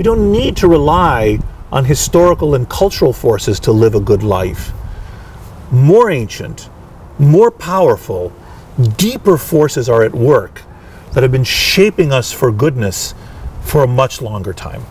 we 0.00 0.04
don't 0.04 0.32
need 0.32 0.56
to 0.56 0.66
rely 0.66 1.38
on 1.70 1.84
historical 1.84 2.54
and 2.54 2.66
cultural 2.70 3.12
forces 3.12 3.60
to 3.60 3.70
live 3.70 3.94
a 3.94 4.00
good 4.00 4.22
life. 4.22 4.72
More 5.70 6.10
ancient, 6.10 6.70
more 7.18 7.50
powerful, 7.50 8.32
deeper 8.96 9.36
forces 9.36 9.90
are 9.90 10.02
at 10.02 10.14
work 10.14 10.62
that 11.12 11.22
have 11.22 11.30
been 11.30 11.44
shaping 11.44 12.12
us 12.12 12.32
for 12.32 12.50
goodness 12.50 13.12
for 13.60 13.82
a 13.82 13.86
much 13.86 14.22
longer 14.22 14.54
time. 14.54 14.82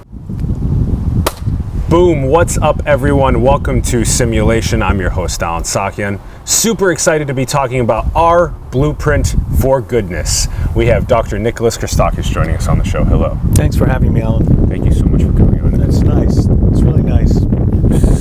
Boom, 1.90 2.26
what's 2.26 2.60
up 2.60 2.80
everyone? 2.86 3.42
Welcome 3.42 3.82
to 3.82 4.06
Simulation. 4.06 4.84
I'm 4.84 5.00
your 5.00 5.10
host, 5.10 5.42
Allen 5.42 5.64
Saakyan. 5.64 6.20
Super 6.50 6.92
excited 6.92 7.28
to 7.28 7.36
be 7.36 7.46
talking 7.46 7.80
about 7.80 8.08
our 8.16 8.48
blueprint 8.72 9.36
for 9.62 9.82
goodness. 9.82 10.48
We 10.76 10.88
have 10.88 11.08
Dr. 11.08 11.38
Nicholas 11.38 11.78
Christakis 11.78 12.24
joining 12.24 12.56
us 12.56 12.68
on 12.68 12.80
the 12.80 12.84
show. 12.84 13.04
Hello. 13.04 13.38
Thanks 13.54 13.78
for 13.78 13.86
having 13.86 14.12
me, 14.12 14.22
Allen. 14.22 14.68
Thank 14.68 14.86
you 14.86 14.92
so 14.92 15.06
much 15.06 15.22
for 15.22 15.32
coming 15.32 15.62
on. 15.62 15.78
That's 15.78 16.00
nice. 16.00 16.40
It's 16.40 16.82
really 16.82 17.04
nice. 17.04 17.36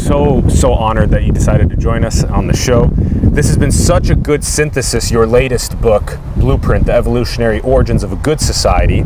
So, 0.04 0.46
so 0.46 0.74
honored 0.74 1.08
that 1.12 1.24
you 1.24 1.32
decided 1.32 1.70
to 1.70 1.76
join 1.76 2.04
us 2.04 2.22
on 2.22 2.46
the 2.46 2.54
show. 2.54 2.90
This 2.92 3.46
has 3.46 3.56
been 3.56 3.72
such 3.72 4.10
a 4.10 4.14
good 4.14 4.44
synthesis, 4.44 5.10
your 5.10 5.26
latest 5.26 5.80
book, 5.80 6.18
Blueprint, 6.36 6.84
The 6.84 6.92
Evolutionary 6.92 7.60
Origins 7.60 8.02
of 8.02 8.12
a 8.12 8.16
Good 8.16 8.42
Society. 8.42 9.04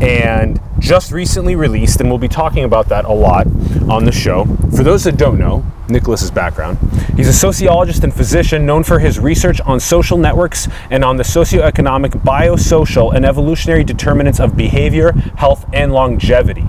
And 0.00 0.60
just 0.82 1.12
recently 1.12 1.54
released, 1.54 2.00
and 2.00 2.10
we'll 2.10 2.18
be 2.18 2.28
talking 2.28 2.64
about 2.64 2.88
that 2.88 3.04
a 3.04 3.12
lot 3.12 3.46
on 3.88 4.04
the 4.04 4.12
show. 4.12 4.44
For 4.76 4.82
those 4.82 5.04
that 5.04 5.16
don't 5.16 5.38
know, 5.38 5.64
Nicholas's 5.88 6.30
background, 6.30 6.78
he's 7.16 7.28
a 7.28 7.32
sociologist 7.32 8.02
and 8.02 8.12
physician 8.12 8.66
known 8.66 8.82
for 8.82 8.98
his 8.98 9.18
research 9.18 9.60
on 9.60 9.78
social 9.78 10.18
networks 10.18 10.68
and 10.90 11.04
on 11.04 11.16
the 11.16 11.22
socioeconomic, 11.22 12.10
biosocial, 12.22 13.14
and 13.14 13.24
evolutionary 13.24 13.84
determinants 13.84 14.40
of 14.40 14.56
behavior, 14.56 15.12
health, 15.36 15.66
and 15.72 15.92
longevity. 15.92 16.64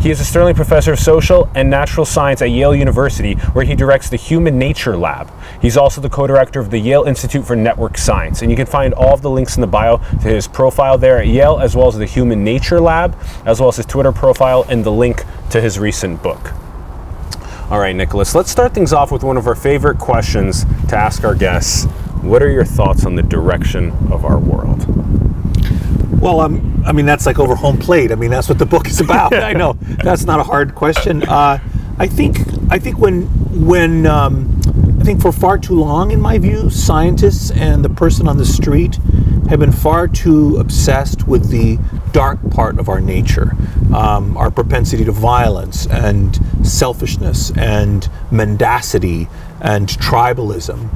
He 0.00 0.10
is 0.10 0.20
a 0.20 0.24
Sterling 0.24 0.56
Professor 0.56 0.92
of 0.94 0.98
Social 0.98 1.48
and 1.54 1.70
Natural 1.70 2.04
Science 2.04 2.42
at 2.42 2.50
Yale 2.50 2.74
University, 2.74 3.34
where 3.52 3.64
he 3.64 3.76
directs 3.76 4.08
the 4.08 4.16
Human 4.16 4.58
Nature 4.58 4.96
Lab. 4.96 5.30
He's 5.60 5.76
also 5.76 6.00
the 6.00 6.10
co-director 6.10 6.58
of 6.58 6.70
the 6.70 6.78
Yale 6.78 7.04
Institute 7.04 7.46
for 7.46 7.54
Network 7.54 7.96
Science, 7.96 8.42
and 8.42 8.50
you 8.50 8.56
can 8.56 8.66
find 8.66 8.94
all 8.94 9.14
of 9.14 9.22
the 9.22 9.30
links 9.30 9.56
in 9.56 9.60
the 9.60 9.66
bio 9.68 9.98
to 9.98 10.28
his 10.28 10.48
profile 10.48 10.98
there 10.98 11.18
at 11.18 11.28
Yale, 11.28 11.58
as 11.60 11.76
well 11.76 11.86
as 11.86 11.96
the 11.96 12.06
Human 12.06 12.42
Nature 12.42 12.80
Lab, 12.80 13.16
as 13.52 13.60
well 13.60 13.68
as 13.68 13.76
his 13.76 13.86
Twitter 13.86 14.10
profile 14.10 14.64
and 14.68 14.82
the 14.84 14.90
link 14.90 15.24
to 15.50 15.60
his 15.60 15.78
recent 15.78 16.22
book. 16.22 16.52
All 17.70 17.78
right, 17.78 17.94
Nicholas, 17.94 18.34
let's 18.34 18.50
start 18.50 18.74
things 18.74 18.92
off 18.92 19.12
with 19.12 19.22
one 19.22 19.36
of 19.36 19.46
our 19.46 19.54
favorite 19.54 19.98
questions 19.98 20.64
to 20.88 20.96
ask 20.96 21.22
our 21.24 21.34
guests. 21.34 21.84
What 22.22 22.42
are 22.42 22.50
your 22.50 22.64
thoughts 22.64 23.06
on 23.06 23.14
the 23.14 23.22
direction 23.22 23.90
of 24.10 24.24
our 24.24 24.38
world? 24.38 24.86
Well, 26.20 26.40
um, 26.40 26.82
I 26.86 26.92
mean, 26.92 27.06
that's 27.06 27.26
like 27.26 27.38
over 27.38 27.54
home 27.54 27.78
plate. 27.78 28.12
I 28.12 28.14
mean, 28.14 28.30
that's 28.30 28.48
what 28.48 28.58
the 28.58 28.66
book 28.66 28.88
is 28.88 29.00
about. 29.00 29.34
I 29.50 29.52
know 29.52 29.74
that's 29.74 30.24
not 30.24 30.40
a 30.40 30.44
hard 30.44 30.74
question. 30.74 31.22
Uh, 31.22 31.58
I 31.98 32.06
think 32.06 32.38
I 32.70 32.78
think 32.78 32.98
when 32.98 33.22
when 33.66 34.06
um, 34.06 34.61
I 35.02 35.04
think 35.04 35.20
for 35.20 35.32
far 35.32 35.58
too 35.58 35.74
long, 35.74 36.12
in 36.12 36.20
my 36.20 36.38
view, 36.38 36.70
scientists 36.70 37.50
and 37.50 37.84
the 37.84 37.88
person 37.88 38.28
on 38.28 38.36
the 38.36 38.44
street 38.44 39.00
have 39.48 39.58
been 39.58 39.72
far 39.72 40.06
too 40.06 40.58
obsessed 40.58 41.26
with 41.26 41.50
the 41.50 41.76
dark 42.12 42.38
part 42.52 42.78
of 42.78 42.88
our 42.88 43.00
nature, 43.00 43.50
um, 43.92 44.36
our 44.36 44.48
propensity 44.48 45.04
to 45.04 45.10
violence 45.10 45.88
and 45.88 46.38
selfishness 46.64 47.50
and 47.56 48.08
mendacity 48.30 49.26
and 49.60 49.88
tribalism. 49.88 50.88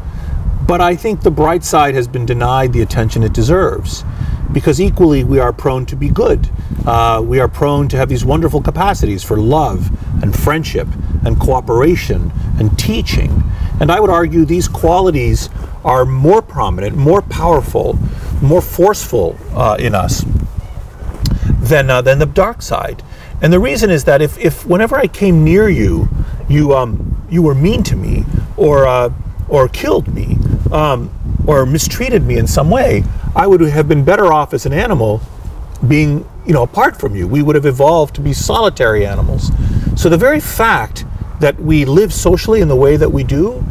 But 0.68 0.80
I 0.80 0.94
think 0.94 1.22
the 1.22 1.32
bright 1.32 1.64
side 1.64 1.96
has 1.96 2.06
been 2.06 2.26
denied 2.26 2.74
the 2.74 2.82
attention 2.82 3.24
it 3.24 3.32
deserves 3.32 4.04
because 4.52 4.80
equally 4.80 5.24
we 5.24 5.40
are 5.40 5.52
prone 5.52 5.84
to 5.86 5.96
be 5.96 6.10
good. 6.10 6.48
Uh, 6.86 7.20
we 7.26 7.40
are 7.40 7.48
prone 7.48 7.88
to 7.88 7.96
have 7.96 8.08
these 8.08 8.24
wonderful 8.24 8.62
capacities 8.62 9.24
for 9.24 9.36
love 9.36 9.90
and 10.22 10.38
friendship 10.38 10.86
and 11.24 11.40
cooperation 11.40 12.30
and 12.58 12.78
teaching. 12.78 13.42
And 13.80 13.90
I 13.90 14.00
would 14.00 14.10
argue 14.10 14.44
these 14.44 14.68
qualities 14.68 15.48
are 15.84 16.04
more 16.04 16.42
prominent, 16.42 16.96
more 16.96 17.22
powerful, 17.22 17.98
more 18.42 18.62
forceful 18.62 19.38
uh, 19.52 19.76
in 19.78 19.94
us 19.94 20.24
than, 21.60 21.90
uh, 21.90 22.02
than 22.02 22.18
the 22.18 22.26
dark 22.26 22.62
side. 22.62 23.02
And 23.42 23.52
the 23.52 23.60
reason 23.60 23.90
is 23.90 24.04
that 24.04 24.22
if, 24.22 24.38
if 24.38 24.64
whenever 24.66 24.96
I 24.96 25.06
came 25.06 25.44
near 25.44 25.68
you, 25.68 26.08
you, 26.48 26.74
um, 26.74 27.26
you 27.30 27.42
were 27.42 27.54
mean 27.54 27.82
to 27.84 27.96
me 27.96 28.24
or, 28.56 28.86
uh, 28.86 29.12
or 29.48 29.68
killed 29.68 30.08
me 30.08 30.38
um, 30.72 31.10
or 31.46 31.66
mistreated 31.66 32.22
me 32.22 32.38
in 32.38 32.46
some 32.46 32.70
way, 32.70 33.04
I 33.34 33.46
would 33.46 33.60
have 33.60 33.88
been 33.88 34.04
better 34.04 34.32
off 34.32 34.54
as 34.54 34.64
an 34.64 34.72
animal 34.72 35.20
being 35.86 36.26
you 36.46 36.52
know 36.52 36.62
apart 36.62 36.98
from 36.98 37.14
you. 37.14 37.26
We 37.28 37.42
would 37.42 37.54
have 37.54 37.66
evolved 37.66 38.14
to 38.16 38.20
be 38.20 38.32
solitary 38.32 39.06
animals. 39.06 39.50
So 39.96 40.08
the 40.08 40.16
very 40.16 40.40
fact 40.40 41.04
that 41.40 41.60
we 41.60 41.84
live 41.84 42.12
socially 42.12 42.60
in 42.60 42.68
the 42.68 42.76
way 42.76 42.96
that 42.96 43.10
we 43.10 43.24
do 43.24 43.64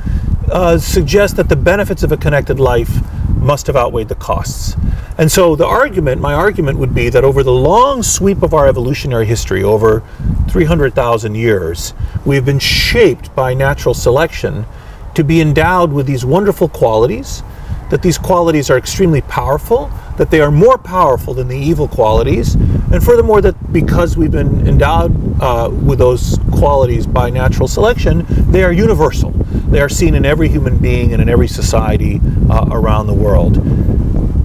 uh, 0.51 0.77
suggests 0.77 1.35
that 1.37 1.49
the 1.49 1.55
benefits 1.55 2.03
of 2.03 2.11
a 2.11 2.17
connected 2.17 2.59
life 2.59 3.01
must 3.37 3.67
have 3.67 3.75
outweighed 3.75 4.09
the 4.09 4.15
costs. 4.15 4.75
And 5.17 5.31
so 5.31 5.55
the 5.55 5.65
argument, 5.65 6.19
my 6.19 6.33
argument 6.33 6.77
would 6.79 6.93
be 6.93 7.09
that 7.09 7.23
over 7.23 7.43
the 7.43 7.51
long 7.51 8.03
sweep 8.03 8.43
of 8.43 8.53
our 8.53 8.67
evolutionary 8.67 9.25
history, 9.25 9.63
over 9.63 10.03
300,000 10.49 11.35
years, 11.35 11.93
we've 12.25 12.45
been 12.45 12.59
shaped 12.59 13.33
by 13.35 13.53
natural 13.53 13.93
selection 13.93 14.65
to 15.13 15.23
be 15.23 15.41
endowed 15.41 15.93
with 15.93 16.05
these 16.05 16.25
wonderful 16.25 16.67
qualities, 16.67 17.43
that 17.89 18.01
these 18.01 18.17
qualities 18.17 18.69
are 18.69 18.77
extremely 18.77 19.21
powerful, 19.21 19.91
that 20.17 20.31
they 20.31 20.41
are 20.41 20.51
more 20.51 20.77
powerful 20.77 21.33
than 21.33 21.47
the 21.47 21.57
evil 21.57 21.87
qualities, 21.87 22.55
and 22.55 23.03
furthermore, 23.03 23.41
that 23.41 23.73
because 23.73 24.15
we've 24.15 24.31
been 24.31 24.67
endowed 24.67 25.41
uh, 25.41 25.69
with 25.69 25.99
those 25.99 26.39
qualities 26.51 27.05
by 27.05 27.29
natural 27.29 27.67
selection, 27.67 28.25
they 28.51 28.63
are 28.63 28.71
universal. 28.71 29.31
They 29.31 29.81
are 29.81 29.89
seen 29.89 30.15
in 30.15 30.25
every 30.25 30.47
human 30.47 30.77
being 30.77 31.11
and 31.11 31.21
in 31.21 31.27
every 31.27 31.47
society 31.47 32.21
uh, 32.49 32.67
around 32.71 33.07
the 33.07 33.13
world. 33.13 33.57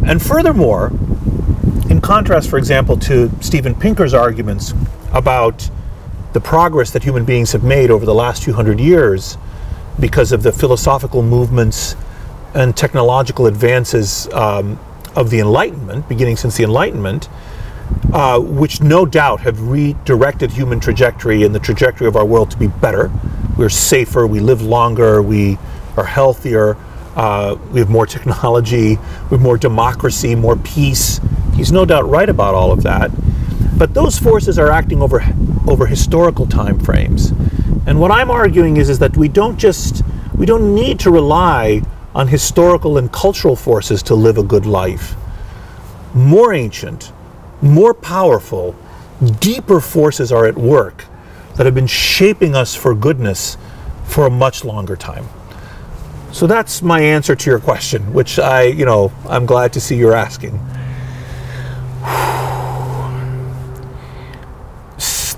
And 0.06 0.20
furthermore, 0.20 0.88
in 1.88 2.00
contrast, 2.00 2.48
for 2.48 2.58
example, 2.58 2.96
to 3.00 3.30
Steven 3.40 3.74
Pinker's 3.74 4.14
arguments 4.14 4.74
about 5.12 5.70
the 6.32 6.40
progress 6.40 6.90
that 6.92 7.02
human 7.02 7.24
beings 7.24 7.52
have 7.52 7.62
made 7.62 7.90
over 7.90 8.06
the 8.06 8.14
last 8.14 8.44
few 8.44 8.54
hundred 8.54 8.80
years 8.80 9.36
because 9.98 10.32
of 10.32 10.42
the 10.42 10.52
philosophical 10.52 11.22
movements 11.22 11.94
and 12.54 12.76
technological 12.76 13.46
advances 13.46 14.28
um, 14.32 14.78
of 15.14 15.30
the 15.30 15.40
Enlightenment, 15.40 16.08
beginning 16.08 16.36
since 16.36 16.56
the 16.56 16.64
Enlightenment, 16.64 17.28
uh, 18.12 18.38
which 18.40 18.80
no 18.80 19.06
doubt 19.06 19.40
have 19.40 19.60
redirected 19.60 20.50
human 20.52 20.80
trajectory 20.80 21.44
and 21.44 21.54
the 21.54 21.58
trajectory 21.60 22.06
of 22.06 22.16
our 22.16 22.24
world 22.24 22.50
to 22.50 22.56
be 22.56 22.66
better. 22.66 23.10
We're 23.56 23.68
safer, 23.68 24.26
we 24.26 24.40
live 24.40 24.62
longer, 24.62 25.22
we 25.22 25.58
are 25.96 26.04
healthier, 26.04 26.76
uh, 27.16 27.56
we 27.72 27.80
have 27.80 27.90
more 27.90 28.06
technology, 28.06 28.96
we 28.96 29.30
have 29.30 29.40
more 29.40 29.58
democracy, 29.58 30.34
more 30.34 30.56
peace. 30.56 31.20
He's 31.54 31.72
no 31.72 31.84
doubt 31.84 32.08
right 32.08 32.28
about 32.28 32.54
all 32.54 32.72
of 32.72 32.82
that. 32.84 33.10
But 33.76 33.94
those 33.94 34.18
forces 34.18 34.58
are 34.58 34.70
acting 34.70 35.02
over, 35.02 35.22
over 35.66 35.86
historical 35.86 36.46
time 36.46 36.78
frames. 36.78 37.30
And 37.86 38.00
what 38.00 38.10
I'm 38.10 38.30
arguing 38.30 38.76
is, 38.76 38.88
is 38.88 38.98
that 38.98 39.16
we 39.16 39.28
don't 39.28 39.58
just, 39.58 40.02
we 40.34 40.46
don't 40.46 40.74
need 40.74 41.00
to 41.00 41.10
rely 41.10 41.82
on 42.14 42.28
historical 42.28 42.98
and 42.98 43.12
cultural 43.12 43.56
forces 43.56 44.02
to 44.04 44.14
live 44.14 44.38
a 44.38 44.42
good 44.42 44.66
life. 44.66 45.14
More 46.14 46.52
ancient, 46.52 47.12
more 47.62 47.94
powerful, 47.94 48.74
deeper 49.38 49.80
forces 49.80 50.32
are 50.32 50.46
at 50.46 50.56
work 50.56 51.04
that 51.56 51.66
have 51.66 51.74
been 51.74 51.86
shaping 51.86 52.54
us 52.54 52.74
for 52.74 52.94
goodness 52.94 53.56
for 54.04 54.26
a 54.26 54.30
much 54.30 54.64
longer 54.64 54.96
time. 54.96 55.26
So 56.32 56.46
that's 56.46 56.82
my 56.82 57.00
answer 57.00 57.34
to 57.34 57.50
your 57.50 57.58
question, 57.58 58.12
which 58.12 58.38
I, 58.38 58.62
you 58.62 58.84
know, 58.84 59.12
I'm 59.28 59.46
glad 59.46 59.72
to 59.74 59.80
see 59.80 59.96
you're 59.96 60.14
asking. 60.14 60.58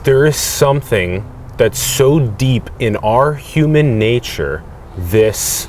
There 0.05 0.27
is 0.27 0.35
something 0.35 1.25
that's 1.57 1.79
so 1.79 2.19
deep 2.19 2.69
in 2.81 2.97
our 2.97 3.35
human 3.35 4.01
nature, 4.01 4.65
this 4.97 5.69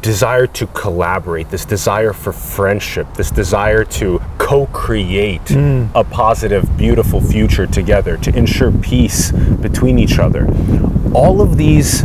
desire 0.00 0.46
to 0.46 0.66
collaborate, 0.68 1.50
this 1.50 1.64
desire 1.64 2.12
for 2.12 2.32
friendship, 2.32 3.12
this 3.14 3.30
desire 3.30 3.84
to 3.84 4.20
co 4.38 4.66
create 4.66 5.44
mm. 5.46 5.90
a 5.94 6.04
positive, 6.04 6.76
beautiful 6.76 7.20
future 7.20 7.66
together, 7.66 8.16
to 8.18 8.34
ensure 8.36 8.70
peace 8.70 9.32
between 9.32 9.98
each 9.98 10.18
other. 10.18 10.46
All 11.14 11.40
of 11.40 11.56
these 11.56 12.04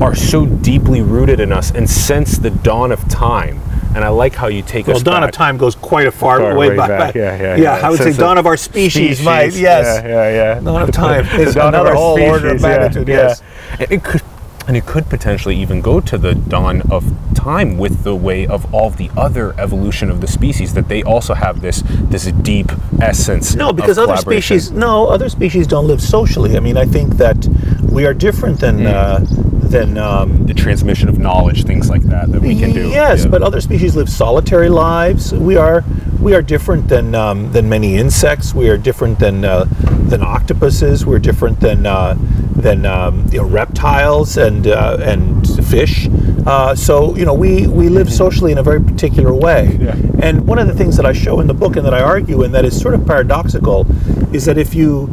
are 0.00 0.14
so 0.14 0.46
deeply 0.46 1.02
rooted 1.02 1.40
in 1.40 1.52
us 1.52 1.70
and 1.70 1.88
since 1.88 2.38
the 2.38 2.50
dawn 2.50 2.92
of 2.92 3.06
time. 3.08 3.60
And 3.92 4.04
I 4.04 4.08
like 4.08 4.36
how 4.36 4.46
you 4.46 4.62
take 4.62 4.86
well, 4.86 4.96
us. 4.96 5.04
Well, 5.04 5.14
dawn 5.14 5.22
back. 5.22 5.30
of 5.30 5.34
time 5.34 5.56
goes 5.56 5.74
quite 5.74 6.06
a 6.06 6.12
far, 6.12 6.38
far 6.38 6.56
way, 6.56 6.76
back. 6.76 6.88
back. 6.88 7.14
Yeah, 7.16 7.36
yeah, 7.36 7.56
yeah. 7.56 7.62
yeah. 7.80 7.86
I 7.86 7.90
would 7.90 7.98
say 7.98 8.12
dawn 8.12 8.38
of 8.38 8.46
our 8.46 8.56
species, 8.56 9.18
species. 9.18 9.24
might. 9.24 9.52
Yes. 9.52 10.02
Yeah, 10.04 10.08
yeah, 10.08 10.54
yeah. 10.54 10.60
Dawn 10.60 10.82
of 10.82 10.92
time 10.92 11.26
is 11.40 11.56
dawn 11.56 11.74
another 11.74 11.94
whole 11.94 12.20
order 12.20 12.54
of 12.54 12.60
species, 12.60 12.62
magnitude. 12.62 13.08
yeah. 13.08 13.16
Yes. 13.16 13.42
It 13.90 14.04
could, 14.04 14.22
and 14.70 14.76
it 14.76 14.86
could 14.86 15.08
potentially 15.08 15.56
even 15.56 15.80
go 15.80 15.98
to 15.98 16.16
the 16.16 16.32
dawn 16.32 16.80
of 16.92 17.02
time 17.34 17.76
with 17.76 18.04
the 18.04 18.14
way 18.14 18.46
of 18.46 18.72
all 18.72 18.88
the 18.88 19.10
other 19.16 19.52
evolution 19.58 20.08
of 20.08 20.20
the 20.20 20.28
species 20.28 20.74
that 20.74 20.86
they 20.86 21.02
also 21.02 21.34
have 21.34 21.60
this 21.60 21.82
this 22.12 22.26
deep 22.42 22.70
essence. 23.00 23.56
No, 23.56 23.72
because 23.72 23.98
other 23.98 24.16
species 24.16 24.70
no 24.70 25.08
other 25.08 25.28
species 25.28 25.66
don't 25.66 25.88
live 25.88 26.00
socially. 26.00 26.56
I 26.56 26.60
mean, 26.60 26.76
I 26.76 26.84
think 26.84 27.14
that 27.16 27.48
we 27.90 28.06
are 28.06 28.14
different 28.14 28.60
than 28.60 28.78
Hmm. 28.78 28.86
uh, 28.86 29.59
than. 29.70 29.98
Um, 29.98 30.40
the 30.50 30.54
transmission 30.54 31.08
of 31.08 31.18
knowledge, 31.18 31.64
things 31.64 31.88
like 31.88 32.02
that, 32.02 32.32
that 32.32 32.42
we 32.42 32.58
can 32.58 32.72
do. 32.72 32.88
Yes, 32.88 33.22
Yeah. 33.22 33.30
but 33.30 33.42
other 33.42 33.60
species 33.60 33.94
live 33.94 34.08
solitary 34.08 34.68
lives. 34.68 35.32
We 35.32 35.56
are 35.56 35.84
we 36.20 36.34
are 36.34 36.42
different 36.42 36.88
than 36.88 37.14
um, 37.14 37.52
than 37.52 37.68
many 37.68 37.96
insects. 37.96 38.52
We 38.52 38.68
are 38.68 38.76
different 38.76 39.20
than 39.20 39.44
uh, 39.44 39.66
than 40.08 40.22
octopuses. 40.22 41.06
We're 41.06 41.20
different 41.20 41.60
than 41.60 41.86
uh, 41.86 42.16
than 42.56 42.84
um, 42.84 43.26
you 43.30 43.38
know 43.38 43.44
reptiles 43.48 44.36
and 44.36 44.66
uh, 44.66 44.98
and 45.00 45.46
fish. 45.66 46.08
Uh, 46.46 46.74
so 46.74 47.14
you 47.16 47.24
know 47.24 47.34
we 47.34 47.68
we 47.68 47.88
live 47.88 48.12
socially 48.12 48.50
in 48.50 48.58
a 48.58 48.62
very 48.62 48.82
particular 48.82 49.32
way. 49.32 49.68
Mm-hmm. 49.70 49.84
Yeah. 50.18 50.26
And 50.26 50.48
one 50.48 50.58
of 50.58 50.66
the 50.66 50.74
things 50.74 50.96
that 50.96 51.06
I 51.06 51.12
show 51.12 51.38
in 51.40 51.46
the 51.46 51.54
book 51.54 51.76
and 51.76 51.86
that 51.86 51.94
I 51.94 52.02
argue 52.02 52.42
and 52.42 52.52
that 52.54 52.64
is 52.64 52.78
sort 52.80 52.94
of 52.94 53.06
paradoxical 53.06 53.86
is 54.34 54.44
that 54.46 54.58
if 54.58 54.74
you 54.74 55.06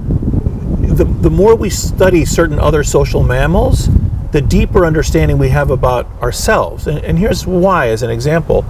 the, 0.82 1.06
the 1.06 1.30
more 1.30 1.56
we 1.56 1.70
study 1.70 2.26
certain 2.26 2.60
other 2.60 2.84
social 2.84 3.22
mammals, 3.22 3.88
the 4.32 4.42
deeper 4.42 4.86
understanding 4.86 5.38
we 5.38 5.50
have 5.50 5.72
about 5.72 6.06
ourselves. 6.22 6.88
And, 6.88 7.00
and 7.00 7.18
here's 7.18 7.46
why, 7.46 7.90
as 7.90 8.04
an 8.04 8.10
example. 8.10 8.66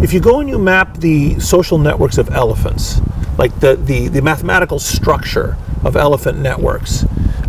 If 0.00 0.12
you 0.12 0.20
go 0.20 0.40
and 0.40 0.48
you 0.48 0.58
map 0.58 0.98
the 0.98 1.38
social 1.38 1.78
networks 1.78 2.18
of 2.18 2.30
elephants, 2.30 3.00
like 3.38 3.58
the, 3.60 3.76
the, 3.76 4.08
the 4.08 4.22
mathematical 4.22 4.78
structure 4.78 5.56
of 5.84 5.96
elephant 5.96 6.38
networks, 6.38 7.04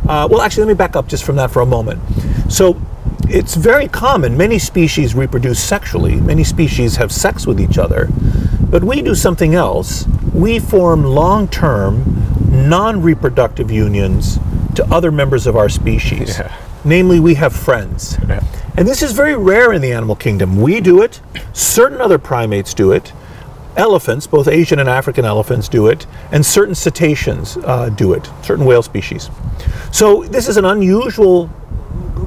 uh, 0.08 0.28
well, 0.30 0.42
actually, 0.42 0.66
let 0.66 0.70
me 0.70 0.78
back 0.78 0.96
up 0.96 1.08
just 1.08 1.24
from 1.24 1.38
that 1.38 1.52
for 1.52 1.62
a 1.62 1.66
moment. 1.66 2.02
So, 2.52 2.80
it's 3.30 3.56
very 3.56 3.88
common. 3.88 4.38
Many 4.38 4.60
species 4.60 5.16
reproduce 5.16 5.64
sexually, 5.64 6.16
many 6.20 6.44
species 6.44 6.98
have 6.98 7.12
sex 7.12 7.48
with 7.48 7.60
each 7.60 7.78
other, 7.78 8.10
but 8.70 8.84
we 8.84 9.02
do 9.02 9.16
something 9.16 9.56
else. 9.56 10.06
We 10.34 10.60
form 10.60 11.04
long 11.04 11.48
term, 11.48 12.04
non 12.50 13.02
reproductive 13.02 13.72
unions 13.72 14.40
to 14.76 14.86
other 14.92 15.12
members 15.12 15.48
of 15.48 15.56
our 15.56 15.70
species. 15.70 16.38
Yeah. 16.38 16.56
Namely, 16.86 17.20
we 17.20 17.36
have 17.36 17.56
friends. 17.56 18.18
Yeah. 18.28 18.44
And 18.76 18.88
this 18.88 19.02
is 19.02 19.14
very 19.14 19.36
rare 19.36 19.72
in 19.72 19.82
the 19.82 19.92
animal 19.92 20.16
kingdom. 20.16 20.60
We 20.60 20.82
do 20.82 21.02
it, 21.02 21.22
certain 21.54 22.02
other 22.02 22.18
primates 22.18 22.74
do 22.74 22.92
it, 22.92 23.14
elephants, 23.78 24.28
both 24.28 24.48
Asian 24.48 24.80
and 24.80 24.90
African 24.90 25.26
elephants, 25.26 25.70
do 25.70 25.88
it, 25.88 26.06
and 26.32 26.46
certain 26.46 26.76
cetaceans 26.76 27.58
uh, 27.58 27.90
do 27.90 28.14
it, 28.14 28.30
certain 28.42 28.66
whale 28.66 28.84
species. 28.84 29.30
So, 29.92 30.24
this 30.24 30.48
is 30.48 30.58
an 30.58 30.66
unusual 30.66 31.50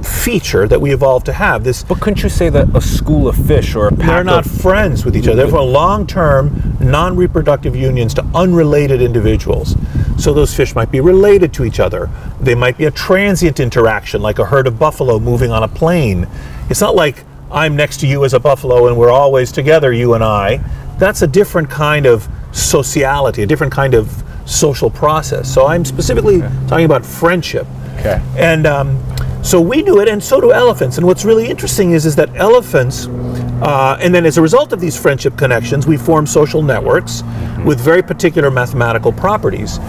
feature 0.03 0.67
that 0.67 0.79
we 0.79 0.93
evolved 0.93 1.25
to 1.27 1.33
have. 1.33 1.63
This 1.63 1.83
But 1.83 1.99
couldn't 1.99 2.23
you 2.23 2.29
say 2.29 2.49
that 2.49 2.75
a 2.75 2.81
school 2.81 3.27
of 3.27 3.35
fish 3.35 3.75
or 3.75 3.87
a 3.87 3.91
pack 3.91 4.07
they're 4.07 4.23
not 4.23 4.45
friends 4.45 5.05
with 5.05 5.15
each 5.15 5.27
other. 5.27 5.37
They're 5.37 5.47
for 5.47 5.61
long-term, 5.61 6.77
non-reproductive 6.79 7.75
unions 7.75 8.13
to 8.15 8.25
unrelated 8.35 9.01
individuals. 9.01 9.75
So 10.17 10.33
those 10.33 10.53
fish 10.53 10.75
might 10.75 10.91
be 10.91 10.99
related 10.99 11.53
to 11.53 11.65
each 11.65 11.79
other. 11.79 12.09
They 12.41 12.55
might 12.55 12.77
be 12.77 12.85
a 12.85 12.91
transient 12.91 13.59
interaction, 13.59 14.21
like 14.21 14.39
a 14.39 14.45
herd 14.45 14.67
of 14.67 14.79
buffalo 14.79 15.19
moving 15.19 15.51
on 15.51 15.63
a 15.63 15.67
plain. 15.67 16.27
It's 16.69 16.81
not 16.81 16.95
like 16.95 17.23
I'm 17.51 17.75
next 17.75 17.99
to 18.01 18.07
you 18.07 18.25
as 18.25 18.33
a 18.33 18.39
buffalo 18.39 18.87
and 18.87 18.97
we're 18.97 19.11
always 19.11 19.51
together, 19.51 19.93
you 19.93 20.13
and 20.13 20.23
I. 20.23 20.57
That's 20.97 21.21
a 21.21 21.27
different 21.27 21.69
kind 21.69 22.05
of 22.05 22.27
sociality, 22.51 23.43
a 23.43 23.45
different 23.45 23.71
kind 23.71 23.93
of 23.93 24.23
social 24.45 24.89
process. 24.89 25.53
So 25.53 25.67
I'm 25.67 25.85
specifically 25.85 26.41
talking 26.67 26.85
about 26.85 27.05
friendship. 27.05 27.67
Okay. 27.99 28.21
And 28.35 28.65
um, 28.65 29.03
so 29.43 29.61
we 29.61 29.81
do 29.81 29.99
it, 29.99 30.07
and 30.09 30.21
so 30.21 30.41
do 30.41 30.51
elephants. 30.51 30.97
And 30.97 31.05
what's 31.05 31.23
really 31.23 31.47
interesting 31.47 31.91
is, 31.91 32.05
is 32.05 32.15
that 32.15 32.35
elephants, 32.35 33.07
uh, 33.07 33.97
and 34.01 34.13
then 34.13 34.25
as 34.25 34.37
a 34.37 34.41
result 34.41 34.73
of 34.73 34.79
these 34.79 34.99
friendship 34.99 35.37
connections, 35.37 35.87
we 35.87 35.97
form 35.97 36.27
social 36.27 36.61
networks 36.61 37.23
with 37.65 37.79
very 37.79 38.01
particular 38.01 38.51
mathematical 38.51 39.11
properties. 39.11 39.79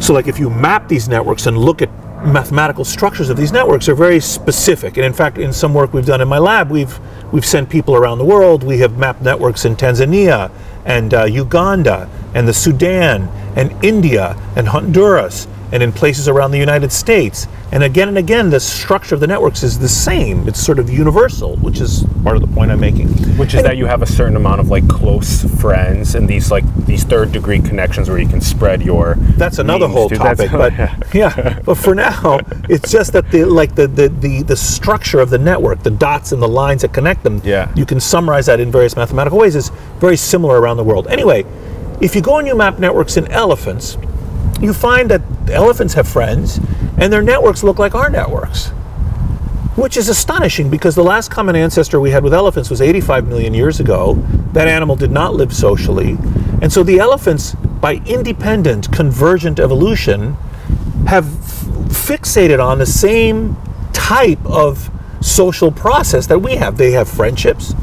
So, 0.00 0.14
like 0.14 0.28
if 0.28 0.38
you 0.38 0.48
map 0.48 0.88
these 0.88 1.08
networks 1.08 1.46
and 1.46 1.58
look 1.58 1.82
at 1.82 1.90
mathematical 2.24 2.84
structures 2.84 3.30
of 3.30 3.36
these 3.36 3.52
networks, 3.52 3.86
they're 3.86 3.94
very 3.94 4.20
specific. 4.20 4.96
And 4.96 5.04
in 5.04 5.12
fact, 5.12 5.38
in 5.38 5.52
some 5.52 5.74
work 5.74 5.92
we've 5.92 6.06
done 6.06 6.20
in 6.20 6.28
my 6.28 6.38
lab, 6.38 6.70
we've 6.70 6.98
we've 7.32 7.46
sent 7.46 7.68
people 7.68 7.94
around 7.94 8.18
the 8.18 8.24
world. 8.24 8.62
We 8.62 8.78
have 8.78 8.96
mapped 8.96 9.22
networks 9.22 9.64
in 9.64 9.76
Tanzania 9.76 10.50
and 10.84 11.12
uh, 11.12 11.24
Uganda 11.24 12.08
and 12.34 12.46
the 12.46 12.54
Sudan 12.54 13.28
and 13.56 13.72
India 13.84 14.36
and 14.56 14.68
Honduras 14.68 15.46
and 15.70 15.82
in 15.82 15.92
places 15.92 16.28
around 16.28 16.50
the 16.50 16.58
United 16.58 16.90
States. 16.90 17.46
And 17.70 17.82
again 17.84 18.08
and 18.08 18.16
again, 18.16 18.48
the 18.48 18.58
structure 18.58 19.14
of 19.14 19.20
the 19.20 19.26
networks 19.26 19.62
is 19.62 19.78
the 19.78 19.88
same. 19.88 20.48
It's 20.48 20.58
sort 20.58 20.78
of 20.78 20.88
universal, 20.88 21.56
which 21.56 21.80
is 21.80 22.06
part 22.24 22.36
of 22.36 22.40
the 22.40 22.48
point 22.48 22.70
I'm 22.70 22.80
making. 22.80 23.08
which 23.36 23.52
is 23.52 23.62
that 23.62 23.76
you 23.76 23.84
have 23.84 24.00
a 24.00 24.06
certain 24.06 24.36
amount 24.36 24.60
of 24.60 24.70
like 24.70 24.88
close 24.88 25.44
friends 25.60 26.14
and 26.14 26.26
these 26.26 26.50
like 26.50 26.64
these 26.86 27.04
third 27.04 27.32
degree 27.32 27.60
connections 27.60 28.08
where 28.08 28.18
you 28.18 28.26
can 28.26 28.40
spread 28.40 28.80
your 28.80 29.16
That's 29.36 29.58
another 29.58 29.88
whole 29.88 30.08
to- 30.08 30.16
topic, 30.16 30.50
but 30.50 30.72
yeah. 31.14 31.60
But 31.62 31.74
for 31.74 31.94
now, 31.94 32.40
it's 32.70 32.90
just 32.90 33.12
that 33.12 33.30
the 33.30 33.44
like 33.44 33.74
the, 33.74 33.86
the 33.86 34.08
the 34.08 34.42
the 34.44 34.56
structure 34.56 35.20
of 35.20 35.28
the 35.28 35.38
network, 35.38 35.82
the 35.82 35.90
dots 35.90 36.32
and 36.32 36.40
the 36.40 36.48
lines 36.48 36.80
that 36.80 36.94
connect 36.94 37.24
them. 37.24 37.42
Yeah. 37.44 37.70
You 37.76 37.84
can 37.84 38.00
summarize 38.00 38.46
that 38.46 38.58
in 38.58 38.72
various 38.72 38.96
mathematical 38.96 39.38
ways. 39.38 39.54
is 39.54 39.68
very 39.98 40.16
similar 40.16 40.58
around 40.58 40.78
the 40.78 40.84
world. 40.84 41.06
Anyway, 41.08 41.44
if 42.00 42.14
you 42.14 42.20
go 42.20 42.38
and 42.38 42.46
you 42.46 42.54
map 42.54 42.78
networks 42.78 43.16
in 43.16 43.26
elephants, 43.30 43.96
you 44.60 44.72
find 44.72 45.10
that 45.10 45.22
elephants 45.50 45.94
have 45.94 46.08
friends, 46.08 46.58
and 46.98 47.12
their 47.12 47.22
networks 47.22 47.62
look 47.62 47.78
like 47.78 47.94
our 47.94 48.10
networks. 48.10 48.68
Which 49.76 49.96
is 49.96 50.08
astonishing 50.08 50.70
because 50.70 50.94
the 50.94 51.04
last 51.04 51.30
common 51.30 51.54
ancestor 51.54 52.00
we 52.00 52.10
had 52.10 52.24
with 52.24 52.34
elephants 52.34 52.68
was 52.68 52.80
85 52.80 53.28
million 53.28 53.54
years 53.54 53.78
ago. 53.78 54.14
That 54.52 54.66
animal 54.66 54.96
did 54.96 55.12
not 55.12 55.34
live 55.34 55.54
socially. 55.54 56.18
And 56.60 56.72
so 56.72 56.82
the 56.82 56.98
elephants, 56.98 57.54
by 57.54 58.02
independent, 58.06 58.90
convergent 58.92 59.60
evolution, 59.60 60.34
have 61.06 61.24
fixated 61.24 62.62
on 62.62 62.78
the 62.78 62.86
same 62.86 63.56
type 63.92 64.44
of 64.44 64.90
social 65.20 65.70
process 65.70 66.26
that 66.26 66.40
we 66.40 66.56
have. 66.56 66.76
They 66.76 66.92
have 66.92 67.08
friendships. 67.08 67.74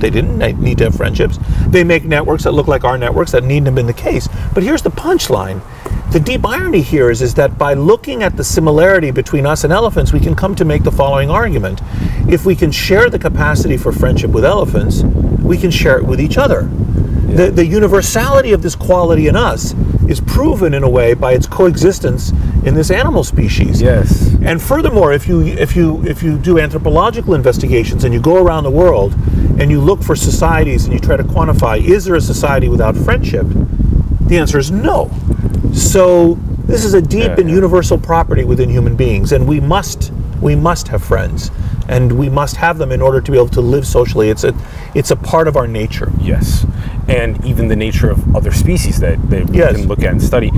They 0.00 0.10
didn't 0.10 0.38
need 0.60 0.78
to 0.78 0.84
have 0.84 0.94
friendships. 0.94 1.38
They 1.68 1.84
make 1.84 2.04
networks 2.04 2.44
that 2.44 2.52
look 2.52 2.68
like 2.68 2.84
our 2.84 2.98
networks 2.98 3.32
that 3.32 3.44
needn't 3.44 3.66
have 3.66 3.74
been 3.74 3.86
the 3.86 3.92
case. 3.92 4.28
But 4.54 4.62
here's 4.62 4.82
the 4.82 4.90
punchline. 4.90 5.62
The 6.12 6.18
deep 6.18 6.44
irony 6.44 6.82
here 6.82 7.10
is, 7.10 7.22
is 7.22 7.34
that 7.34 7.56
by 7.56 7.74
looking 7.74 8.24
at 8.24 8.36
the 8.36 8.42
similarity 8.42 9.12
between 9.12 9.46
us 9.46 9.62
and 9.62 9.72
elephants, 9.72 10.12
we 10.12 10.18
can 10.18 10.34
come 10.34 10.56
to 10.56 10.64
make 10.64 10.82
the 10.82 10.90
following 10.90 11.30
argument. 11.30 11.80
If 12.28 12.44
we 12.44 12.56
can 12.56 12.72
share 12.72 13.08
the 13.08 13.18
capacity 13.18 13.76
for 13.76 13.92
friendship 13.92 14.30
with 14.30 14.44
elephants, 14.44 15.02
we 15.40 15.56
can 15.56 15.70
share 15.70 15.98
it 15.98 16.04
with 16.04 16.20
each 16.20 16.36
other. 16.36 16.62
The, 16.62 17.52
the 17.52 17.64
universality 17.64 18.50
of 18.52 18.60
this 18.60 18.74
quality 18.74 19.28
in 19.28 19.36
us 19.36 19.72
is 20.08 20.20
proven 20.20 20.74
in 20.74 20.82
a 20.82 20.90
way 20.90 21.14
by 21.14 21.32
its 21.32 21.46
coexistence 21.46 22.32
in 22.64 22.74
this 22.74 22.90
animal 22.90 23.24
species. 23.24 23.80
Yes. 23.80 24.34
And 24.42 24.60
furthermore, 24.60 25.12
if 25.12 25.26
you 25.26 25.40
if 25.42 25.74
you 25.76 26.02
if 26.04 26.22
you 26.22 26.38
do 26.38 26.58
anthropological 26.58 27.34
investigations 27.34 28.04
and 28.04 28.12
you 28.12 28.20
go 28.20 28.36
around 28.44 28.64
the 28.64 28.70
world 28.70 29.14
and 29.58 29.70
you 29.70 29.80
look 29.80 30.02
for 30.02 30.14
societies 30.16 30.84
and 30.84 30.92
you 30.92 31.00
try 31.00 31.16
to 31.16 31.24
quantify 31.24 31.82
is 31.82 32.04
there 32.04 32.14
a 32.16 32.20
society 32.20 32.68
without 32.68 32.96
friendship? 32.96 33.46
The 34.26 34.36
answer 34.38 34.58
is 34.58 34.70
no. 34.70 35.10
So 35.72 36.34
this 36.66 36.84
is 36.84 36.94
a 36.94 37.02
deep 37.02 37.24
Yeah, 37.24 37.40
and 37.40 37.48
yeah. 37.48 37.54
universal 37.56 37.98
property 37.98 38.44
within 38.44 38.68
human 38.68 38.94
beings, 38.96 39.32
and 39.32 39.46
we 39.48 39.60
must 39.60 40.12
we 40.40 40.54
must 40.54 40.88
have 40.88 41.02
friends, 41.02 41.50
and 41.90 42.12
we 42.12 42.28
must 42.30 42.56
have 42.56 42.78
them 42.78 42.92
in 42.92 43.02
order 43.02 43.20
to 43.20 43.30
be 43.32 43.36
able 43.36 43.48
to 43.48 43.60
live 43.60 43.84
socially. 43.86 44.30
It's 44.30 44.44
a 44.44 44.54
it's 44.94 45.10
a 45.10 45.16
part 45.16 45.46
of 45.48 45.56
our 45.56 45.66
nature. 45.66 46.10
Yes. 46.20 46.64
And 47.08 47.44
even 47.44 47.68
the 47.68 47.76
nature 47.76 48.08
of 48.10 48.36
other 48.36 48.52
species 48.52 49.00
that, 49.00 49.16
that 49.30 49.50
we 49.50 49.58
Yes. 49.58 49.72
can 49.76 49.88
look 49.88 49.98
at 50.04 50.12
and 50.12 50.22
study. 50.22 50.50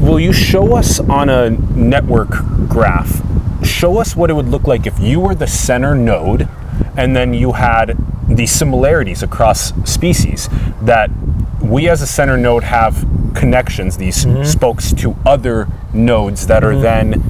Will 0.00 0.18
you 0.20 0.32
show 0.32 0.74
us 0.76 0.98
on 0.98 1.28
a 1.28 1.50
network 1.50 2.30
graph, 2.68 3.22
show 3.64 3.98
us 3.98 4.16
what 4.16 4.28
it 4.30 4.32
would 4.34 4.48
look 4.48 4.66
like 4.66 4.86
if 4.86 4.98
you 4.98 5.20
were 5.20 5.34
the 5.36 5.46
center 5.46 5.94
node 5.94 6.48
and 6.96 7.14
then 7.14 7.32
you 7.34 7.52
had 7.52 7.96
the 8.28 8.46
similarities 8.46 9.22
across 9.22 9.72
species 9.88 10.48
that 10.82 11.10
we 11.62 11.88
as 11.88 12.02
a 12.02 12.06
center 12.06 12.36
node 12.36 12.64
have 12.64 13.06
connections, 13.34 13.96
these 13.96 14.24
Mm-hmm. 14.24 14.42
spokes 14.44 14.92
to 14.94 15.14
other 15.24 15.68
nodes 15.92 16.46
that 16.48 16.64
are 16.64 16.76
then 16.76 17.22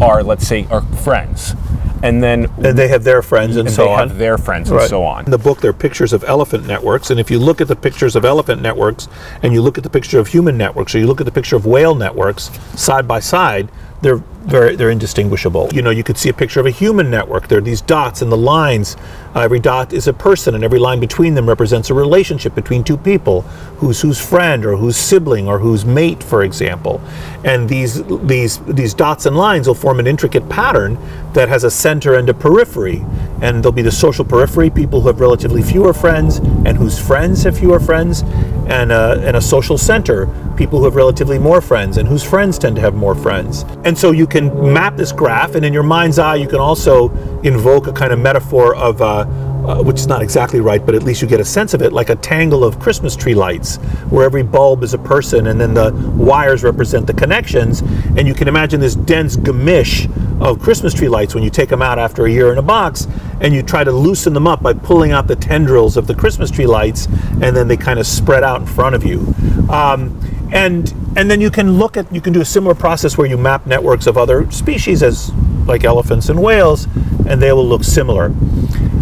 are, 0.00 0.22
let's 0.22 0.46
say, 0.46 0.66
are 0.70 0.82
friends. 0.82 1.54
And 2.02 2.22
then 2.22 2.46
And 2.58 2.78
they 2.78 2.88
have 2.88 3.04
their 3.04 3.22
friends 3.22 3.56
and, 3.56 3.66
and 3.68 3.74
so 3.74 3.84
they 3.84 3.92
on. 3.92 4.08
have 4.08 4.18
their 4.18 4.38
friends 4.38 4.70
and 4.70 4.80
so 4.82 5.02
on. 5.04 5.24
In 5.24 5.30
the 5.30 5.38
book, 5.38 5.60
there 5.60 5.70
are 5.70 5.74
pictures 5.74 6.12
of 6.12 6.22
elephant 6.24 6.66
networks, 6.66 7.10
and 7.10 7.18
if 7.18 7.30
you 7.30 7.38
look 7.38 7.60
at 7.60 7.68
the 7.68 7.76
pictures 7.76 8.14
of 8.16 8.24
elephant 8.24 8.62
networks 8.62 9.08
and 9.42 9.52
you 9.52 9.62
look 9.62 9.78
at 9.78 9.84
the 9.84 9.90
picture 9.90 10.18
of 10.18 10.28
human 10.28 10.56
networks, 10.56 10.94
or 10.94 10.98
you 10.98 11.06
look 11.06 11.20
at 11.20 11.24
the 11.26 11.32
picture 11.32 11.56
of 11.56 11.66
whale 11.66 11.94
networks 11.94 12.50
side 12.80 13.08
by 13.08 13.18
side, 13.20 13.68
they're 14.02 14.22
very 14.48 14.76
they're 14.76 14.90
indistinguishable. 14.90 15.68
You 15.72 15.82
know, 15.82 15.90
you 15.90 16.02
could 16.02 16.16
see 16.16 16.30
a 16.30 16.32
picture 16.32 16.58
of 16.58 16.66
a 16.66 16.70
human 16.70 17.10
network. 17.10 17.48
There 17.48 17.58
are 17.58 17.62
these 17.62 17.82
dots 17.82 18.22
and 18.22 18.32
the 18.32 18.36
lines. 18.36 18.96
Uh, 19.34 19.40
every 19.40 19.60
dot 19.60 19.92
is 19.92 20.08
a 20.08 20.12
person, 20.12 20.54
and 20.54 20.64
every 20.64 20.78
line 20.78 21.00
between 21.00 21.34
them 21.34 21.46
represents 21.48 21.90
a 21.90 21.94
relationship 21.94 22.54
between 22.54 22.82
two 22.82 22.96
people, 22.96 23.42
who's 23.78 24.00
whose 24.00 24.18
friend 24.18 24.64
or 24.64 24.76
whose 24.76 24.96
sibling 24.96 25.46
or 25.46 25.58
whose 25.58 25.84
mate, 25.84 26.22
for 26.22 26.42
example. 26.42 27.00
And 27.44 27.68
these 27.68 28.02
these 28.22 28.58
these 28.60 28.94
dots 28.94 29.26
and 29.26 29.36
lines 29.36 29.66
will 29.66 29.74
form 29.74 30.00
an 30.00 30.06
intricate 30.06 30.48
pattern 30.48 30.98
that 31.34 31.48
has 31.48 31.64
a 31.64 31.70
center 31.70 32.14
and 32.14 32.28
a 32.28 32.34
periphery. 32.34 33.04
And 33.42 33.62
there'll 33.62 33.72
be 33.72 33.82
the 33.82 33.92
social 33.92 34.24
periphery, 34.24 34.70
people 34.70 35.00
who 35.00 35.08
have 35.08 35.20
relatively 35.20 35.62
fewer 35.62 35.92
friends 35.92 36.38
and 36.38 36.76
whose 36.76 36.98
friends 36.98 37.44
have 37.44 37.56
fewer 37.56 37.78
friends, 37.78 38.22
and 38.68 38.92
a, 38.92 39.20
and 39.24 39.36
a 39.36 39.40
social 39.40 39.78
center, 39.78 40.26
people 40.56 40.78
who 40.78 40.84
have 40.84 40.94
relatively 40.94 41.38
more 41.38 41.60
friends 41.60 41.96
and 41.96 42.06
whose 42.06 42.22
friends 42.22 42.58
tend 42.58 42.76
to 42.76 42.82
have 42.82 42.94
more 42.94 43.14
friends. 43.14 43.64
And 43.84 43.96
so 43.96 44.10
you 44.10 44.26
can 44.26 44.37
map 44.40 44.96
this 44.96 45.12
graph, 45.12 45.54
and 45.54 45.64
in 45.64 45.72
your 45.72 45.82
mind's 45.82 46.18
eye, 46.18 46.36
you 46.36 46.48
can 46.48 46.60
also 46.60 47.10
invoke 47.42 47.86
a 47.86 47.92
kind 47.92 48.12
of 48.12 48.18
metaphor 48.18 48.74
of. 48.74 49.00
Uh, 49.02 49.26
uh, 49.68 49.82
which 49.82 49.96
is 49.96 50.06
not 50.06 50.22
exactly 50.22 50.60
right, 50.60 50.86
but 50.86 50.94
at 50.94 51.02
least 51.02 51.20
you 51.20 51.28
get 51.28 51.40
a 51.40 51.44
sense 51.44 51.74
of 51.74 51.82
it, 51.82 51.92
like 51.92 52.08
a 52.08 52.16
tangle 52.16 52.64
of 52.64 52.78
Christmas 52.78 53.14
tree 53.14 53.34
lights, 53.34 53.76
where 54.08 54.24
every 54.24 54.42
bulb 54.42 54.82
is 54.82 54.94
a 54.94 54.98
person, 54.98 55.48
and 55.48 55.60
then 55.60 55.74
the 55.74 55.92
wires 56.16 56.64
represent 56.64 57.06
the 57.06 57.12
connections, 57.12 57.82
and 58.16 58.26
you 58.26 58.32
can 58.32 58.48
imagine 58.48 58.80
this 58.80 58.94
dense 58.94 59.36
gamish 59.36 60.08
of 60.40 60.58
Christmas 60.58 60.94
tree 60.94 61.08
lights 61.08 61.34
when 61.34 61.44
you 61.44 61.50
take 61.50 61.68
them 61.68 61.82
out 61.82 61.98
after 61.98 62.24
a 62.24 62.30
year 62.30 62.50
in 62.50 62.56
a 62.56 62.62
box, 62.62 63.06
and 63.42 63.52
you 63.52 63.62
try 63.62 63.84
to 63.84 63.92
loosen 63.92 64.32
them 64.32 64.46
up 64.46 64.62
by 64.62 64.72
pulling 64.72 65.12
out 65.12 65.26
the 65.26 65.36
tendrils 65.36 65.98
of 65.98 66.06
the 66.06 66.14
Christmas 66.14 66.50
tree 66.50 66.66
lights, 66.66 67.06
and 67.42 67.54
then 67.54 67.68
they 67.68 67.76
kind 67.76 67.98
of 67.98 68.06
spread 68.06 68.42
out 68.42 68.62
in 68.62 68.66
front 68.66 68.94
of 68.94 69.04
you. 69.04 69.34
Um, 69.68 70.18
and 70.52 70.92
and 71.16 71.30
then 71.30 71.40
you 71.40 71.50
can 71.50 71.78
look 71.78 71.96
at 71.96 72.12
you 72.14 72.20
can 72.20 72.32
do 72.32 72.40
a 72.40 72.44
similar 72.44 72.74
process 72.74 73.18
where 73.18 73.26
you 73.26 73.36
map 73.36 73.66
networks 73.66 74.06
of 74.06 74.16
other 74.16 74.50
species 74.50 75.02
as 75.02 75.32
like 75.66 75.84
elephants 75.84 76.28
and 76.28 76.42
whales, 76.42 76.86
and 77.26 77.42
they 77.42 77.52
will 77.52 77.66
look 77.66 77.84
similar. 77.84 78.32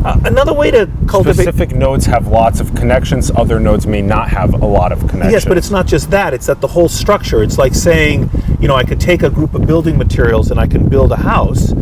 Uh, 0.04 0.20
another 0.24 0.52
way 0.52 0.70
to 0.70 0.88
cultivate 1.08 1.42
Specific 1.42 1.74
nodes 1.74 2.06
have 2.06 2.28
lots 2.28 2.60
of 2.60 2.72
connections. 2.76 3.30
Other 3.32 3.58
nodes 3.58 3.86
may 3.86 4.02
not 4.02 4.28
have 4.28 4.54
a 4.54 4.66
lot 4.66 4.92
of 4.92 5.00
connections. 5.00 5.32
Yes, 5.32 5.44
but 5.44 5.58
it's 5.58 5.70
not 5.70 5.86
just 5.86 6.10
that. 6.10 6.32
It's 6.32 6.46
that 6.46 6.60
the 6.60 6.68
whole 6.68 6.88
structure. 6.88 7.42
It's 7.42 7.58
like 7.58 7.74
saying, 7.74 8.30
you 8.60 8.68
know, 8.68 8.76
I 8.76 8.84
could 8.84 9.00
take 9.00 9.22
a 9.22 9.30
group 9.30 9.54
of 9.54 9.66
building 9.66 9.98
materials 9.98 10.50
and 10.50 10.60
I 10.60 10.66
can 10.66 10.88
build 10.88 11.12
a 11.12 11.16
house, 11.16 11.72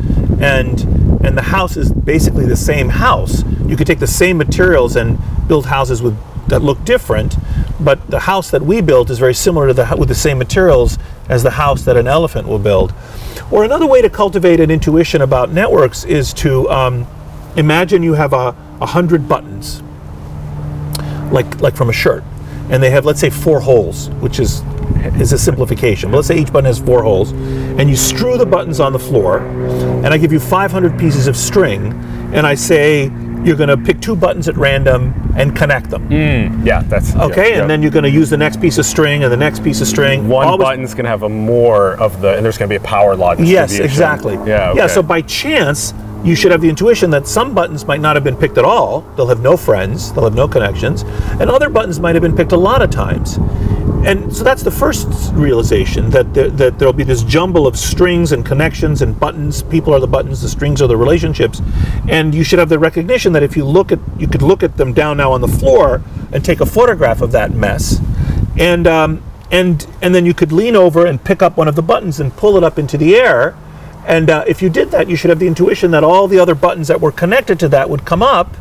and 0.41 0.81
and 1.25 1.37
the 1.37 1.43
house 1.43 1.77
is 1.77 1.93
basically 1.93 2.47
the 2.47 2.57
same 2.57 2.89
house. 2.89 3.45
You 3.67 3.77
could 3.77 3.87
take 3.87 3.99
the 4.01 4.07
same 4.07 4.37
materials 4.39 4.97
and 4.97 5.19
build 5.49 5.67
houses 5.67 6.03
with 6.03 6.17
that 6.49 6.63
look 6.63 6.85
different, 6.85 7.37
but 7.85 8.11
the 8.11 8.21
house 8.21 8.51
that 8.51 8.63
we 8.63 8.81
built 8.81 9.11
is 9.11 9.19
very 9.19 9.35
similar 9.35 9.69
to 9.69 9.75
the 9.75 9.97
with 9.99 10.09
the 10.09 10.15
same 10.15 10.39
materials 10.39 10.99
as 11.29 11.43
the 11.43 11.51
house 11.51 11.85
that 11.85 11.97
an 11.97 12.07
elephant 12.07 12.49
will 12.49 12.59
build. 12.59 12.93
Or 13.51 13.65
another 13.65 13.87
way 13.87 14.03
to 14.03 14.11
cultivate 14.11 14.61
an 14.61 14.71
intuition 14.71 15.23
about 15.23 15.51
networks 15.51 16.05
is 16.05 16.33
to 16.35 16.69
um, 16.71 17.07
imagine 17.57 18.03
you 18.03 18.15
have 18.15 18.33
a, 18.33 18.57
a 18.81 18.87
hundred 18.87 19.29
buttons, 19.29 19.83
like 21.31 21.61
like 21.61 21.77
from 21.77 21.91
a 21.91 21.93
shirt, 21.93 22.25
and 22.71 22.83
they 22.83 22.91
have 22.91 23.05
let's 23.05 23.21
say 23.21 23.31
four 23.31 23.61
holes, 23.61 24.09
which 24.21 24.41
is 24.41 24.63
is 25.21 25.33
a 25.33 25.39
simplification. 25.39 26.11
But 26.11 26.19
let's 26.19 26.29
say 26.29 26.39
each 26.39 26.53
button 26.53 26.67
has 26.67 26.79
four 26.79 27.03
holes, 27.03 27.33
and 27.33 27.89
you 27.91 27.97
strew 27.97 28.39
the 28.39 28.47
buttons 28.47 28.81
on 28.81 28.93
the 28.93 28.99
floor, 28.99 29.39
and 29.39 30.07
I 30.07 30.19
give 30.19 30.33
you 30.33 30.41
500 30.41 30.99
pieces 30.99 31.27
of 31.27 31.37
string, 31.37 31.93
and 32.33 32.47
I 32.47 32.55
say 32.55 33.11
you're 33.45 33.57
going 33.57 33.69
to 33.69 33.77
pick 33.77 34.01
two 34.01 34.17
buttons 34.17 34.49
at 34.49 34.57
random 34.57 35.13
and 35.37 35.55
connect 35.55 35.91
them. 35.91 36.03
Hmm, 36.07 36.67
yeah, 36.67 36.83
that's 36.83 37.15
Okay, 37.15 37.51
yeah, 37.51 37.57
yeah. 37.57 37.61
and 37.63 37.71
then 37.71 37.83
you're 37.83 37.91
going 37.91 38.05
to 38.05 38.11
use 38.11 38.31
the 38.31 38.37
next 38.37 38.61
piece 38.61 38.79
of 38.79 38.87
string 38.87 39.23
and 39.23 39.33
the 39.33 39.37
next 39.37 39.63
piece 39.63 39.81
of 39.81 39.87
string. 39.87 40.29
one 40.29 40.47
Always- 40.47 40.65
button's 40.65 40.95
going 40.95 41.05
to 41.05 41.11
have 41.11 41.23
a 41.25 41.29
more 41.29 41.95
of 42.01 42.21
the, 42.21 42.35
and 42.37 42.45
there's 42.45 42.57
going 42.59 42.69
to 42.69 42.73
be 42.73 42.77
a 42.83 42.87
power 42.89 43.15
law 43.17 43.35
Yes, 43.39 43.79
exactly. 43.79 44.35
Yeah. 44.47 44.73
Yeah. 44.75 44.87
So 44.87 45.03
by 45.03 45.21
chance, 45.23 45.93
you 46.25 46.35
should 46.35 46.53
have 46.53 46.63
the 46.63 46.69
intuition 46.71 47.11
that 47.11 47.27
some 47.29 47.53
buttons 47.55 47.85
might 47.87 48.01
not 48.01 48.17
have 48.17 48.25
been 48.25 48.37
picked 48.37 48.57
at 48.57 48.65
all. 48.65 49.03
They'll 49.17 49.29
have 49.29 49.41
no 49.41 49.57
friends. 49.59 50.11
They'll 50.13 50.25
have 50.25 50.35
no 50.35 50.49
connections, 50.49 51.03
and 51.39 51.51
other 51.51 51.69
buttons 51.69 52.01
might 52.01 52.15
have 52.15 52.23
been 52.23 52.35
picked 52.35 52.53
a 52.53 52.57
lot 52.57 52.81
of 52.81 52.91
times. 52.91 53.39
And 54.05 54.35
so 54.37 54.45
that's 54.45 54.63
the 54.63 54.71
first 54.71 55.09
realization 55.33 56.11
that 56.11 56.35
there, 56.35 56.51
that 56.51 56.79
there'll 56.79 56.93
be 56.93 57.05
this 57.05 57.23
jumble 57.23 57.67
of 57.67 57.79
strings 57.79 58.33
and 58.33 58.45
connections 58.45 59.01
and 59.01 59.19
buttons. 59.19 59.63
People 59.63 59.95
are 59.95 60.01
the 60.01 60.07
buttons. 60.07 60.43
The 60.43 60.49
strings 60.49 60.83
are 60.83 60.87
the 60.87 60.97
relationships, 60.97 61.63
and 62.07 62.35
you 62.35 62.45
should 62.45 62.59
have 62.59 62.69
the 62.69 62.79
recognition 62.79 63.33
that 63.33 63.43
if 63.43 63.57
you 63.57 63.65
look 63.65 63.93
at, 63.93 63.99
you 64.19 64.29
could 64.29 64.43
look 64.43 64.63
at 64.63 64.77
them 64.77 64.93
down 64.93 65.17
now 65.17 65.33
on 65.33 65.41
the 65.41 65.49
floor 65.49 66.03
and 66.33 66.45
take 66.45 66.61
a 66.61 66.67
photograph 66.67 67.23
of 67.23 67.33
that 67.33 67.53
mess, 67.53 67.99
and 68.59 68.87
um, 68.87 69.23
and 69.51 69.87
and 70.03 70.15
then 70.15 70.27
you 70.27 70.35
could 70.35 70.53
lean 70.53 70.77
over 70.77 71.07
and 71.07 71.25
pick 71.25 71.41
up 71.41 71.57
one 71.57 71.67
of 71.67 71.75
the 71.75 71.83
buttons 71.83 72.21
and 72.21 72.37
pull 72.37 72.59
it 72.59 72.63
up 72.63 72.79
into 72.79 72.99
the 72.99 73.17
air. 73.17 73.57
And 74.07 74.29
uh, 74.29 74.45
if 74.47 74.61
you 74.61 74.69
did 74.69 74.91
that, 74.91 75.09
you 75.09 75.17
should 75.17 75.31
have 75.31 75.39
the 75.39 75.47
intuition 75.47 75.93
that 75.93 76.05
all 76.05 76.29
the 76.29 76.39
other 76.39 76.55
buttons 76.55 76.89
that 76.89 77.01
were 77.01 77.13
connected 77.13 77.59
to 77.61 77.69
that 77.69 77.89
would 77.89 78.05
come 78.05 78.23
up. 78.23 78.55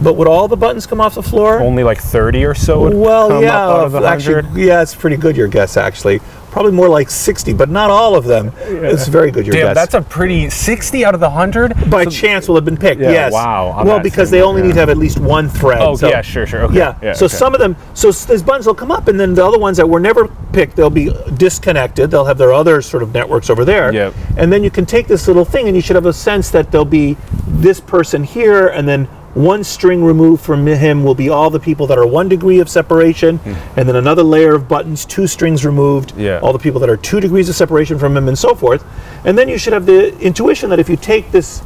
But 0.00 0.14
would 0.14 0.28
all 0.28 0.46
the 0.48 0.56
buttons 0.56 0.86
come 0.86 1.00
off 1.00 1.14
the 1.16 1.22
floor? 1.22 1.60
only 1.60 1.82
like 1.82 2.00
30 2.00 2.44
or 2.44 2.54
so 2.54 2.80
would 2.82 2.94
well, 2.94 3.28
come 3.28 3.42
yeah, 3.42 3.66
up 3.66 3.78
out 3.78 3.84
of 3.86 3.92
the 3.92 4.02
actually, 4.02 4.36
100. 4.36 4.60
yeah, 4.60 4.82
it's 4.82 4.94
pretty 4.94 5.16
good 5.16 5.36
your 5.36 5.48
guess 5.48 5.76
actually. 5.76 6.20
Probably 6.50 6.72
more 6.72 6.88
like 6.88 7.10
60, 7.10 7.52
but 7.52 7.68
not 7.68 7.90
all 7.90 8.16
of 8.16 8.24
them. 8.24 8.52
It's 8.58 9.06
very 9.06 9.30
good 9.30 9.46
your 9.46 9.52
Damn, 9.52 9.66
guess. 9.66 9.74
that's 9.74 9.94
a 9.94 10.00
pretty 10.00 10.48
60 10.48 11.04
out 11.04 11.14
of 11.14 11.20
the 11.20 11.28
100? 11.28 11.90
by 11.90 12.04
So- 12.04 12.10
chance 12.10 12.48
will 12.48 12.54
have 12.54 12.64
been 12.64 12.76
picked. 12.78 13.00
Yeah, 13.02 13.10
yes. 13.10 13.32
wow, 13.32 13.82
Well, 13.84 14.00
because 14.00 14.30
they 14.30 14.40
only 14.40 14.62
yeah. 14.62 14.68
need 14.68 14.74
to 14.74 14.80
have 14.80 14.88
at 14.88 14.96
least 14.96 15.20
one 15.20 15.48
thread. 15.48 15.80
Oh, 15.82 15.94
so- 15.94 16.08
yeah, 16.08 16.22
sure, 16.22 16.46
sure. 16.46 16.62
Okay. 16.62 16.78
Yeah. 16.78 16.94
yeah 17.02 17.12
so 17.12 17.26
okay. 17.26 17.36
some 17.36 17.52
of 17.54 17.60
them, 17.60 17.76
so 17.92 18.10
these 18.10 18.42
buttons 18.42 18.66
will 18.66 18.74
come 18.74 18.90
up, 18.90 19.08
and 19.08 19.20
then 19.20 19.34
the 19.34 19.44
other 19.44 19.58
ones 19.58 19.76
that 19.76 19.88
were 19.88 20.00
never 20.00 20.26
picked, 20.52 20.74
they'll 20.76 20.88
be 20.90 21.12
disconnected. 21.36 22.10
They'll 22.10 22.24
have 22.24 22.38
their 22.38 22.52
other 22.52 22.80
sort 22.80 23.02
of 23.02 23.12
networks 23.12 23.50
over 23.50 23.64
there. 23.64 23.92
Yep. 23.92 24.14
And 24.38 24.50
then 24.50 24.64
you 24.64 24.70
can 24.70 24.86
take 24.86 25.06
this 25.06 25.28
little 25.28 25.44
thing, 25.44 25.66
and 25.66 25.76
you 25.76 25.82
should 25.82 25.96
have 25.96 26.06
a 26.06 26.12
sense 26.14 26.50
that 26.50 26.70
there'll 26.72 26.84
be 26.86 27.16
this 27.46 27.78
person 27.78 28.24
here, 28.24 28.68
and 28.68 28.88
then 28.88 29.06
one 29.38 29.62
string 29.62 30.02
removed 30.02 30.44
from 30.44 30.66
him 30.66 31.04
will 31.04 31.14
be 31.14 31.28
all 31.28 31.48
the 31.48 31.60
people 31.60 31.86
that 31.86 31.96
are 31.96 32.06
one 32.06 32.28
degree 32.28 32.58
of 32.58 32.68
separation, 32.68 33.36
hmm. 33.38 33.78
and 33.78 33.88
then 33.88 33.94
another 33.94 34.24
layer 34.24 34.52
of 34.52 34.66
buttons, 34.66 35.04
two 35.04 35.28
strings 35.28 35.64
removed. 35.64 36.12
Yeah. 36.16 36.40
all 36.40 36.52
the 36.52 36.58
people 36.58 36.80
that 36.80 36.90
are 36.90 36.96
two 36.96 37.20
degrees 37.20 37.48
of 37.48 37.54
separation 37.54 38.00
from 38.00 38.16
him, 38.16 38.26
and 38.26 38.36
so 38.36 38.56
forth. 38.56 38.84
And 39.24 39.38
then 39.38 39.48
you 39.48 39.56
should 39.56 39.72
have 39.72 39.86
the 39.86 40.18
intuition 40.18 40.70
that 40.70 40.80
if 40.80 40.88
you 40.88 40.96
take 40.96 41.30
this 41.30 41.62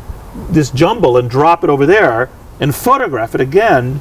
this 0.51 0.71
jumble 0.71 1.17
and 1.17 1.31
drop 1.31 1.65
it 1.65 1.71
over 1.71 1.87
there 1.87 2.29
and 2.61 2.75
photograph 2.75 3.35
it 3.35 3.41
again, 3.41 4.01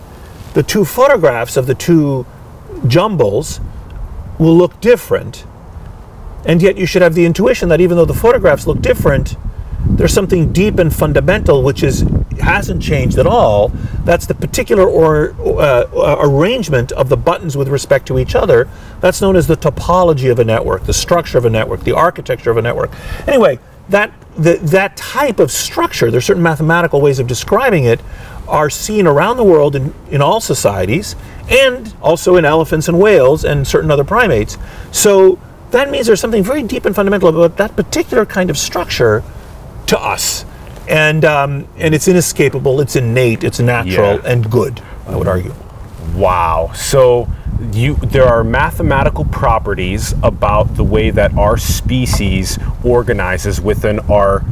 the 0.53 0.63
two 0.63 0.83
photographs 0.83 1.55
of 1.55 1.65
the 1.65 1.75
two 1.75 2.25
jumbles 2.87 3.61
will 4.37 4.55
look 4.55 4.81
different. 4.81 5.45
And 6.45 6.61
yet 6.61 6.77
you 6.77 6.85
should 6.85 7.01
have 7.01 7.15
the 7.15 7.25
intuition 7.25 7.69
that 7.69 7.79
even 7.79 7.95
though 7.95 8.05
the 8.05 8.13
photographs 8.13 8.67
look 8.67 8.81
different, 8.81 9.35
there's 9.97 10.13
something 10.13 10.51
deep 10.51 10.79
and 10.79 10.93
fundamental 10.93 11.63
which 11.63 11.83
is 11.83 12.05
hasn't 12.39 12.81
changed 12.81 13.17
at 13.17 13.27
all. 13.27 13.69
That's 14.03 14.25
the 14.25 14.33
particular 14.33 14.87
or 14.87 15.35
uh, 15.39 16.17
arrangement 16.21 16.91
of 16.93 17.09
the 17.09 17.17
buttons 17.17 17.55
with 17.55 17.67
respect 17.67 18.07
to 18.07 18.17
each 18.17 18.35
other. 18.35 18.67
That's 18.99 19.21
known 19.21 19.35
as 19.35 19.47
the 19.47 19.55
topology 19.55 20.31
of 20.31 20.39
a 20.39 20.43
network, 20.43 20.85
the 20.85 20.93
structure 20.93 21.37
of 21.37 21.45
a 21.45 21.49
network, 21.49 21.81
the 21.81 21.95
architecture 21.95 22.49
of 22.49 22.57
a 22.57 22.61
network. 22.61 22.91
Anyway, 23.27 23.59
that 23.89 24.11
the, 24.37 24.55
that 24.57 24.95
type 24.97 25.39
of 25.39 25.51
structure, 25.51 26.09
there's 26.09 26.25
certain 26.25 26.43
mathematical 26.43 27.01
ways 27.01 27.19
of 27.19 27.27
describing 27.27 27.83
it, 27.83 28.01
are 28.47 28.69
seen 28.69 29.05
around 29.05 29.37
the 29.37 29.43
world 29.43 29.75
in, 29.75 29.93
in 30.09 30.21
all 30.21 30.41
societies 30.41 31.15
and 31.49 31.93
also 32.01 32.37
in 32.37 32.45
elephants 32.45 32.87
and 32.87 32.99
whales 32.99 33.45
and 33.45 33.67
certain 33.67 33.91
other 33.91 34.03
primates. 34.03 34.57
So 34.91 35.39
that 35.71 35.89
means 35.89 36.07
there's 36.07 36.19
something 36.19 36.43
very 36.43 36.63
deep 36.63 36.85
and 36.85 36.95
fundamental 36.95 37.29
about 37.29 37.57
that 37.57 37.75
particular 37.75 38.25
kind 38.25 38.49
of 38.49 38.57
structure 38.57 39.23
to 39.87 39.99
us. 39.99 40.45
And, 40.87 41.23
um, 41.23 41.67
and 41.77 41.93
it's 41.93 42.07
inescapable, 42.07 42.81
it's 42.81 42.95
innate, 42.95 43.43
it's 43.43 43.59
natural, 43.59 44.15
Yeah. 44.15 44.21
and 44.31 44.49
good, 44.49 44.81
I 45.07 45.15
would 45.15 45.27
argue. 45.27 45.53
Wow. 46.15 46.71
So 46.75 47.27
you 47.71 47.93
there 47.95 48.25
are 48.25 48.43
mathematical 48.43 49.23
properties 49.25 50.15
about 50.23 50.75
the 50.75 50.83
way 50.83 51.11
that 51.11 51.31
our 51.37 51.57
species 51.57 52.57
organizes 52.83 53.61
within 53.61 53.99
our 54.09 54.43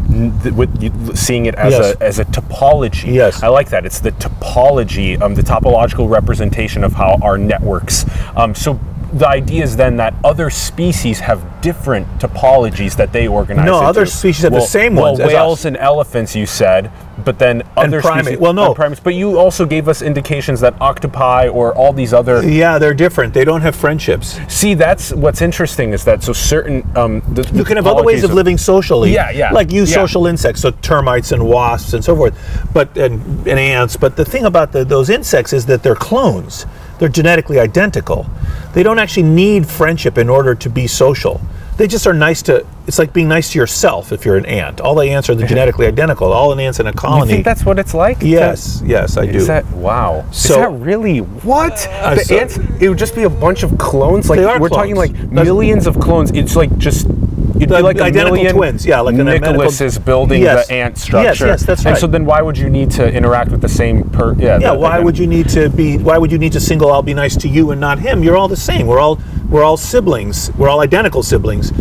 with 0.55 1.17
seeing 1.17 1.47
it 1.47 1.55
as 1.55 1.73
Yes. 1.73 1.95
a 1.99 2.03
as 2.03 2.19
a 2.19 2.25
topology. 2.25 3.11
Yes. 3.13 3.41
I 3.41 3.47
like 3.47 3.69
that. 3.69 3.85
It's 3.85 3.99
the 3.99 4.11
topology, 4.11 5.19
um, 5.21 5.33
the 5.33 5.41
topological 5.41 6.07
representation 6.09 6.83
of 6.83 6.93
how 6.93 7.17
our 7.23 7.37
networks. 7.37 8.05
Um, 8.35 8.53
so 8.53 8.79
the 9.13 9.27
idea 9.27 9.63
is 9.63 9.75
then 9.75 9.97
that 9.97 10.13
other 10.23 10.49
species 10.49 11.19
have 11.19 11.61
different 11.61 12.07
topologies 12.19 12.95
that 12.97 13.11
they 13.11 13.27
organize. 13.27 13.65
No, 13.65 13.77
into. 13.77 13.87
other 13.89 14.05
species 14.05 14.43
have 14.43 14.51
the 14.51 14.59
Well- 14.59 14.67
same 14.67 14.95
well, 14.95 15.05
ones 15.13 15.19
as 15.19 15.27
whales 15.27 15.65
and 15.65 15.75
elephants, 15.77 16.35
you 16.35 16.45
said, 16.45 16.91
but 17.25 17.37
then 17.39 17.63
other 17.75 18.01
primate- 18.01 18.25
species. 18.25 18.39
well, 18.39 18.53
no. 18.53 18.73
primates. 18.73 19.01
But 19.01 19.13
you 19.15 19.37
also 19.37 19.65
gave 19.65 19.87
us 19.89 20.01
indications 20.01 20.61
that 20.61 20.73
octopi 20.79 21.47
or 21.47 21.73
all 21.73 21.91
these 21.91 22.13
other. 22.13 22.41
Yeah, 22.47 22.77
they're 22.77 22.93
different. 22.93 23.33
They 23.33 23.43
don't 23.43 23.61
have 23.61 23.75
friendships. 23.75 24.39
See, 24.47 24.73
that's 24.73 25.11
what's 25.13 25.41
interesting 25.41 25.91
is 25.91 26.03
that 26.05 26.23
so 26.23 26.31
certain. 26.33 26.87
Um, 26.95 27.21
the, 27.33 27.49
You 27.53 27.63
can 27.65 27.75
have 27.77 27.87
other 27.87 28.03
ways 28.03 28.23
of 28.23 28.33
living 28.33 28.57
socially. 28.57 29.13
Yeah, 29.13 29.31
yeah, 29.31 29.51
Like 29.51 29.71
yeah. 29.71 29.85
social 29.85 30.27
insects, 30.27 30.61
so 30.61 30.71
termites 30.81 31.31
and 31.31 31.45
wasps 31.45 31.93
and 31.93 32.03
so 32.03 32.15
forth, 32.15 32.33
but 32.73 32.95
and, 32.97 33.21
and 33.47 33.59
ants. 33.59 33.97
But 33.97 34.15
the 34.15 34.25
thing 34.25 34.45
about 34.45 34.71
the, 34.71 34.85
those 34.85 35.09
insects 35.09 35.51
is 35.51 35.65
that 35.65 35.83
they're 35.83 35.95
clones. 35.95 36.65
They're 36.99 37.09
genetically 37.09 37.59
identical. 37.59 38.27
They 38.73 38.83
don't 38.83 38.99
actually 38.99 39.23
need 39.23 39.65
friendship 39.67 40.17
in 40.17 40.29
order 40.29 40.53
to 40.53 40.69
be 40.69 40.85
social. 40.85 41.41
They 41.79 41.87
just 41.87 42.05
are 42.05 42.13
nice 42.13 42.41
to. 42.43 42.67
It's 42.87 42.99
like 42.99 43.13
being 43.13 43.29
nice 43.29 43.53
to 43.53 43.57
yourself 43.57 44.11
if 44.11 44.25
you're 44.25 44.35
an 44.35 44.45
ant. 44.45 44.81
All 44.81 44.95
the 44.95 45.05
ants 45.09 45.29
are 45.29 45.35
the 45.35 45.47
genetically 45.47 45.87
identical. 45.87 46.33
All 46.33 46.53
the 46.53 46.61
ants 46.61 46.81
in 46.81 46.87
a 46.87 46.93
colony. 46.93 47.29
You 47.29 47.35
think 47.37 47.45
that's 47.45 47.63
what 47.63 47.79
it's 47.79 47.93
like? 47.93 48.17
yes, 48.21 48.83
yes, 48.85 49.15
I 49.15 49.25
do. 49.27 49.37
Is 49.37 49.47
that 49.47 49.65
wow? 49.71 50.25
So- 50.31 50.55
is 50.55 50.55
that 50.57 50.71
really 50.71 51.19
what? 51.19 51.77
the 51.77 52.17
so- 52.17 52.37
ants? 52.37 52.57
It 52.81 52.89
would 52.89 52.97
just 52.97 53.15
be 53.15 53.23
a 53.23 53.29
bunch 53.29 53.63
of 53.63 53.77
clones. 53.77 54.29
Like 54.29 54.39
They 54.39 54.43
are 54.43 54.59
we're 54.59 54.67
talking 54.67 54.95
clones. 54.95 55.13
like 55.13 55.21
That's- 55.29 55.45
millions 55.45 55.87
of 55.87 55.97
clones. 55.99 56.31
It's 56.31 56.55
like 56.57 56.77
just. 56.77 57.07
It'd 57.55 57.69
be 57.69 57.81
like 57.81 57.97
a 57.97 58.03
identical 58.03 58.51
twins, 58.51 58.85
yeah, 58.85 59.01
like 59.01 59.17
an 59.17 59.25
Nicholas 59.25 59.81
is 59.81 59.97
building 59.99 60.41
Yes. 60.41 60.67
the 60.67 60.73
ant 60.75 60.97
structure. 60.97 61.27
yes, 61.27 61.41
yes, 61.41 61.63
that's 61.63 61.83
right. 61.83 61.91
And 61.91 61.99
so 61.99 62.07
then, 62.07 62.23
why 62.25 62.41
would 62.41 62.57
you 62.57 62.69
need 62.69 62.89
to 62.91 63.11
interact 63.11 63.51
with 63.51 63.59
the 63.59 63.67
same 63.67 64.09
per? 64.11 64.33
Yeah. 64.35 64.59
yeah, 64.59 64.71
why 64.71 64.99
would 64.99 65.17
you 65.17 65.27
need 65.27 65.49
to 65.49 65.69
be? 65.69 65.97
Why 65.97 66.17
would 66.17 66.31
you 66.31 66.37
need 66.37 66.53
to 66.53 66.59
single 66.61 66.93
out, 66.93 67.03
be 67.05 67.13
nice 67.13 67.35
to 67.37 67.49
you 67.49 67.71
and 67.71 67.81
not 67.81 67.99
him? 67.99 68.23
You're 68.23 68.37
all 68.37 68.47
the 68.47 68.55
same. 68.55 68.87
We're 68.87 68.99
all 68.99 69.19
we're 69.49 69.63
all 69.63 69.77
siblings. 69.77 70.51
We're 70.57 70.69
all 70.69 70.81
identical 70.81 71.23
siblings. 71.23 71.71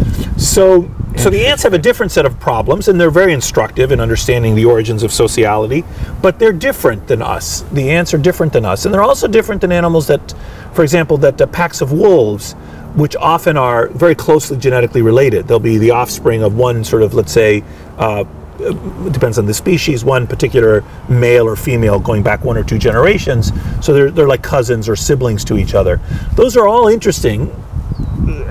So 0.43 0.91
so 1.17 1.31
the 1.31 1.47
ants 1.47 1.65
have 1.65 1.75
a 1.75 1.79
different 1.79 2.13
set 2.13 2.27
of 2.27 2.39
problems, 2.39 2.87
and 2.87 3.01
they're 3.01 3.11
very 3.11 3.33
instructive 3.33 3.91
in 3.91 4.01
understanding 4.01 4.55
the 4.55 4.65
origins 4.65 5.03
of 5.03 5.13
sociality. 5.13 5.85
But 6.23 6.39
they're 6.39 6.53
different 6.53 7.09
than 7.09 7.23
us. 7.23 7.63
The 7.73 7.91
ants 7.91 8.15
are 8.15 8.19
different 8.19 8.53
than 8.53 8.65
us, 8.65 8.85
and 8.85 8.95
they're 8.95 9.03
also 9.03 9.27
different 9.27 9.61
than 9.61 9.73
animals 9.73 10.07
that, 10.07 10.35
for 10.75 10.83
example, 10.83 11.17
that 11.19 11.41
uh, 11.41 11.47
packs 11.47 11.81
of 11.81 11.93
wolves. 11.93 12.55
Which 12.95 13.15
often 13.17 13.57
are 13.57 13.89
very 13.89 14.15
closely 14.15 14.57
genetically 14.57 15.03
related. 15.03 15.47
They'll 15.47 15.61
be 15.61 15.77
the 15.79 15.91
offspring 15.91 16.43
of 16.43 16.57
one 16.57 16.83
sort 16.83 17.03
of, 17.03 17.15
let's 17.15 17.31
say, 17.31 17.63
uh, 17.99 18.25
depends 18.59 19.39
on 19.39 19.47
the 19.47 19.55
species, 19.55 20.05
one 20.05 20.27
particular 20.27 20.85
male 21.09 21.47
or 21.47 21.57
female 21.57 21.99
going 21.99 22.23
back 22.23 22.45
one 22.45 22.57
or 22.57 22.65
two 22.65 22.79
generations. 22.79 23.53
So 23.85 23.93
they're, 23.93 24.11
they're 24.11 24.29
like 24.29 24.43
cousins 24.43 24.89
or 24.89 24.97
siblings 24.97 25.45
to 25.47 25.59
each 25.59 25.75
other. 25.75 26.01
Those 26.35 26.57
are 26.57 26.67
all 26.67 26.89
interesting. 26.89 27.55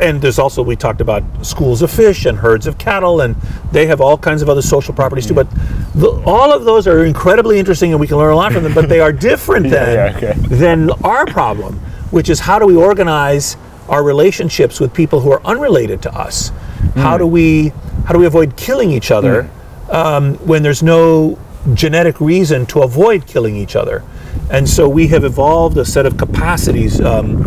And 0.02 0.22
there's 0.22 0.40
also, 0.40 0.64
we 0.64 0.76
talked 0.76 1.02
about 1.02 1.24
schools 1.46 1.82
of 1.82 1.92
fish 1.92 2.26
and 2.26 2.38
herds 2.38 2.68
of 2.68 2.78
cattle, 2.78 3.22
and 3.22 3.36
they 3.72 3.86
have 3.88 4.02
all 4.02 4.18
kinds 4.18 4.42
of 4.42 4.50
other 4.50 4.62
social 4.62 4.94
properties 4.94 5.28
too. 5.28 5.34
But 5.34 5.48
the, 5.94 6.10
all 6.26 6.54
of 6.54 6.64
those 6.64 6.88
are 6.88 7.06
incredibly 7.06 7.60
interesting, 7.60 7.92
and 7.92 8.00
we 8.00 8.08
can 8.08 8.18
learn 8.18 8.32
a 8.32 8.36
lot 8.36 8.54
from 8.54 8.64
them, 8.64 8.74
but 8.74 8.90
they 8.90 9.00
are 9.00 9.12
different 9.30 9.70
than, 9.70 9.96
yeah, 9.96 10.18
okay. 10.18 10.34
than 10.48 10.90
our 11.04 11.26
problem, 11.26 11.76
which 12.12 12.30
is 12.30 12.40
how 12.40 12.60
do 12.60 12.66
we 12.66 12.76
organize 12.76 13.58
our 13.90 14.04
relationships 14.04 14.80
with 14.80 14.94
people 14.94 15.20
who 15.20 15.32
are 15.32 15.42
unrelated 15.46 16.02
to 16.04 16.14
us? 16.14 16.50
How 16.96 17.14
hmm. 17.14 17.20
do 17.20 17.28
we 17.28 17.72
how 18.06 18.14
do 18.14 18.20
we 18.20 18.26
avoid 18.26 18.56
killing 18.56 18.90
each 18.92 19.12
other 19.12 19.44
hmm. 19.44 19.57
Um, 19.90 20.36
when 20.36 20.64
there's 20.64 20.84
no 20.84 21.38
genetic 21.74 22.20
reason 22.22 22.66
to 22.68 22.82
avoid 22.82 23.28
killing 23.28 23.56
each 23.56 23.76
other? 23.76 24.04
And 24.50 24.68
so 24.68 24.88
we 24.88 25.08
have 25.08 25.24
evolved 25.24 25.78
a 25.78 25.86
set 25.86 26.06
of 26.06 26.18
capacities 26.18 27.02
um, 27.02 27.44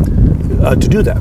uh, 0.63 0.75
to 0.75 0.89
do 0.89 1.03
that. 1.03 1.19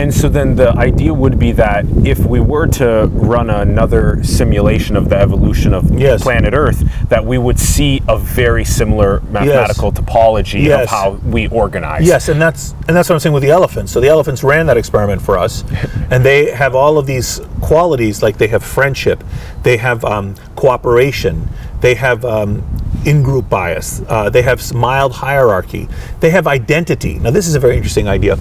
And 0.00 0.14
so 0.14 0.30
then 0.30 0.56
the 0.56 0.70
idea 0.78 1.12
would 1.12 1.38
be 1.38 1.52
that 1.52 1.84
if 2.06 2.20
we 2.24 2.40
were 2.40 2.66
to 2.68 3.10
run 3.12 3.50
another 3.50 4.24
simulation 4.24 4.96
of 4.96 5.10
the 5.10 5.16
evolution 5.16 5.74
of 5.74 5.90
Yes. 6.00 6.22
planet 6.22 6.54
Earth, 6.54 6.82
that 7.10 7.26
we 7.26 7.36
would 7.36 7.60
see 7.60 8.00
a 8.08 8.16
very 8.16 8.64
similar 8.64 9.20
mathematical 9.30 9.92
topology 9.92 10.62
Yes. 10.62 10.84
of 10.84 10.88
how 10.88 11.10
we 11.22 11.48
organize. 11.48 12.06
Yes, 12.06 12.30
and 12.30 12.40
that's 12.40 12.74
and 12.88 12.96
that's 12.96 13.10
what 13.10 13.16
I'm 13.16 13.20
saying 13.20 13.34
with 13.34 13.42
the 13.42 13.50
elephants. 13.50 13.92
So 13.92 14.00
the 14.00 14.08
elephants 14.08 14.42
ran 14.42 14.64
that 14.68 14.78
experiment 14.78 15.20
for 15.20 15.36
us, 15.36 15.64
and 16.10 16.24
they 16.24 16.50
have 16.50 16.74
all 16.74 16.96
of 16.96 17.04
these 17.04 17.38
qualities. 17.60 18.22
Like 18.22 18.38
they 18.38 18.48
have 18.48 18.64
friendship, 18.64 19.22
they 19.64 19.76
have 19.76 20.02
um, 20.02 20.34
cooperation, 20.56 21.50
they 21.82 21.94
have 21.96 22.24
um, 22.24 22.62
in-group 23.04 23.50
bias, 23.50 24.00
uh, 24.08 24.30
they 24.30 24.42
have 24.42 24.72
mild 24.72 25.12
hierarchy, 25.12 25.88
they 26.20 26.30
have 26.30 26.46
identity. 26.46 27.18
Now 27.18 27.32
this 27.32 27.46
is 27.46 27.54
a 27.54 27.60
very 27.60 27.76
interesting 27.76 28.08
idea. 28.08 28.38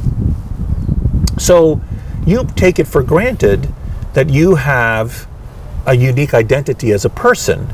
So 1.39 1.81
you 2.25 2.47
take 2.55 2.79
it 2.79 2.87
for 2.87 3.01
granted 3.01 3.73
that 4.13 4.29
you 4.29 4.55
have 4.55 5.27
a 5.85 5.95
unique 5.95 6.33
identity 6.33 6.91
as 6.91 7.05
a 7.05 7.09
person 7.09 7.67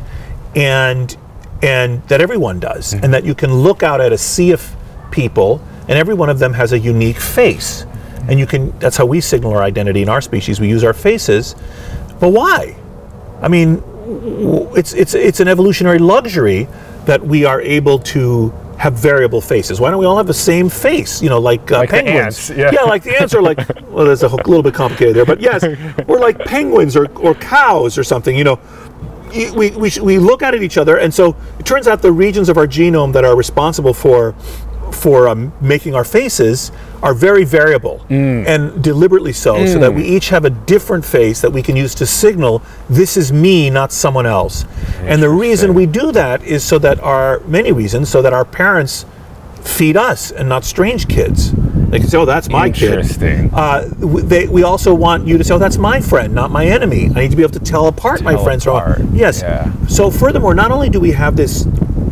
and 0.56 1.18
and 1.62 2.08
that 2.08 2.22
everyone 2.22 2.60
does 2.60 2.94
mm-hmm. 2.94 3.04
and 3.04 3.14
that 3.14 3.26
you 3.26 3.34
can 3.34 3.52
look 3.52 3.82
out 3.82 4.00
at 4.00 4.14
a 4.14 4.18
sea 4.18 4.52
of 4.52 4.76
people 5.10 5.62
and 5.88 5.98
every 5.98 6.14
one 6.14 6.30
of 6.30 6.40
them 6.40 6.54
has 6.54 6.72
a 6.72 6.80
unique 6.80 7.20
face. 7.20 7.86
And 8.28 8.40
you 8.40 8.46
can 8.46 8.78
that's 8.80 8.98
how 8.98 9.06
we 9.06 9.20
signal 9.22 9.54
our 9.54 9.64
identity 9.64 10.02
in 10.02 10.10
our 10.10 10.22
species. 10.22 10.60
We 10.60 10.70
use 10.70 10.84
our 10.84 10.94
faces. 10.94 11.56
But 12.20 12.30
why? 12.30 12.76
I 13.42 13.48
mean 13.48 13.84
it's 14.76 14.94
it's 14.94 15.16
it's 15.16 15.40
an 15.40 15.48
evolutionary 15.48 16.00
luxury 16.00 16.68
that 17.06 17.22
we 17.26 17.46
are 17.46 17.62
able 17.62 18.00
to 18.00 18.54
have 18.86 18.94
variable 18.94 19.42
faces. 19.42 19.82
Why 19.82 19.90
don't 19.90 20.00
we 20.00 20.06
all 20.06 20.16
have 20.16 20.28
the 20.28 20.34
same 20.34 20.70
face? 20.70 21.20
You 21.20 21.30
know, 21.30 21.40
like, 21.40 21.72
uh, 21.72 21.80
Like 21.80 21.90
penguins. 21.90 22.52
ants, 22.52 22.52
yeah. 22.52 22.70
like 22.84 23.02
the 23.02 23.20
ants 23.20 23.34
are 23.34 23.42
like. 23.42 23.60
Well, 23.96 24.06
that's 24.08 24.24
a 24.24 24.28
little 24.28 24.62
bit 24.62 24.74
complicated 24.74 25.16
there, 25.16 25.26
but 25.26 25.40
yes, 25.40 25.64
we're 26.06 26.20
like 26.20 26.38
penguins 26.38 26.98
or, 26.98 27.10
or 27.18 27.34
cows 27.34 27.98
or 27.98 28.04
something. 28.04 28.36
You 28.36 28.44
know, 28.44 28.60
we 29.56 29.72
we, 29.72 29.90
we 30.02 30.20
look 30.20 30.44
at 30.44 30.54
each 30.54 30.78
other, 30.78 30.98
and 30.98 31.14
so 31.14 31.34
it 31.60 31.66
turns 31.66 31.88
out 31.88 32.02
the 32.02 32.12
regions 32.12 32.50
of 32.50 32.58
our 32.58 32.68
genome 32.68 33.14
that 33.14 33.24
are 33.24 33.38
responsible 33.38 33.94
for 33.94 34.36
for 34.92 35.28
um, 35.28 35.52
making 35.62 35.96
our 35.96 36.04
faces 36.04 36.72
are 37.04 37.14
very 37.14 37.44
variable 37.44 38.06
and 38.10 38.84
deliberately 38.84 39.34
so, 39.34 39.66
so 39.66 39.80
that 39.80 39.94
we 39.94 40.04
each 40.04 40.30
have 40.30 40.46
a 40.46 40.50
different 40.50 41.06
face 41.06 41.42
that 41.42 41.52
we 41.52 41.62
can 41.62 41.76
use 41.76 41.94
to 41.96 42.06
signal 42.06 42.62
this 42.90 43.18
is 43.18 43.32
me, 43.32 43.70
not 43.70 43.92
someone 43.92 44.26
else. 44.26 44.66
And 45.02 45.22
the 45.22 45.30
reason 45.30 45.74
we 45.74 45.86
do 45.86 46.12
that 46.14 46.44
is 46.44 46.64
so 46.64 46.80
that 46.80 47.00
our 47.02 47.40
many 47.42 47.72
reasons, 47.72 48.10
so 48.10 48.22
that 48.22 48.34
our 48.34 48.46
parents 48.46 49.06
feed 49.62 49.98
us 49.98 50.32
and 50.32 50.48
not 50.48 50.64
strange 50.64 51.08
kids. 51.08 51.52
They 51.90 52.00
can 52.00 52.08
say, 52.10 52.18
"Oh, 52.18 52.26
that's 52.26 52.50
my 52.50 52.70
kid." 52.70 52.92
Interesting. 52.92 53.52
Uh, 53.54 53.88
w- 54.00 54.26
they, 54.26 54.48
we 54.48 54.64
also 54.64 54.94
want 54.94 55.28
you 55.28 55.38
to 55.38 55.44
say, 55.44 55.54
"Oh, 55.54 55.60
that's 55.60 55.78
my 55.78 56.02
friend, 56.02 56.34
not 56.34 56.52
my 56.52 56.66
enemy." 56.66 57.10
I 57.16 57.22
need 57.22 57.32
to 57.32 57.38
be 57.38 57.44
able 57.44 57.54
to 57.54 57.60
tell 57.60 57.88
apart 57.88 58.22
my 58.22 58.36
friends 58.44 58.66
apart, 58.66 58.98
from 58.98 59.16
yes. 59.16 59.42
yeah. 59.42 59.72
So, 59.88 60.10
furthermore, 60.12 60.54
not 60.56 60.72
only 60.72 60.90
do 60.90 61.00
we 61.00 61.12
have 61.12 61.36
this 61.36 61.66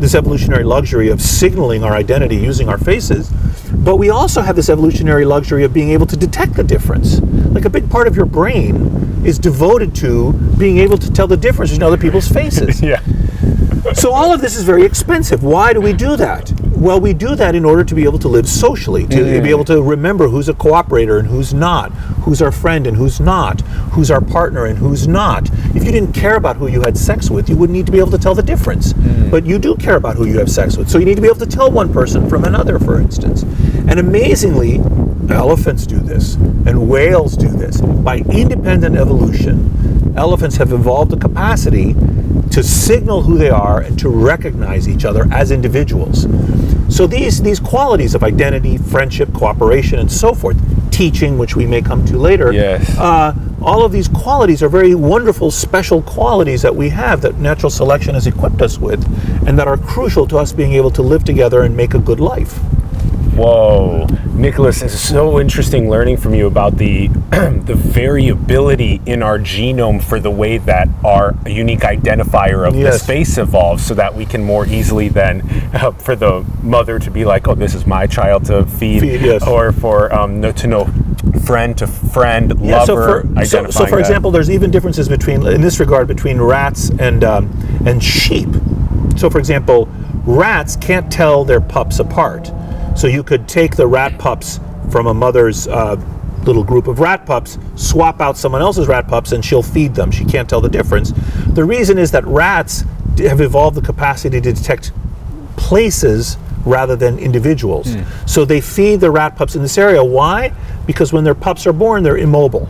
this 0.04 0.14
evolutionary 0.14 0.64
luxury 0.64 1.08
of 1.08 1.18
signaling 1.18 1.82
our 1.82 1.94
identity 1.94 2.36
using 2.36 2.68
our 2.68 2.76
faces, 2.76 3.30
but 3.72 3.96
we 3.96 4.10
also 4.10 4.42
have 4.42 4.54
this 4.54 4.68
evolutionary 4.68 5.24
luxury 5.24 5.64
of 5.64 5.72
being 5.72 5.88
able 5.88 6.04
to 6.04 6.14
detect 6.14 6.52
the 6.52 6.62
difference. 6.62 7.22
Like 7.22 7.64
a 7.64 7.70
big 7.70 7.88
part 7.88 8.06
of 8.06 8.14
your 8.14 8.26
brain 8.26 9.24
is 9.24 9.38
devoted 9.38 9.94
to 9.96 10.34
being 10.58 10.76
able 10.76 10.98
to 10.98 11.10
tell 11.10 11.26
the 11.26 11.38
difference 11.38 11.72
in 11.72 11.82
other 11.82 11.96
people's 11.96 12.28
faces. 12.28 12.82
Yeah. 12.82 13.00
So 13.92 14.12
all 14.12 14.32
of 14.32 14.40
this 14.40 14.56
is 14.56 14.64
very 14.64 14.84
expensive. 14.84 15.44
Why 15.44 15.74
do 15.74 15.80
we 15.80 15.92
do 15.92 16.16
that? 16.16 16.50
Well, 16.74 17.00
we 17.00 17.12
do 17.12 17.34
that 17.36 17.54
in 17.54 17.64
order 17.64 17.84
to 17.84 17.94
be 17.94 18.04
able 18.04 18.18
to 18.20 18.28
live 18.28 18.48
socially, 18.48 19.06
to 19.08 19.42
be 19.42 19.50
able 19.50 19.64
to 19.66 19.82
remember 19.82 20.28
who's 20.28 20.48
a 20.48 20.54
cooperator 20.54 21.18
and 21.18 21.28
who's 21.28 21.52
not, 21.52 21.92
who's 22.22 22.40
our 22.40 22.50
friend 22.50 22.86
and 22.86 22.96
who's 22.96 23.20
not, 23.20 23.60
who's 23.92 24.10
our 24.10 24.20
partner 24.20 24.64
and 24.64 24.78
who's 24.78 25.06
not. 25.06 25.48
If 25.74 25.84
you 25.84 25.92
didn't 25.92 26.12
care 26.12 26.36
about 26.36 26.56
who 26.56 26.66
you 26.66 26.80
had 26.80 26.96
sex 26.96 27.30
with, 27.30 27.48
you 27.48 27.56
wouldn't 27.56 27.76
need 27.76 27.86
to 27.86 27.92
be 27.92 27.98
able 27.98 28.10
to 28.12 28.18
tell 28.18 28.34
the 28.34 28.42
difference. 28.42 28.94
Mm. 28.94 29.30
But 29.30 29.44
you 29.44 29.58
do 29.58 29.76
care 29.76 29.96
about 29.96 30.16
who 30.16 30.26
you 30.26 30.38
have 30.38 30.50
sex 30.50 30.76
with. 30.76 30.88
So 30.90 30.98
you 30.98 31.04
need 31.04 31.16
to 31.16 31.22
be 31.22 31.28
able 31.28 31.40
to 31.40 31.46
tell 31.46 31.70
one 31.70 31.92
person 31.92 32.28
from 32.28 32.44
another, 32.44 32.78
for 32.78 32.98
instance. 33.00 33.42
And 33.42 33.98
amazingly, 34.00 34.80
elephants 35.30 35.86
do 35.86 36.00
this 36.00 36.34
and 36.34 36.88
whales 36.88 37.36
do 37.36 37.48
this. 37.48 37.80
By 37.80 38.18
independent 38.18 38.96
evolution, 38.96 40.14
elephants 40.16 40.56
have 40.56 40.72
evolved 40.72 41.10
the 41.10 41.18
capacity 41.18 41.94
to 42.54 42.62
signal 42.62 43.22
who 43.22 43.36
they 43.36 43.50
are 43.50 43.80
and 43.80 43.98
to 43.98 44.08
recognize 44.08 44.88
each 44.88 45.04
other 45.04 45.26
as 45.32 45.50
individuals. 45.50 46.26
So 46.88 47.06
these 47.08 47.42
these 47.42 47.58
qualities 47.58 48.14
of 48.14 48.22
identity, 48.22 48.78
friendship, 48.78 49.32
cooperation, 49.32 49.98
and 49.98 50.10
so 50.10 50.34
forth, 50.34 50.56
teaching, 50.92 51.36
which 51.36 51.56
we 51.56 51.66
may 51.66 51.82
come 51.82 52.04
to 52.06 52.16
later, 52.16 52.52
Yes. 52.52 52.96
uh, 52.96 53.34
all 53.60 53.84
of 53.84 53.90
these 53.90 54.06
qualities 54.06 54.62
are 54.62 54.68
very 54.68 54.94
wonderful, 54.94 55.50
special 55.50 56.00
qualities 56.02 56.62
that 56.62 56.76
we 56.76 56.90
have 56.90 57.22
that 57.22 57.38
natural 57.40 57.70
selection 57.70 58.14
has 58.14 58.26
equipped 58.28 58.62
us 58.62 58.78
with, 58.78 59.02
and 59.48 59.58
that 59.58 59.66
are 59.66 59.76
crucial 59.76 60.24
to 60.28 60.38
us 60.38 60.52
being 60.52 60.74
able 60.74 60.92
to 60.92 61.02
live 61.02 61.24
together 61.24 61.62
and 61.62 61.76
make 61.76 61.94
a 61.94 61.98
good 61.98 62.20
life. 62.20 62.60
Whoa, 63.36 64.06
Nicholas, 64.34 64.80
it's 64.82 64.98
so 64.98 65.40
interesting 65.40 65.90
learning 65.90 66.18
from 66.18 66.34
you 66.34 66.46
about 66.46 66.76
the 66.76 67.08
the 67.30 67.74
variability 67.74 69.00
in 69.06 69.22
our 69.24 69.38
genome 69.38 70.02
for 70.02 70.20
the 70.20 70.30
way 70.30 70.58
that 70.58 70.88
our 71.04 71.34
unique 71.46 71.80
identifier 71.80 72.66
of 72.66 72.76
Yes. 72.76 72.92
this 72.94 73.06
face 73.06 73.38
evolves, 73.38 73.84
so 73.84 73.94
that 73.94 74.14
we 74.14 74.24
can 74.24 74.44
more 74.44 74.66
easily 74.66 75.08
then 75.08 75.42
uh, 75.74 75.90
for 75.92 76.14
the 76.14 76.44
mother 76.62 76.98
to 77.00 77.10
be 77.10 77.24
like, 77.24 77.48
oh, 77.48 77.54
this 77.56 77.74
is 77.74 77.86
my 77.86 78.06
child 78.06 78.44
to 78.46 78.64
feed, 78.66 79.00
Feed, 79.00 79.20
yes. 79.22 79.46
or 79.46 79.72
for 79.72 80.14
um, 80.14 80.40
no, 80.40 80.52
to 80.52 80.66
know 80.68 80.88
friend 81.44 81.76
to 81.78 81.86
friend, 81.86 82.52
Yeah, 82.60 82.84
so 82.84 82.94
lover, 82.94 83.22
for, 83.22 83.44
so, 83.44 83.70
so 83.70 83.86
for 83.86 83.98
example, 83.98 84.30
there's 84.30 84.50
even 84.50 84.70
differences 84.70 85.08
between, 85.08 85.46
in 85.46 85.60
this 85.60 85.80
regard, 85.80 86.06
between 86.06 86.40
rats 86.40 86.90
and 86.98 87.24
um, 87.24 87.50
and 87.84 88.02
sheep. 88.02 88.48
So, 89.16 89.28
for 89.28 89.38
example, 89.38 89.88
rats 90.24 90.76
can't 90.76 91.10
tell 91.12 91.44
their 91.44 91.60
pups 91.60 91.98
apart. 91.98 92.50
So 92.96 93.06
you 93.06 93.22
could 93.22 93.48
take 93.48 93.76
the 93.76 93.86
rat 93.86 94.18
pups 94.18 94.60
from 94.90 95.06
a 95.06 95.14
mother's 95.14 95.66
uh, 95.66 95.96
little 96.44 96.64
group 96.64 96.86
of 96.86 97.00
rat 97.00 97.26
pups, 97.26 97.58
swap 97.74 98.20
out 98.20 98.36
someone 98.36 98.60
else's 98.60 98.86
rat 98.86 99.08
pups, 99.08 99.32
and 99.32 99.44
she'll 99.44 99.62
feed 99.62 99.94
them. 99.94 100.10
She 100.10 100.24
can't 100.24 100.48
tell 100.48 100.60
the 100.60 100.68
difference. 100.68 101.12
The 101.48 101.64
reason 101.64 101.98
is 101.98 102.10
that 102.12 102.24
rats 102.26 102.84
have 103.18 103.40
evolved 103.40 103.76
the 103.76 103.82
capacity 103.82 104.40
to 104.40 104.52
detect 104.52 104.92
places 105.56 106.36
rather 106.64 106.96
than 106.96 107.18
individuals. 107.18 107.94
So 108.26 108.44
they 108.44 108.60
feed 108.60 109.00
the 109.00 109.10
rat 109.10 109.36
pups 109.36 109.54
in 109.54 109.62
this 109.62 109.76
area. 109.78 110.02
Why? 110.02 110.52
Because 110.86 111.12
when 111.12 111.24
their 111.24 111.34
pups 111.34 111.66
are 111.66 111.72
born, 111.72 112.02
they're 112.02 112.18
immobile. 112.18 112.68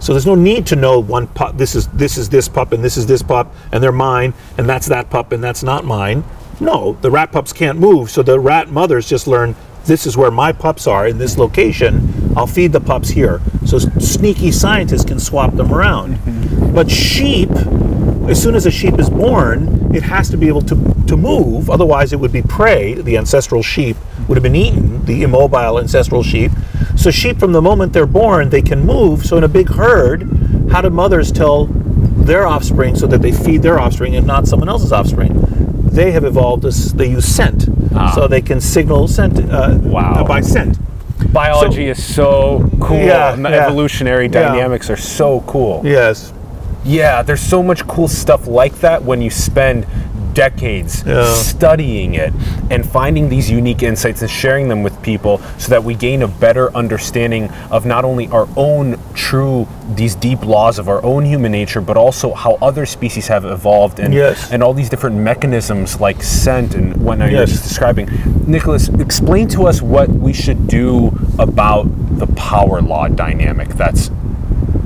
So 0.00 0.12
there's 0.12 0.26
no 0.26 0.34
need 0.34 0.66
to 0.66 0.76
know 0.76 0.98
one 0.98 1.28
pup. 1.28 1.56
This 1.56 1.74
is 1.76 1.86
this 1.88 2.18
is 2.18 2.28
this 2.28 2.48
pup 2.48 2.72
and 2.72 2.82
this 2.82 2.96
is 2.96 3.06
this 3.06 3.22
pup 3.22 3.54
and 3.70 3.82
they're 3.82 3.92
mine 3.92 4.34
and 4.58 4.68
that's 4.68 4.88
that 4.88 5.10
pup 5.10 5.30
and 5.30 5.42
that's 5.42 5.62
not 5.62 5.84
mine. 5.84 6.24
No, 6.62 6.96
the 7.00 7.10
rat 7.10 7.32
pups 7.32 7.52
can't 7.52 7.78
move. 7.78 8.08
So 8.08 8.22
the 8.22 8.38
rat 8.38 8.70
mothers 8.70 9.08
just 9.08 9.26
learn 9.26 9.56
this 9.84 10.06
is 10.06 10.16
where 10.16 10.30
my 10.30 10.52
pups 10.52 10.86
are 10.86 11.08
in 11.08 11.18
this 11.18 11.36
location. 11.36 12.32
I'll 12.36 12.46
feed 12.46 12.70
the 12.70 12.80
pups 12.80 13.08
here. 13.08 13.40
So 13.66 13.80
sneaky 13.80 14.52
scientists 14.52 15.04
can 15.04 15.18
swap 15.18 15.54
them 15.54 15.74
around. 15.74 16.14
Mm-hmm. 16.14 16.72
But 16.72 16.88
sheep, 16.88 17.50
as 18.30 18.40
soon 18.40 18.54
as 18.54 18.64
a 18.64 18.70
sheep 18.70 19.00
is 19.00 19.10
born, 19.10 19.92
it 19.92 20.04
has 20.04 20.30
to 20.30 20.36
be 20.36 20.46
able 20.46 20.62
to, 20.62 20.76
to 21.08 21.16
move. 21.16 21.68
Otherwise, 21.68 22.12
it 22.12 22.20
would 22.20 22.30
be 22.30 22.42
prey. 22.42 22.94
The 22.94 23.18
ancestral 23.18 23.64
sheep 23.64 23.96
would 24.28 24.36
have 24.36 24.44
been 24.44 24.54
eaten, 24.54 25.04
the 25.04 25.24
immobile 25.24 25.80
ancestral 25.80 26.22
sheep. 26.22 26.52
So 26.96 27.10
sheep, 27.10 27.40
from 27.40 27.50
the 27.50 27.60
moment 27.60 27.92
they're 27.92 28.06
born, 28.06 28.50
they 28.50 28.62
can 28.62 28.86
move. 28.86 29.26
So 29.26 29.36
in 29.36 29.42
a 29.42 29.48
big 29.48 29.68
herd, 29.68 30.22
how 30.70 30.80
do 30.80 30.90
mothers 30.90 31.32
tell 31.32 31.66
their 31.66 32.46
offspring 32.46 32.94
so 32.94 33.08
that 33.08 33.20
they 33.20 33.32
feed 33.32 33.62
their 33.62 33.80
offspring 33.80 34.14
and 34.14 34.24
not 34.24 34.46
someone 34.46 34.68
else's 34.68 34.92
offspring? 34.92 35.61
They 35.92 36.10
have 36.12 36.24
evolved 36.24 36.64
as 36.64 36.92
they 36.94 37.06
use 37.08 37.26
scent, 37.26 37.68
Ah. 37.94 38.12
so 38.14 38.26
they 38.26 38.40
can 38.40 38.60
signal 38.60 39.08
scent 39.08 39.38
uh, 39.50 39.76
Wow. 39.82 40.24
by 40.26 40.40
scent. 40.40 40.78
Biology 41.32 41.88
is 41.88 42.02
so 42.02 42.68
cool. 42.80 42.96
Yeah, 42.98 43.36
yeah. 43.36 43.66
evolutionary 43.66 44.24
Yeah. 44.26 44.48
dynamics 44.48 44.90
are 44.90 44.96
so 44.96 45.42
cool. 45.46 45.82
Yes. 45.84 46.32
Yeah, 46.84 47.22
there's 47.22 47.40
so 47.42 47.62
much 47.62 47.86
cool 47.86 48.08
stuff 48.08 48.46
like 48.48 48.80
that 48.80 49.04
when 49.04 49.22
you 49.22 49.30
spend 49.30 49.86
decades 50.34 51.02
Yeah. 51.06 51.32
studying 51.34 52.14
it 52.14 52.32
and 52.70 52.84
finding 52.84 53.28
these 53.28 53.50
unique 53.50 53.82
insights 53.82 54.22
and 54.22 54.30
sharing 54.30 54.68
them 54.68 54.82
with 54.82 55.00
people 55.02 55.40
so 55.58 55.68
that 55.70 55.84
we 55.84 55.94
gain 55.94 56.22
a 56.22 56.28
better 56.28 56.74
understanding 56.74 57.50
of 57.70 57.84
not 57.86 58.04
only 58.04 58.28
our 58.28 58.48
own 58.56 58.98
true 59.14 59.66
these 59.94 60.14
deep 60.14 60.44
laws 60.44 60.78
of 60.78 60.88
our 60.88 61.02
own 61.04 61.24
human 61.24 61.52
nature 61.52 61.80
but 61.80 61.96
also 61.96 62.32
how 62.32 62.56
other 62.62 62.86
species 62.86 63.26
have 63.28 63.44
evolved 63.44 63.98
and 64.00 64.14
Yes. 64.14 64.50
and 64.50 64.62
all 64.62 64.72
these 64.74 64.88
different 64.88 65.16
mechanisms 65.16 66.00
like 66.00 66.22
scent 66.22 66.74
and 66.74 66.96
whatnot 66.96 67.30
you're 67.30 67.40
Yes. 67.40 67.50
just 67.50 67.64
describing. 67.64 68.08
Nicholas, 68.46 68.88
explain 68.88 69.48
to 69.48 69.66
us 69.66 69.82
what 69.82 70.08
we 70.08 70.32
should 70.32 70.66
do 70.66 71.12
about 71.38 71.86
the 72.18 72.26
power 72.28 72.80
law 72.80 73.08
dynamic 73.08 73.68
that's 73.70 74.10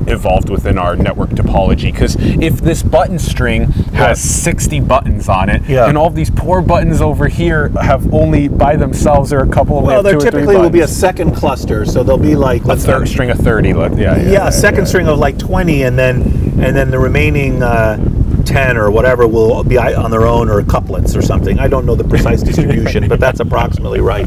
evolved 0.08 0.48
within 0.50 0.78
our 0.78 0.96
network 0.96 1.30
topology. 1.30 1.92
Because 1.92 2.16
if 2.18 2.60
this 2.60 2.82
button 2.82 3.18
string 3.18 3.64
has 3.94 4.20
60 4.22 4.80
buttons 4.80 5.28
on 5.28 5.48
it 5.48 5.62
Yeah. 5.68 5.86
and 5.88 5.96
all 5.98 6.10
these 6.10 6.30
poor 6.30 6.60
buttons 6.62 7.00
over 7.00 7.28
here 7.28 7.68
have 7.80 8.12
only 8.12 8.48
by 8.48 8.76
themselves 8.76 9.32
or 9.32 9.40
a 9.40 9.48
couple 9.48 9.76
only 9.78 9.88
Well, 9.88 10.02
there 10.02 10.12
two 10.12 10.18
or 10.18 10.20
three 10.22 10.30
typically 10.32 10.56
will 10.56 10.70
be 10.70 10.80
a 10.80 10.88
second 10.88 11.34
cluster, 11.34 11.84
so 11.84 12.02
there'll 12.02 12.18
be 12.18 12.36
like 12.36 12.64
a 12.64 12.76
third 12.76 13.08
string 13.08 13.30
of 13.30 13.38
30 13.38 13.72
let- 13.72 13.96
yeah 13.98 14.16
yeah, 14.16 14.30
yeah, 14.30 14.48
a 14.48 14.52
second 14.52 14.86
string 14.86 15.06
of 15.08 15.18
like 15.18 15.38
20 15.38 15.82
and 15.82 15.98
then 15.98 16.22
and 16.60 16.74
then 16.76 16.90
the 16.90 16.98
remaining 16.98 17.62
uh, 17.62 17.96
10 18.44 18.76
or 18.76 18.90
whatever 18.90 19.26
will 19.26 19.62
be 19.64 19.76
on 19.76 20.10
their 20.10 20.26
own 20.26 20.48
or 20.48 20.62
couplets 20.62 21.14
or 21.16 21.20
something. 21.22 21.58
I 21.58 21.68
don't 21.68 21.84
know 21.84 21.94
the 21.94 22.04
precise 22.04 22.42
distribution 22.50 23.08
but 23.08 23.20
that's 23.20 23.40
approximately 23.40 24.00
right. 24.00 24.26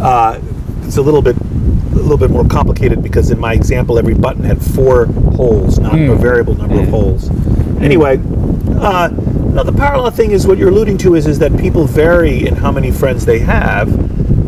Uh, 0.00 0.38
it's 0.82 0.96
a 0.98 1.02
little 1.02 1.22
bit 1.22 1.36
little 2.04 2.18
bit 2.18 2.30
more 2.30 2.46
complicated 2.46 3.02
because 3.02 3.30
in 3.30 3.38
my 3.38 3.52
example 3.52 3.98
every 3.98 4.14
button 4.14 4.44
had 4.44 4.60
four 4.62 5.06
holes 5.06 5.78
not 5.78 5.94
a 5.94 5.96
hmm. 5.96 6.20
variable 6.20 6.54
number 6.54 6.78
of 6.78 6.84
hmm. 6.84 6.90
holes. 6.90 7.28
Hmm. 7.28 7.82
Anyway 7.82 8.18
uh, 8.80 9.08
no, 9.08 9.62
the 9.62 9.72
parallel 9.72 10.10
thing 10.10 10.32
is 10.32 10.46
what 10.46 10.58
you're 10.58 10.68
alluding 10.68 10.98
to 10.98 11.14
is 11.14 11.26
is 11.26 11.38
that 11.38 11.56
people 11.58 11.86
vary 11.86 12.46
in 12.46 12.56
how 12.56 12.72
many 12.72 12.90
friends 12.90 13.24
they 13.24 13.38
have 13.38 13.88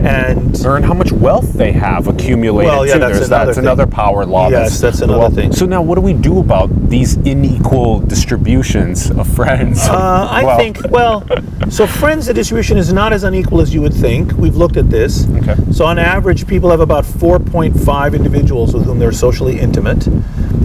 and 0.00 0.54
in 0.64 0.82
how 0.82 0.94
much 0.94 1.12
wealth 1.12 1.52
they 1.54 1.72
have 1.72 2.06
accumulated 2.08 2.70
Well, 2.72 2.86
yeah, 2.86 2.94
too. 2.94 2.98
that's 3.00 3.12
There's- 3.14 3.28
another 3.28 3.46
that's 3.46 3.58
another 3.58 3.86
power 3.86 4.24
law 4.26 4.48
Yes, 4.50 4.80
that's 4.80 5.00
another 5.00 5.18
well, 5.20 5.30
thing. 5.30 5.52
so 5.52 5.64
now 5.66 5.80
what 5.82 5.94
do 5.94 6.00
we 6.00 6.12
do 6.12 6.38
about 6.38 6.68
these 6.90 7.16
unequal 7.16 8.00
distributions 8.00 9.10
of 9.10 9.26
friends 9.28 9.80
Uh, 9.88 10.28
I 10.30 10.44
Well, 10.44 10.58
think, 10.58 10.78
well, 10.90 11.24
so 11.70 11.86
friends, 11.86 12.26
the 12.26 12.34
distribution 12.34 12.76
is 12.76 12.92
not 12.92 13.12
as 13.12 13.24
unequal 13.24 13.60
as 13.60 13.72
you 13.74 13.80
would 13.82 13.94
think. 13.94 14.32
We've 14.36 14.56
looked 14.56 14.76
at 14.76 14.90
this. 14.90 15.26
Okay. 15.38 15.54
So 15.72 15.84
on 15.86 15.98
average, 15.98 16.46
people 16.46 16.70
have 16.70 16.80
about 16.80 17.04
4.5 17.04 18.14
individuals 18.14 18.74
with 18.74 18.84
whom 18.84 18.98
they're 18.98 19.12
socially 19.12 19.58
intimate. 19.60 20.06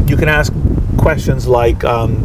You 0.07 0.17
can 0.17 0.27
ask 0.29 0.51
questions 1.01 1.47
like, 1.47 1.83
um, 1.83 2.15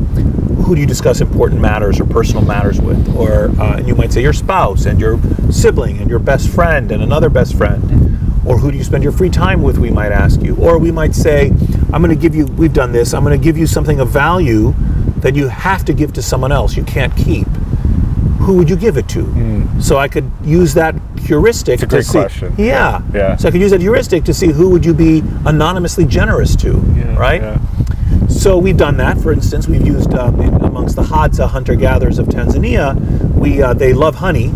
who 0.64 0.74
do 0.74 0.80
you 0.80 0.86
discuss 0.86 1.20
important 1.20 1.60
matters 1.60 1.98
or 1.98 2.04
personal 2.04 2.44
matters 2.44 2.80
with? 2.80 3.16
Or, 3.16 3.48
uh, 3.60 3.78
and 3.78 3.88
you 3.88 3.94
might 3.94 4.12
say 4.12 4.20
your 4.20 4.32
spouse 4.32 4.84
and 4.84 5.00
your 5.00 5.18
sibling 5.50 5.98
and 5.98 6.10
your 6.10 6.18
best 6.18 6.48
friend 6.48 6.92
and 6.92 7.02
another 7.02 7.30
best 7.30 7.56
friend. 7.56 7.82
Or 8.44 8.58
who 8.58 8.70
do 8.70 8.76
you 8.76 8.84
spend 8.84 9.02
your 9.02 9.12
free 9.12 9.30
time 9.30 9.62
with, 9.62 9.78
we 9.78 9.90
might 9.90 10.12
ask 10.12 10.40
you. 10.42 10.54
Or 10.56 10.78
we 10.78 10.92
might 10.92 11.14
say, 11.14 11.50
I'm 11.92 12.02
going 12.02 12.14
to 12.14 12.20
give 12.20 12.34
you, 12.34 12.46
we've 12.46 12.72
done 12.72 12.92
this, 12.92 13.14
I'm 13.14 13.24
going 13.24 13.38
to 13.38 13.42
give 13.42 13.56
you 13.58 13.66
something 13.66 13.98
of 13.98 14.10
value 14.10 14.74
that 15.18 15.34
you 15.34 15.48
have 15.48 15.84
to 15.86 15.92
give 15.92 16.12
to 16.12 16.22
someone 16.22 16.52
else, 16.52 16.76
you 16.76 16.84
can't 16.84 17.16
keep. 17.16 17.48
Who 18.40 18.54
would 18.58 18.70
you 18.70 18.76
give 18.76 18.96
it 18.96 19.08
to? 19.08 19.22
So 19.80 19.96
I 19.96 20.06
could 20.06 20.30
use 20.44 20.74
that 20.74 20.94
heuristic 21.18 21.78
a 21.78 21.80
to 21.80 21.86
great 21.86 22.04
see. 22.04 22.12
question. 22.12 22.54
Yeah. 22.56 23.02
Yeah. 23.12 23.36
So 23.36 23.48
I 23.48 23.50
could 23.50 23.60
use 23.60 23.72
that 23.72 23.80
heuristic 23.80 24.22
to 24.24 24.34
see 24.34 24.48
who 24.52 24.70
would 24.70 24.84
you 24.84 24.94
be 24.94 25.22
anonymously 25.44 26.04
generous 26.04 26.54
to, 26.56 26.72
right? 27.18 27.40
yeah. 27.42 27.58
So 28.28 28.58
we've 28.58 28.76
done 28.76 28.96
that. 28.98 29.18
For 29.18 29.32
instance, 29.32 29.68
we've 29.68 29.86
used 29.86 30.14
um, 30.14 30.40
in, 30.40 30.54
amongst 30.62 30.96
the 30.96 31.02
Hadza 31.02 31.48
hunter-gatherers 31.48 32.18
of 32.18 32.26
Tanzania, 32.26 32.94
we 33.34 33.62
uh, 33.62 33.74
they 33.74 33.92
love 33.92 34.16
honey, 34.16 34.52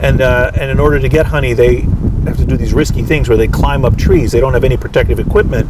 and 0.00 0.20
uh, 0.20 0.50
and 0.54 0.70
in 0.70 0.80
order 0.80 0.98
to 0.98 1.08
get 1.08 1.26
honey, 1.26 1.52
they 1.52 1.80
have 2.26 2.36
to 2.38 2.44
do 2.44 2.56
these 2.56 2.72
risky 2.72 3.02
things 3.02 3.28
where 3.28 3.38
they 3.38 3.48
climb 3.48 3.84
up 3.84 3.96
trees. 3.96 4.32
They 4.32 4.40
don't 4.40 4.54
have 4.54 4.64
any 4.64 4.76
protective 4.76 5.18
equipment. 5.18 5.68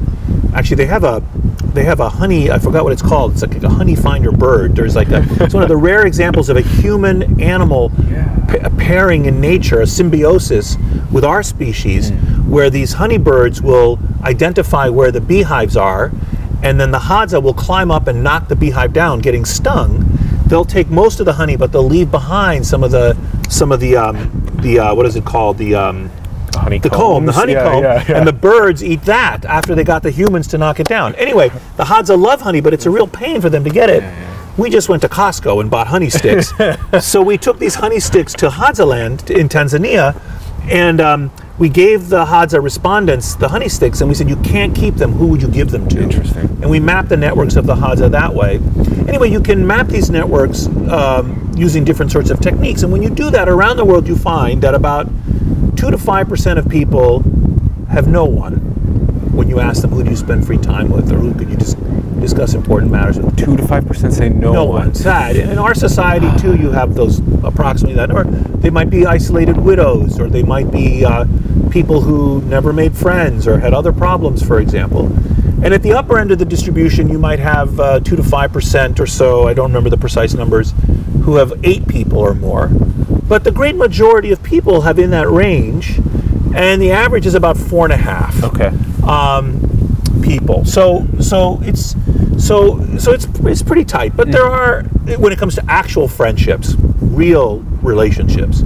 Actually, 0.55 0.77
they 0.77 0.87
have 0.87 1.05
a 1.05 1.23
they 1.73 1.85
have 1.85 2.01
a 2.01 2.09
honey. 2.09 2.51
I 2.51 2.59
forgot 2.59 2.85
what 2.85 2.93
it's 2.93 3.03
called. 3.03 3.33
It's 3.33 3.43
like 3.43 3.63
a 3.63 3.69
honey 3.69 3.97
finder 3.97 4.31
bird. 4.31 4.77
There's 4.77 4.95
like 4.95 5.09
a, 5.09 5.25
it's 5.43 5.55
one 5.55 5.63
of 5.63 5.69
the 5.69 5.77
rare 5.89 6.07
examples 6.07 6.49
of 6.49 6.57
a 6.57 6.61
human 6.61 7.41
animal 7.41 7.91
pa- 8.49 8.69
pairing 8.79 9.25
in 9.25 9.41
nature, 9.41 9.81
a 9.81 9.87
symbiosis 9.87 10.77
with 11.11 11.25
our 11.25 11.43
species, 11.43 12.11
where 12.47 12.71
these 12.71 12.93
honeybirds 12.93 13.63
will 13.63 13.99
identify 14.23 14.89
where 14.89 15.11
the 15.11 15.21
beehives 15.21 15.77
are, 15.77 16.13
and 16.63 16.79
then 16.81 16.91
the 16.91 16.99
Hadza 16.99 17.43
will 17.43 17.55
climb 17.55 17.91
up 17.91 18.07
and 18.07 18.23
knock 18.23 18.49
the 18.49 18.57
beehive 18.57 18.93
down, 18.93 19.21
getting 19.21 19.45
stung. 19.45 20.05
They'll 20.47 20.65
take 20.65 20.89
most 20.91 21.21
of 21.21 21.27
the 21.27 21.33
honey, 21.35 21.57
but 21.57 21.73
they'll 21.73 21.83
leave 21.83 22.11
behind 22.11 22.67
some 22.67 22.83
of 22.85 22.91
the 22.91 23.17
some 23.49 23.73
of 23.73 23.81
the 23.81 23.97
um, 23.97 24.31
the 24.61 24.79
uh, 24.79 24.95
what 24.95 25.07
is 25.07 25.17
it 25.17 25.25
called 25.25 25.59
the 25.59 25.75
um, 25.75 26.11
The 26.53 26.91
comb, 26.91 27.25
the 27.27 27.33
honeycomb, 27.33 27.83
Yeah, 27.83 27.95
yeah, 27.95 28.05
yeah. 28.09 28.19
and 28.19 28.27
the 28.27 28.33
birds 28.33 28.85
eat 28.85 29.03
that 29.03 29.45
after 29.47 29.75
they 29.75 29.85
got 29.85 30.03
the 30.03 30.11
humans 30.11 30.47
to 30.49 30.59
knock 30.59 30.79
it 30.81 30.87
down. 30.87 31.15
Anyway, 31.15 31.49
the 31.77 31.85
Hadza 31.85 32.19
love 32.19 32.43
honey, 32.43 32.61
but 32.61 32.75
it's 32.75 32.85
a 32.87 32.91
real 32.91 33.07
pain 33.07 33.41
for 33.41 33.49
them 33.49 33.65
to 33.65 33.71
get 33.71 33.89
it. 33.89 34.05
We 34.59 34.69
just 34.69 34.91
went 34.91 35.01
to 35.03 35.09
Costco 35.09 35.63
and 35.63 35.71
bought 35.71 35.87
honey 35.87 36.11
sticks. 36.11 36.53
so 37.01 37.23
we 37.23 37.39
took 37.39 37.59
these 37.59 37.77
honey 37.77 37.99
sticks 38.01 38.35
to 38.35 38.51
Hadza 38.51 38.87
land 38.87 39.31
in 39.31 39.49
Tanzania, 39.49 40.15
and 40.71 41.01
um, 41.01 41.31
we 41.59 41.69
gave 41.69 42.09
the 42.09 42.25
Hadza 42.25 42.63
respondents 42.63 43.35
the 43.35 43.49
honey 43.49 43.69
sticks, 43.69 44.01
and 44.01 44.09
we 44.09 44.15
said, 44.15 44.29
"You 44.29 44.37
can't 44.37 44.75
keep 44.75 44.95
them. 44.97 45.13
Who 45.13 45.27
would 45.29 45.43
you 45.43 45.49
give 45.49 45.71
them 45.71 45.89
to?" 45.89 46.03
Interesting. 46.03 46.49
And 46.63 46.71
we 46.71 46.81
mapped 46.81 47.09
the 47.09 47.17
networks 47.17 47.57
of 47.57 47.67
the 47.67 47.75
Hadza 47.75 48.11
that 48.11 48.35
way. 48.35 48.61
Anyway, 49.09 49.31
you 49.31 49.41
can 49.41 49.67
map 49.67 49.89
these 49.89 50.11
networks 50.11 50.67
um, 50.91 51.53
using 51.57 51.85
different 51.85 52.13
sorts 52.13 52.31
of 52.31 52.41
techniques, 52.41 52.83
and 52.83 52.93
when 52.93 53.03
you 53.03 53.11
do 53.11 53.31
that 53.31 53.49
around 53.49 53.77
the 53.77 53.85
world, 53.85 54.07
you 54.07 54.17
find 54.17 54.63
that 54.63 54.75
about 54.75 55.09
two 55.77 55.91
to 55.91 55.99
five 55.99 56.29
percent 56.29 56.59
of 56.59 56.69
people 56.69 57.21
have 57.89 58.09
no 58.09 58.25
one 58.25 58.73
when 59.33 59.49
you 59.49 59.61
ask 59.61 59.83
them 59.83 59.91
who 59.91 60.03
do 60.03 60.11
you 60.11 60.17
spend 60.17 60.47
free 60.47 60.59
time 60.59 60.91
with 60.91 61.11
or 61.11 61.17
who 61.17 61.35
could 61.35 61.49
you 61.49 61.57
dis- 61.57 61.75
discuss 62.23 62.55
important 62.55 62.91
matters 62.91 63.19
with. 63.19 63.37
Two 63.37 63.57
to 63.57 63.67
five 63.67 63.87
percent 63.87 64.15
say 64.15 64.31
no, 64.31 64.53
No 64.53 64.65
one. 64.65 64.95
Sad. 64.95 65.37
In 65.37 65.59
our 65.59 65.75
society 65.75 66.31
too, 66.41 66.57
you 66.57 66.71
have 66.71 66.95
those 66.95 67.19
approximately 67.45 67.95
that, 67.97 68.11
or 68.11 68.25
they 68.25 68.71
might 68.71 68.89
be 68.89 69.05
isolated 69.05 69.57
widows, 69.59 70.19
or 70.19 70.29
they 70.31 70.43
might 70.43 70.71
be 70.71 71.05
uh, 71.05 71.27
people 71.71 72.01
who 72.01 72.41
never 72.43 72.73
made 72.73 72.97
friends 72.97 73.47
or 73.47 73.59
had 73.59 73.75
other 73.75 73.93
problems, 73.93 74.43
for 74.43 74.59
example. 74.61 75.07
And 75.65 75.73
at 75.75 75.83
the 75.83 75.93
upper 75.93 76.19
end 76.19 76.33
of 76.33 76.39
the 76.39 76.45
distribution, 76.45 77.09
you 77.09 77.19
might 77.19 77.39
have 77.39 77.79
uh, 77.79 78.01
two 78.01 78.17
to 78.17 78.23
five 78.23 78.53
percent 78.53 78.99
or 79.01 79.07
so. 79.07 79.47
I 79.49 79.55
don't 79.55 79.69
remember 79.71 79.91
the 79.91 79.99
precise 79.99 80.35
numbers, 80.35 80.73
who 81.25 81.37
have 81.37 81.53
eight 81.65 81.87
people 81.87 82.19
or 82.19 82.35
more. 82.35 82.69
But 83.29 83.45
the 83.45 83.53
great 83.53 83.77
majority 83.77 84.31
of 84.33 84.43
people 84.43 84.83
have 84.83 84.99
in 84.99 85.11
that 85.11 85.29
range, 85.29 85.99
and 86.55 86.83
the 86.83 86.91
average 86.93 87.27
is 87.27 87.35
about 87.35 87.57
four 87.57 87.85
and 87.87 87.93
a 87.93 87.97
half 87.97 88.43
Okay. 88.45 88.71
um, 89.07 89.59
people. 90.23 90.65
So 90.65 91.07
so 91.21 91.61
it's 91.63 91.95
so 92.39 92.99
so 92.99 93.13
it's 93.13 93.27
it's 93.41 93.63
pretty 93.63 93.85
tight. 93.85 94.17
But 94.17 94.31
there 94.33 94.47
are 94.47 94.85
when 95.19 95.33
it 95.33 95.39
comes 95.39 95.55
to 95.57 95.65
actual 95.69 96.09
friendships, 96.09 96.75
real 97.01 97.61
relationships. 97.83 98.63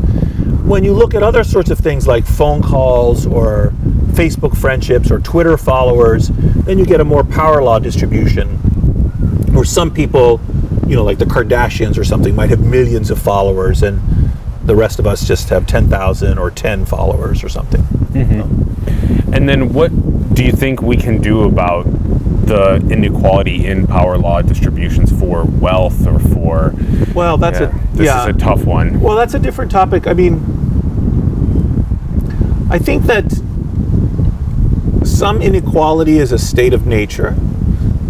When 0.65 0.83
you 0.85 0.93
look 0.95 1.15
at 1.15 1.23
other 1.23 1.45
sorts 1.45 1.71
of 1.71 1.79
things 1.79 2.07
like 2.07 2.27
phone 2.27 2.63
calls 2.63 3.27
or 3.27 3.73
Facebook 4.13 4.57
friendships 4.57 5.11
or 5.11 5.21
Twitter 5.21 5.57
followers, 5.57 6.29
then 6.29 6.79
you 6.79 6.85
get 6.85 7.01
a 7.01 7.05
more 7.05 7.23
power 7.23 7.63
law 7.63 7.79
distribution 7.79 8.57
where 9.55 9.65
some 9.65 9.93
people, 9.93 10.41
you 10.87 10.97
know, 10.97 11.05
like 11.05 11.19
the 11.19 11.25
Kardashians 11.25 11.97
or 11.99 12.05
something, 12.05 12.35
might 12.35 12.51
have 12.51 12.61
millions 12.61 13.11
of 13.11 13.21
followers 13.21 13.83
and 13.83 14.01
the 14.65 14.75
rest 14.75 14.99
of 14.99 15.07
us 15.07 15.27
just 15.27 15.49
have 15.51 15.67
10,000 15.67 16.39
or 16.39 16.51
10 16.51 16.87
followers 16.87 17.45
or 17.45 17.49
something. 17.49 17.83
Mm-hmm. 17.83 19.33
And 19.33 19.49
then 19.49 19.73
what 19.73 19.93
do 20.37 20.45
you 20.45 20.53
think 20.53 20.83
we 20.83 20.99
can 20.99 21.21
do 21.23 21.45
about 21.45 21.85
the 22.47 22.75
inequality 22.91 23.67
in 23.67 23.87
power 23.87 24.19
law 24.19 24.43
distributions 24.43 25.11
for 25.19 25.45
wealth 25.45 26.07
or 26.07 26.21
for? 26.21 26.75
Well, 27.15 27.39
that's 27.39 27.59
yeah, 27.59 27.75
a 27.75 27.97
this 27.97 28.07
yeah. 28.07 28.29
is 28.29 28.37
a 28.37 28.39
tough 28.39 28.65
one. 28.65 29.01
Well, 29.01 29.17
that's 29.17 29.33
a 29.33 29.39
different 29.39 29.71
topic. 29.71 30.07
I 30.07 30.13
mean, 30.13 30.35
I 32.71 32.79
think 32.79 33.05
that 33.05 33.33
some 35.05 35.41
inequality 35.41 36.19
is 36.19 36.33
a 36.33 36.39
state 36.39 36.75
of 36.75 36.87
nature. 36.87 37.35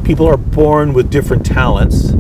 People 0.02 0.26
are 0.26 0.36
born 0.36 0.94
with 0.94 1.10
different 1.10 1.46
talents. 1.46 2.10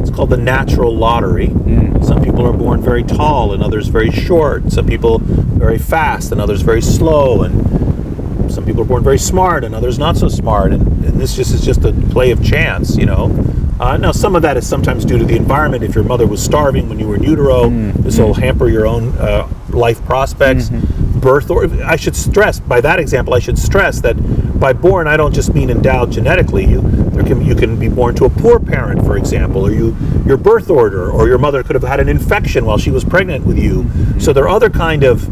It's 0.00 0.10
called 0.10 0.28
the 0.28 0.36
natural 0.36 0.94
lottery. 0.94 1.48
Mm. 1.48 2.04
Some 2.04 2.22
people 2.22 2.46
are 2.46 2.52
born 2.52 2.82
very 2.82 3.02
tall 3.02 3.54
and 3.54 3.62
others 3.62 3.88
very 3.88 4.10
short. 4.10 4.70
Some 4.70 4.86
people 4.86 5.18
very 5.18 5.78
fast 5.78 6.30
and 6.30 6.42
others 6.42 6.60
very 6.60 6.82
slow. 6.82 7.42
And 7.42 7.85
some 8.56 8.64
people 8.64 8.80
are 8.80 8.86
born 8.86 9.04
very 9.04 9.18
smart 9.18 9.64
and 9.64 9.74
others 9.74 9.98
not 9.98 10.16
so 10.16 10.28
smart. 10.28 10.72
And, 10.72 10.82
and 11.04 11.20
this 11.20 11.36
just 11.36 11.52
is 11.52 11.62
just 11.62 11.84
a 11.84 11.92
play 12.10 12.30
of 12.30 12.42
chance, 12.42 12.96
you 12.96 13.04
know. 13.04 13.26
Uh, 13.78 13.98
now, 13.98 14.12
some 14.12 14.34
of 14.34 14.40
that 14.40 14.56
is 14.56 14.66
sometimes 14.66 15.04
due 15.04 15.18
to 15.18 15.26
the 15.26 15.36
environment. 15.36 15.84
If 15.84 15.94
your 15.94 16.04
mother 16.04 16.26
was 16.26 16.42
starving 16.42 16.88
when 16.88 16.98
you 16.98 17.06
were 17.06 17.16
in 17.16 17.22
utero, 17.22 17.68
this 17.68 18.18
will 18.18 18.32
hamper 18.32 18.70
your 18.70 18.86
own 18.86 19.12
uh, 19.18 19.46
life 19.68 20.02
prospects. 20.06 20.70
Birth, 20.70 21.50
or 21.50 21.66
I 21.84 21.96
should 21.96 22.16
stress 22.16 22.58
by 22.58 22.80
that 22.80 22.98
example, 22.98 23.34
I 23.34 23.40
should 23.40 23.58
stress 23.58 24.00
that 24.00 24.14
by 24.58 24.72
born, 24.72 25.06
I 25.06 25.18
don't 25.18 25.34
just 25.34 25.52
mean 25.52 25.68
endowed 25.68 26.10
genetically. 26.10 26.64
You, 26.64 26.80
there 26.80 27.24
can, 27.24 27.44
you 27.44 27.54
can 27.54 27.78
be 27.78 27.88
born 27.88 28.14
to 28.14 28.24
a 28.24 28.30
poor 28.30 28.58
parent, 28.58 29.04
for 29.04 29.18
example, 29.18 29.66
or 29.66 29.72
you, 29.72 29.94
your 30.24 30.38
birth 30.38 30.70
order, 30.70 31.10
or 31.10 31.28
your 31.28 31.36
mother 31.36 31.62
could 31.62 31.74
have 31.74 31.82
had 31.82 32.00
an 32.00 32.08
infection 32.08 32.64
while 32.64 32.78
she 32.78 32.90
was 32.90 33.04
pregnant 33.04 33.44
with 33.44 33.58
you. 33.58 33.86
So 34.18 34.32
there 34.32 34.44
are 34.44 34.48
other 34.48 34.70
kind 34.70 35.04
of 35.04 35.28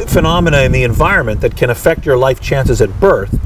phenomena 0.00 0.62
in 0.62 0.72
the 0.72 0.84
environment 0.84 1.40
that 1.40 1.56
can 1.56 1.70
affect 1.70 2.06
your 2.06 2.16
life 2.16 2.40
chances 2.40 2.80
at 2.80 3.00
birth. 3.00 3.38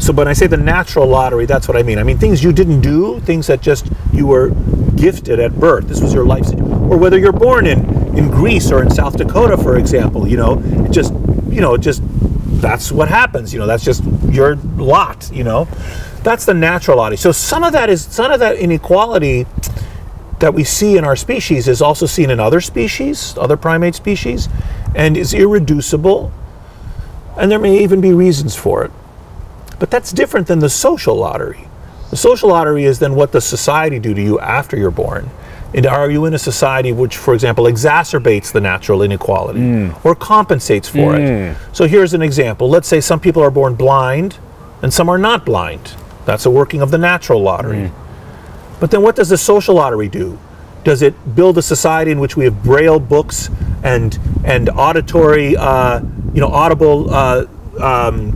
So 0.00 0.12
when 0.12 0.28
I 0.28 0.34
say 0.34 0.46
the 0.46 0.56
natural 0.56 1.06
lottery, 1.06 1.46
that's 1.46 1.68
what 1.68 1.76
I 1.76 1.82
mean. 1.82 1.98
I 1.98 2.02
mean 2.02 2.18
things 2.18 2.44
you 2.44 2.52
didn't 2.52 2.80
do, 2.82 3.20
things 3.20 3.46
that 3.46 3.62
just 3.62 3.88
you 4.12 4.26
were 4.26 4.50
gifted 4.96 5.40
at 5.40 5.58
birth. 5.58 5.88
This 5.88 6.00
was 6.00 6.12
your 6.12 6.26
life, 6.26 6.52
or 6.52 6.96
whether 6.98 7.18
you're 7.18 7.32
born 7.32 7.66
in 7.66 7.78
in 8.16 8.30
Greece 8.30 8.70
or 8.70 8.82
in 8.82 8.90
South 8.90 9.16
Dakota, 9.16 9.56
for 9.56 9.76
example. 9.76 10.26
You 10.28 10.36
know, 10.36 10.62
it 10.84 10.90
just 10.90 11.14
you 11.48 11.60
know, 11.60 11.76
just 11.76 12.02
that's 12.60 12.92
what 12.92 13.08
happens. 13.08 13.52
You 13.52 13.58
know, 13.58 13.66
that's 13.66 13.84
just 13.84 14.04
your 14.28 14.56
lot. 14.76 15.30
You 15.32 15.44
know, 15.44 15.64
that's 16.22 16.44
the 16.44 16.54
natural 16.54 16.98
lottery. 16.98 17.16
So 17.16 17.32
some 17.32 17.64
of 17.64 17.72
that 17.72 17.88
is 17.88 18.04
some 18.04 18.30
of 18.30 18.40
that 18.40 18.56
inequality 18.56 19.46
that 20.38 20.52
we 20.52 20.64
see 20.64 20.96
in 20.98 21.04
our 21.04 21.16
species 21.16 21.66
is 21.68 21.80
also 21.80 22.06
seen 22.06 22.30
in 22.30 22.40
other 22.40 22.60
species, 22.60 23.36
other 23.38 23.56
primate 23.56 23.94
species, 23.94 24.48
and 24.96 25.16
is 25.16 25.32
irreducible. 25.34 26.32
And 27.38 27.52
there 27.52 27.58
may 27.58 27.78
even 27.84 28.00
be 28.00 28.12
reasons 28.12 28.56
for 28.56 28.82
it. 28.82 28.90
But 29.78 29.90
that's 29.90 30.10
different 30.10 30.46
than 30.46 30.58
the 30.58 30.70
social 30.70 31.14
lottery. 31.14 31.68
The 32.10 32.16
social 32.16 32.48
lottery 32.48 32.84
is 32.84 32.98
then 32.98 33.14
what 33.14 33.30
does 33.30 33.44
society 33.44 33.98
do 33.98 34.14
to 34.14 34.22
you 34.22 34.40
after 34.40 34.76
you're 34.76 34.90
born? 34.90 35.30
And 35.74 35.84
are 35.84 36.10
you 36.10 36.24
in 36.24 36.32
a 36.32 36.38
society 36.38 36.92
which, 36.92 37.18
for 37.18 37.34
example, 37.34 37.64
exacerbates 37.64 38.50
the 38.50 38.60
natural 38.60 39.02
inequality 39.02 39.60
mm. 39.60 40.04
or 40.04 40.14
compensates 40.14 40.88
for 40.88 41.14
it? 41.14 41.20
Mm. 41.20 41.76
So 41.76 41.86
here's 41.86 42.14
an 42.14 42.22
example. 42.22 42.70
Let's 42.70 42.88
say 42.88 43.00
some 43.00 43.20
people 43.20 43.42
are 43.42 43.50
born 43.50 43.74
blind 43.74 44.38
and 44.80 44.94
some 44.94 45.10
are 45.10 45.18
not 45.18 45.44
blind. 45.44 45.94
That's 46.24 46.46
a 46.46 46.50
working 46.50 46.80
of 46.80 46.90
the 46.90 46.98
natural 46.98 47.42
lottery. 47.42 47.90
Mm. 47.90 47.92
But 48.80 48.90
then 48.90 49.02
what 49.02 49.16
does 49.16 49.28
the 49.28 49.36
social 49.36 49.74
lottery 49.74 50.08
do? 50.08 50.38
Does 50.84 51.02
it 51.02 51.34
build 51.34 51.58
a 51.58 51.62
society 51.62 52.12
in 52.12 52.20
which 52.20 52.36
we 52.36 52.44
have 52.44 52.62
braille 52.62 53.00
books 53.00 53.50
and 53.86 54.18
and 54.44 54.68
auditory, 54.70 55.56
uh, 55.56 56.00
you 56.34 56.40
know, 56.40 56.48
audible 56.48 57.12
uh, 57.14 57.46
um, 57.80 58.30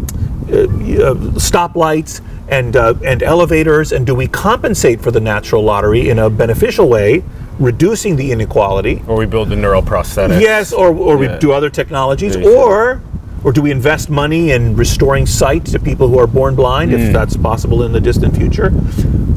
uh, 0.49 1.15
stoplights 1.39 2.21
and 2.49 2.77
uh, 2.77 2.95
and 3.05 3.23
elevators? 3.23 3.93
And 3.93 4.07
do 4.07 4.15
we 4.15 4.27
compensate 4.29 5.01
for 5.01 5.11
the 5.11 5.21
natural 5.21 5.63
lottery 5.63 6.09
in 6.09 6.19
a 6.19 6.31
beneficial 6.31 6.89
way, 6.89 7.23
reducing 7.59 8.17
the 8.17 8.31
inequality? 8.33 9.03
Or 9.09 9.17
we 9.17 9.27
build 9.27 9.49
the 9.51 9.57
neural 9.57 9.83
prosthetics. 9.83 10.41
Yes, 10.41 10.73
or, 10.73 10.89
or 10.95 11.23
Yeah. 11.23 11.35
we 11.35 11.39
do 11.39 11.53
other 11.53 11.71
technologies, 11.71 12.37
or 12.37 13.03
or 13.43 13.53
do 13.53 13.63
we 13.63 13.71
invest 13.71 14.11
money 14.11 14.51
in 14.51 14.77
restoring 14.77 15.25
sight 15.27 15.65
to 15.65 15.79
people 15.79 16.07
who 16.09 16.19
are 16.19 16.27
born 16.27 16.55
blind, 16.55 16.91
Hmm. 16.93 16.99
if 17.01 17.13
that's 17.13 17.37
possible 17.39 17.83
in 17.83 17.93
the 17.93 18.01
distant 18.01 18.37
future? 18.37 18.71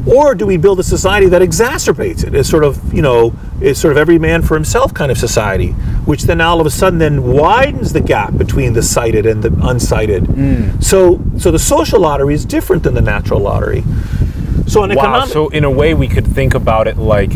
Or 0.06 0.34
do 0.34 0.44
we 0.44 0.58
build 0.58 0.78
a 0.78 0.82
society 0.82 1.28
that 1.28 1.40
exacerbates 1.40 2.22
it? 2.26 2.34
It's 2.34 2.50
sort 2.50 2.64
of, 2.64 2.76
you 2.92 3.00
know, 3.00 3.32
it's 3.62 3.80
sort 3.80 3.92
of 3.92 3.96
every 3.96 4.18
man 4.18 4.42
for 4.42 4.54
himself 4.54 4.92
kind 4.92 5.10
of 5.10 5.16
society, 5.16 5.74
which 6.06 6.24
then 6.24 6.40
all 6.40 6.60
of 6.60 6.66
a 6.66 6.70
sudden 6.70 6.98
then 6.98 7.22
widens 7.24 7.92
the 7.92 8.00
gap 8.00 8.36
between 8.36 8.72
the 8.74 8.82
sighted 8.82 9.26
and 9.26 9.42
the 9.42 9.48
unsighted. 9.50 10.26
Hmm. 10.26 10.80
So, 10.80 11.20
so 11.38 11.50
the 11.50 11.58
social 11.58 12.00
lottery 12.00 12.34
is 12.34 12.44
different 12.44 12.82
than 12.82 12.94
the 12.94 13.00
natural 13.02 13.40
lottery. 13.40 13.82
So 14.66 14.82
an 14.82 14.90
Wow. 14.94 15.02
economic, 15.02 15.28
So 15.30 15.48
in 15.48 15.64
a 15.64 15.70
way, 15.70 15.94
we 15.94 16.08
could 16.08 16.26
think 16.26 16.54
about 16.54 16.88
it 16.88 16.96
like, 16.98 17.32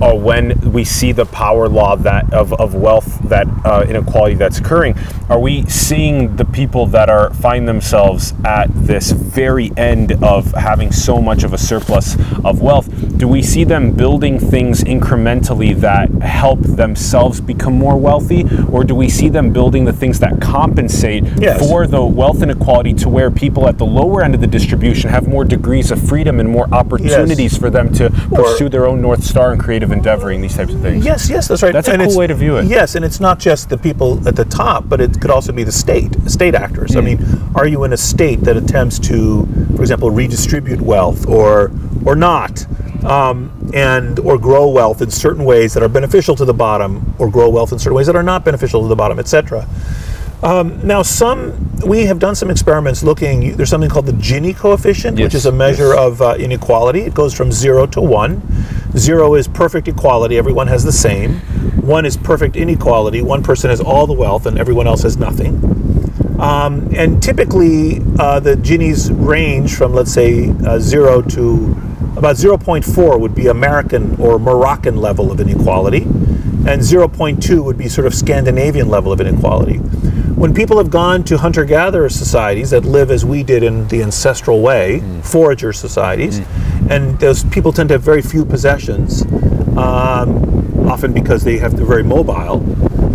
uh, 0.00 0.14
when 0.14 0.72
we 0.72 0.84
see 0.84 1.12
the 1.12 1.26
power 1.26 1.68
law 1.68 1.96
that 1.96 2.32
of, 2.32 2.52
of 2.54 2.74
wealth, 2.74 3.18
that 3.28 3.46
uh, 3.64 3.84
inequality 3.88 4.34
that's 4.34 4.58
occurring, 4.58 4.94
are 5.28 5.38
we 5.38 5.64
seeing 5.66 6.36
the 6.36 6.44
people 6.44 6.86
that 6.86 7.08
are 7.08 7.32
find 7.34 7.68
themselves 7.68 8.34
at 8.44 8.66
this 8.74 9.10
very 9.12 9.70
end 9.76 10.12
of 10.24 10.52
having 10.52 10.90
so 10.90 11.20
much 11.20 11.42
of 11.44 11.52
a 11.52 11.58
surplus 11.58 12.16
of 12.44 12.60
wealth? 12.60 12.88
Do 13.18 13.28
we 13.28 13.42
see 13.42 13.64
them 13.64 13.92
building 13.92 14.38
things 14.38 14.82
incrementally 14.82 15.78
that 15.80 16.10
help 16.22 16.60
themselves 16.60 17.40
become 17.40 17.74
more 17.74 17.96
wealthy, 17.96 18.44
or 18.70 18.84
do 18.84 18.94
we 18.94 19.08
see 19.08 19.28
them 19.28 19.52
building 19.52 19.84
the 19.84 19.92
things 19.92 20.18
that 20.20 20.40
compensate 20.40 21.24
Yes. 21.40 21.60
for 21.60 21.86
the 21.86 22.02
wealth 22.04 22.42
inequality 22.42 22.92
to 22.94 23.08
where 23.08 23.30
people 23.30 23.68
at 23.68 23.78
the 23.78 23.86
lower 23.86 24.22
end 24.22 24.34
of 24.34 24.40
the 24.40 24.46
distribution 24.46 25.10
have 25.10 25.28
more 25.28 25.44
degrees 25.44 25.90
of 25.90 26.00
freedom 26.02 26.40
and 26.40 26.48
more 26.48 26.66
opportunities 26.72 27.56
for 27.56 27.70
them 27.70 27.92
to 27.94 28.10
pursue 28.34 28.68
their 28.68 28.86
own 28.86 29.00
north 29.00 29.22
star 29.24 29.52
and 29.52 29.60
creative 29.60 29.89
endeavoring 29.90 30.40
these 30.40 30.56
types 30.56 30.72
of 30.72 30.80
things. 30.80 31.04
Yes, 31.04 31.28
yes, 31.28 31.48
that's 31.48 31.62
right. 31.62 31.72
That's 31.72 31.88
a 31.88 31.96
cool 31.96 32.16
way 32.16 32.26
to 32.26 32.34
view 32.34 32.56
it. 32.56 32.66
Yes, 32.66 32.94
and 32.94 33.04
it's 33.04 33.20
not 33.20 33.38
just 33.38 33.68
the 33.68 33.78
people 33.78 34.26
at 34.26 34.36
the 34.36 34.44
top, 34.44 34.88
but 34.88 35.00
it 35.00 35.20
could 35.20 35.30
also 35.30 35.52
be 35.52 35.64
the 35.64 35.72
state, 35.72 36.14
state 36.30 36.54
actors. 36.54 36.92
Mm. 36.92 36.96
I 36.96 37.00
mean, 37.00 37.50
are 37.54 37.66
you 37.66 37.84
in 37.84 37.92
a 37.92 37.96
state 37.96 38.40
that 38.42 38.56
attempts 38.56 38.98
to, 39.00 39.46
for 39.76 39.82
example, 39.82 40.10
redistribute 40.10 40.80
wealth 40.80 41.26
or 41.26 41.72
or 42.04 42.16
not, 42.16 42.66
um, 43.04 43.70
and 43.74 44.18
or 44.20 44.38
grow 44.38 44.68
wealth 44.68 45.02
in 45.02 45.10
certain 45.10 45.44
ways 45.44 45.74
that 45.74 45.82
are 45.82 45.88
beneficial 45.88 46.34
to 46.36 46.44
the 46.44 46.54
bottom, 46.54 47.14
or 47.18 47.30
grow 47.30 47.48
wealth 47.48 47.72
in 47.72 47.78
certain 47.78 47.96
ways 47.96 48.06
that 48.06 48.16
are 48.16 48.22
not 48.22 48.44
beneficial 48.44 48.82
to 48.82 48.88
the 48.88 48.96
bottom, 48.96 49.18
etc. 49.18 49.66
Um, 50.42 50.86
now, 50.86 51.02
some 51.02 51.70
we 51.86 52.04
have 52.06 52.18
done 52.18 52.34
some 52.34 52.50
experiments 52.50 53.02
looking. 53.02 53.56
There's 53.56 53.68
something 53.68 53.90
called 53.90 54.06
the 54.06 54.12
Gini 54.12 54.56
coefficient, 54.56 55.18
which 55.20 55.34
is 55.34 55.46
a 55.46 55.52
measure 55.52 55.88
yes. 55.88 55.98
of 55.98 56.22
uh, 56.22 56.36
inequality. 56.38 57.00
It 57.00 57.14
goes 57.14 57.34
from 57.34 57.52
zero 57.52 57.86
to 57.88 58.00
one. 58.00 58.42
Zero 58.96 59.34
is 59.34 59.48
perfect 59.48 59.88
equality; 59.88 60.38
everyone 60.38 60.66
has 60.68 60.82
the 60.84 60.92
same. 60.92 61.40
One 61.82 62.06
is 62.06 62.16
perfect 62.16 62.56
inequality; 62.56 63.20
one 63.20 63.42
person 63.42 63.68
has 63.70 63.80
all 63.80 64.06
the 64.06 64.14
wealth, 64.14 64.46
and 64.46 64.58
everyone 64.58 64.86
else 64.86 65.02
has 65.02 65.18
nothing. 65.18 65.62
Um, 66.40 66.90
and 66.96 67.22
typically, 67.22 68.00
uh, 68.18 68.40
the 68.40 68.54
Gini's 68.54 69.10
range 69.12 69.74
from 69.74 69.92
let's 69.92 70.12
say 70.12 70.54
uh, 70.66 70.78
zero 70.78 71.20
to 71.20 71.76
about 72.16 72.36
0.4 72.36 73.20
would 73.20 73.34
be 73.34 73.46
American 73.46 74.16
or 74.20 74.38
Moroccan 74.38 74.96
level 74.96 75.30
of 75.30 75.40
inequality, 75.40 76.02
and 76.02 76.80
0.2 76.80 77.62
would 77.62 77.76
be 77.78 77.88
sort 77.88 78.06
of 78.06 78.14
Scandinavian 78.14 78.88
level 78.88 79.12
of 79.12 79.20
inequality. 79.20 79.80
When 80.40 80.54
people 80.54 80.78
have 80.78 80.88
gone 80.88 81.22
to 81.24 81.36
hunter 81.36 81.66
gatherer 81.66 82.08
societies 82.08 82.70
that 82.70 82.86
live 82.86 83.10
as 83.10 83.26
we 83.26 83.42
did 83.42 83.62
in 83.62 83.86
the 83.88 84.02
ancestral 84.02 84.62
way, 84.62 85.02
forager 85.22 85.70
societies, 85.70 86.40
and 86.88 87.20
those 87.20 87.44
people 87.44 87.74
tend 87.74 87.90
to 87.90 87.96
have 87.96 88.02
very 88.02 88.22
few 88.22 88.46
possessions, 88.46 89.20
um, 89.76 90.88
often 90.88 91.12
because 91.12 91.44
they 91.44 91.58
have 91.58 91.76
they're 91.76 91.84
very 91.84 92.02
mobile, 92.02 92.64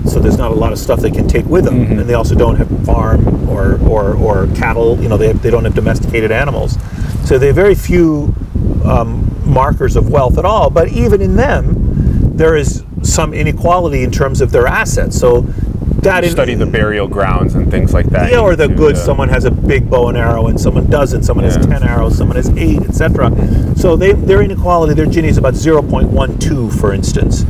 so 0.07 0.19
there's 0.19 0.37
not 0.37 0.51
a 0.51 0.53
lot 0.53 0.71
of 0.71 0.77
stuff 0.77 0.99
they 0.99 1.09
can 1.09 1.27
take 1.27 1.47
with 1.47 1.65
them, 1.65 1.81
and 1.97 2.01
they 2.01 2.13
also 2.13 2.35
don't 2.35 2.57
have 2.57 2.69
farm 2.85 3.49
or, 3.49 3.81
or, 3.89 4.15
or 4.17 4.45
cattle, 4.55 4.95
you 5.01 5.09
know, 5.09 5.17
they, 5.17 5.33
they 5.33 5.49
don't 5.49 5.65
have 5.65 5.73
domesticated 5.73 6.31
animals. 6.31 6.77
So 7.27 7.39
they 7.39 7.47
have 7.47 7.55
very 7.55 7.73
few 7.73 8.35
um, 8.83 9.35
markers 9.43 9.95
of 9.95 10.11
wealth 10.11 10.37
at 10.37 10.45
all, 10.45 10.69
but 10.69 10.89
even 10.89 11.23
in 11.23 11.35
them, 11.35 12.37
there 12.37 12.55
is 12.55 12.83
some 13.01 13.33
inequality 13.33 14.03
in 14.03 14.11
terms 14.11 14.41
of 14.41 14.51
their 14.51 14.67
assets. 14.67 15.17
So 15.17 15.47
that 16.05 16.23
in- 16.23 16.31
Study 16.31 16.55
the 16.55 16.65
burial 16.65 17.07
grounds 17.07 17.53
and 17.55 17.69
things 17.69 17.93
like 17.93 18.07
that. 18.07 18.31
yeah, 18.31 18.39
or 18.39 18.55
the 18.55 18.67
To, 18.69 18.73
goods. 18.73 18.99
uh, 19.01 19.05
Someone 19.05 19.29
has 19.29 19.43
a 19.45 19.51
big 19.51 19.89
bow 19.89 20.07
and 20.09 20.17
arrow, 20.17 20.47
and 20.47 20.59
someone 20.59 20.85
doesn't. 20.89 21.23
Someone 21.23 21.43
has 21.45 21.57
ten 21.57 21.83
arrows, 21.83 22.17
someone 22.17 22.37
has 22.37 22.49
eight, 22.57 22.81
etc. 22.81 23.31
So 23.75 23.95
they, 23.95 24.13
their 24.13 24.41
inequality, 24.41 24.93
their 24.93 25.05
Gini 25.05 25.27
is 25.27 25.37
about 25.37 25.55
zero 25.55 25.81
point 25.83 26.09
one 26.09 26.39
two, 26.39 26.69
for 26.71 26.93
instance. 26.93 27.43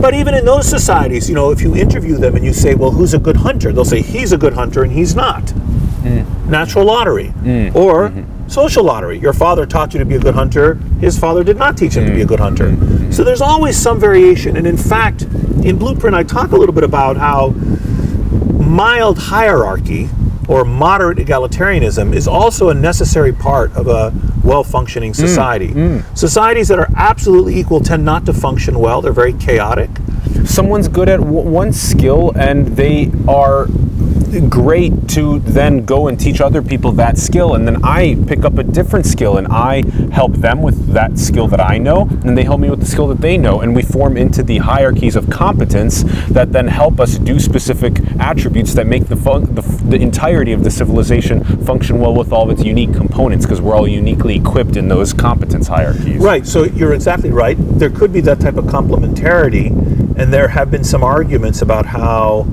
But 0.00 0.14
even 0.14 0.32
in 0.34 0.44
those 0.44 0.66
societies, 0.68 1.28
you 1.28 1.34
know, 1.34 1.50
if 1.50 1.60
you 1.60 1.74
interview 1.74 2.16
them 2.16 2.36
and 2.36 2.44
you 2.44 2.52
say, 2.52 2.74
"Well, 2.76 2.92
who's 2.92 3.14
a 3.14 3.18
good 3.18 3.38
hunter?" 3.38 3.72
They'll 3.72 3.84
say, 3.84 4.00
"He's 4.00 4.32
a 4.32 4.38
good 4.38 4.52
hunter, 4.54 4.82
and 4.84 4.92
he's 4.92 5.14
not." 5.16 5.52
Natural 6.48 6.84
lottery 6.84 7.28
mm. 7.28 7.74
or 7.74 8.08
mm-hmm. 8.08 8.48
social 8.48 8.84
lottery. 8.84 9.18
Your 9.18 9.32
father 9.32 9.66
taught 9.66 9.92
you 9.92 9.98
to 9.98 10.06
be 10.06 10.16
a 10.16 10.20
good 10.20 10.34
hunter. 10.34 10.74
His 11.00 11.18
father 11.18 11.44
did 11.44 11.56
not 11.56 11.76
teach 11.76 11.94
him 11.94 12.06
to 12.06 12.14
be 12.14 12.22
a 12.22 12.26
good 12.26 12.40
hunter. 12.40 12.68
Mm-hmm. 12.68 12.84
Mm-hmm. 12.84 13.10
So 13.12 13.24
there's 13.24 13.40
always 13.40 13.76
some 13.76 14.00
variation. 14.00 14.56
And 14.56 14.66
in 14.66 14.76
fact, 14.76 15.22
in 15.22 15.78
Blueprint, 15.78 16.14
I 16.14 16.22
talk 16.22 16.52
a 16.52 16.56
little 16.56 16.74
bit 16.74 16.84
about 16.84 17.16
how 17.16 17.48
mild 18.58 19.18
hierarchy 19.18 20.08
or 20.48 20.64
moderate 20.64 21.18
egalitarianism 21.18 22.14
is 22.14 22.26
also 22.26 22.70
a 22.70 22.74
necessary 22.74 23.32
part 23.32 23.70
of 23.76 23.86
a 23.86 24.12
well 24.42 24.64
functioning 24.64 25.12
mm. 25.12 25.16
society. 25.16 25.68
Mm. 25.68 26.16
Societies 26.16 26.68
that 26.68 26.78
are 26.78 26.88
absolutely 26.96 27.58
equal 27.58 27.80
tend 27.80 28.04
not 28.04 28.24
to 28.26 28.32
function 28.32 28.78
well, 28.78 29.02
they're 29.02 29.12
very 29.12 29.34
chaotic. 29.34 29.90
someone's 30.44 30.88
good 30.88 31.08
at 31.08 31.20
w- 31.20 31.48
one 31.48 31.72
skill 31.72 32.32
and 32.34 32.68
they 32.68 33.10
are 33.28 33.66
great 34.48 35.08
to 35.08 35.38
then 35.40 35.84
go 35.84 36.08
and 36.08 36.18
teach 36.18 36.40
other 36.40 36.62
people 36.62 36.92
that 36.92 37.18
skill 37.18 37.54
and 37.54 37.66
then 37.66 37.84
I 37.84 38.16
pick 38.26 38.44
up 38.44 38.58
a 38.58 38.62
different 38.62 39.06
skill 39.06 39.36
and 39.38 39.46
I 39.48 39.82
help 40.10 40.32
them 40.34 40.62
with 40.62 40.92
that 40.92 41.18
skill 41.18 41.48
that 41.48 41.60
I 41.60 41.78
know 41.78 42.08
and 42.24 42.36
they 42.36 42.44
help 42.44 42.60
me 42.60 42.70
with 42.70 42.80
the 42.80 42.86
skill 42.86 43.08
that 43.08 43.20
they 43.20 43.36
know 43.36 43.60
and 43.60 43.74
we 43.74 43.82
form 43.82 44.16
into 44.16 44.42
the 44.42 44.58
hierarchies 44.58 45.16
of 45.16 45.30
competence 45.30 46.02
that 46.28 46.52
then 46.52 46.68
help 46.68 47.00
us 47.00 47.18
do 47.18 47.38
specific 47.40 48.00
attributes 48.18 48.74
that 48.74 48.86
make 48.86 49.06
the, 49.06 49.16
fun- 49.16 49.54
the, 49.54 49.62
the 49.62 49.96
entirety 49.96 50.52
of 50.52 50.64
the 50.64 50.70
civilization 50.70 51.44
function 51.64 51.98
well 51.98 52.14
with 52.14 52.32
all 52.32 52.50
of 52.50 52.58
its 52.58 52.66
unique 52.66 52.92
components 52.92 53.44
because 53.44 53.60
we're 53.60 53.74
all 53.74 53.88
uniquely 53.88 54.36
equipped 54.36 54.76
in 54.76 54.88
those 54.88 55.12
competence 55.12 55.68
hierarchies. 55.68 56.18
Right, 56.18 56.46
so 56.46 56.64
you're 56.64 56.94
exactly 56.94 57.30
right. 57.30 57.56
There 57.58 57.90
could 57.90 58.12
be 58.12 58.20
that 58.22 58.40
type 58.40 58.56
of 58.56 58.66
complementarity, 58.66 59.68
and 60.18 60.32
there 60.32 60.48
have 60.48 60.70
been 60.70 60.84
some 60.84 61.02
arguments 61.02 61.62
about 61.62 61.86
how 61.86 62.46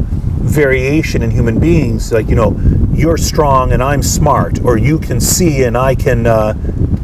variation 0.46 1.22
in 1.22 1.32
human 1.32 1.60
beings, 1.60 2.12
like, 2.12 2.30
you 2.30 2.36
know, 2.36 2.58
you're 2.94 3.18
strong 3.18 3.72
and 3.72 3.84
I'm 3.84 4.04
smart, 4.04 4.64
or 4.64 4.78
you 4.78 5.00
can 5.00 5.20
see 5.20 5.64
and 5.64 5.78
I 5.78 5.96
can, 5.96 6.26
uh, 6.28 6.54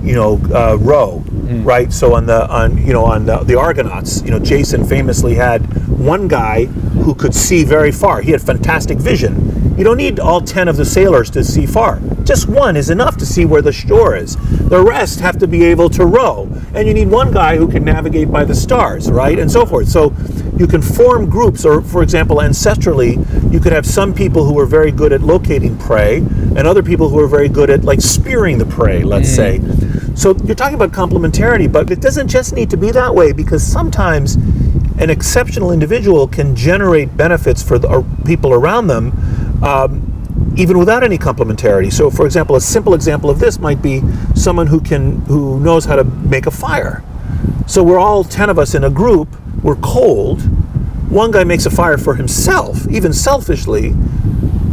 you 0.01 0.13
know, 0.13 0.39
uh, 0.53 0.77
row. 0.77 1.23
Mm-hmm. 1.51 1.67
Right, 1.67 1.91
so 1.91 2.15
on 2.15 2.25
the 2.25 2.47
on 2.49 2.77
you 2.77 2.93
know 2.93 3.03
on 3.03 3.25
the, 3.25 3.39
the 3.39 3.59
Argonauts, 3.59 4.21
you 4.23 4.31
know, 4.31 4.39
Jason 4.39 4.85
famously 4.85 5.35
had 5.35 5.61
one 5.99 6.29
guy 6.29 6.65
who 6.65 7.13
could 7.13 7.35
see 7.35 7.65
very 7.65 7.91
far. 7.91 8.21
He 8.21 8.31
had 8.31 8.41
fantastic 8.41 8.97
vision. 8.97 9.75
You 9.77 9.83
don't 9.83 9.97
need 9.97 10.19
all 10.19 10.39
ten 10.39 10.69
of 10.69 10.77
the 10.77 10.85
sailors 10.85 11.29
to 11.31 11.43
see 11.43 11.65
far. 11.65 11.99
Just 12.23 12.47
one 12.47 12.77
is 12.77 12.89
enough 12.89 13.17
to 13.17 13.25
see 13.25 13.43
where 13.43 13.61
the 13.61 13.73
shore 13.73 14.15
is. 14.15 14.37
The 14.69 14.81
rest 14.81 15.19
have 15.19 15.37
to 15.39 15.47
be 15.47 15.65
able 15.65 15.89
to 15.89 16.05
row, 16.05 16.47
and 16.73 16.87
you 16.87 16.93
need 16.93 17.09
one 17.09 17.33
guy 17.33 17.57
who 17.57 17.67
can 17.67 17.83
navigate 17.83 18.31
by 18.31 18.45
the 18.45 18.55
stars, 18.55 19.11
right, 19.11 19.37
and 19.37 19.51
so 19.51 19.65
forth. 19.65 19.89
So 19.89 20.13
you 20.57 20.67
can 20.67 20.81
form 20.81 21.29
groups, 21.29 21.65
or 21.65 21.81
for 21.81 22.01
example, 22.01 22.37
ancestrally, 22.37 23.17
you 23.51 23.59
could 23.59 23.73
have 23.73 23.85
some 23.85 24.13
people 24.13 24.45
who 24.45 24.57
are 24.57 24.65
very 24.65 24.91
good 24.91 25.11
at 25.11 25.21
locating 25.21 25.77
prey, 25.77 26.17
and 26.17 26.59
other 26.59 26.83
people 26.83 27.09
who 27.09 27.19
are 27.19 27.27
very 27.27 27.49
good 27.49 27.69
at 27.69 27.83
like 27.83 27.99
spearing 27.99 28.57
the 28.57 28.65
prey. 28.65 29.03
Let's 29.03 29.35
mm-hmm. 29.35 29.67
say. 29.67 30.00
So 30.21 30.35
you're 30.43 30.53
talking 30.53 30.75
about 30.75 30.91
complementarity, 30.91 31.71
but 31.71 31.89
it 31.89 31.99
doesn't 31.99 32.27
just 32.27 32.53
need 32.53 32.69
to 32.69 32.77
be 32.77 32.91
that 32.91 33.15
way 33.15 33.31
because 33.31 33.63
sometimes 33.65 34.35
an 34.99 35.09
exceptional 35.09 35.71
individual 35.71 36.27
can 36.27 36.55
generate 36.55 37.17
benefits 37.17 37.63
for 37.63 37.79
the 37.79 38.05
people 38.23 38.53
around 38.53 38.85
them. 38.85 39.13
Um, 39.63 40.53
even 40.57 40.77
without 40.77 41.01
any 41.01 41.17
complementarity. 41.17 41.91
So, 41.91 42.11
for 42.11 42.27
example, 42.27 42.55
a 42.55 42.61
simple 42.61 42.93
example 42.93 43.31
of 43.31 43.39
this 43.39 43.57
might 43.57 43.81
be 43.81 44.03
someone 44.35 44.67
who 44.67 44.79
can 44.79 45.21
who 45.21 45.59
knows 45.59 45.85
how 45.85 45.95
to 45.95 46.03
make 46.03 46.45
a 46.45 46.51
fire. 46.51 47.03
So 47.65 47.81
we're 47.81 47.97
all 47.97 48.23
ten 48.23 48.51
of 48.51 48.59
us 48.59 48.75
in 48.75 48.83
a 48.83 48.91
group. 48.91 49.27
We're 49.63 49.77
cold. 49.77 50.43
One 51.09 51.31
guy 51.31 51.45
makes 51.45 51.65
a 51.65 51.71
fire 51.71 51.97
for 51.97 52.13
himself, 52.13 52.87
even 52.91 53.11
selfishly, 53.11 53.95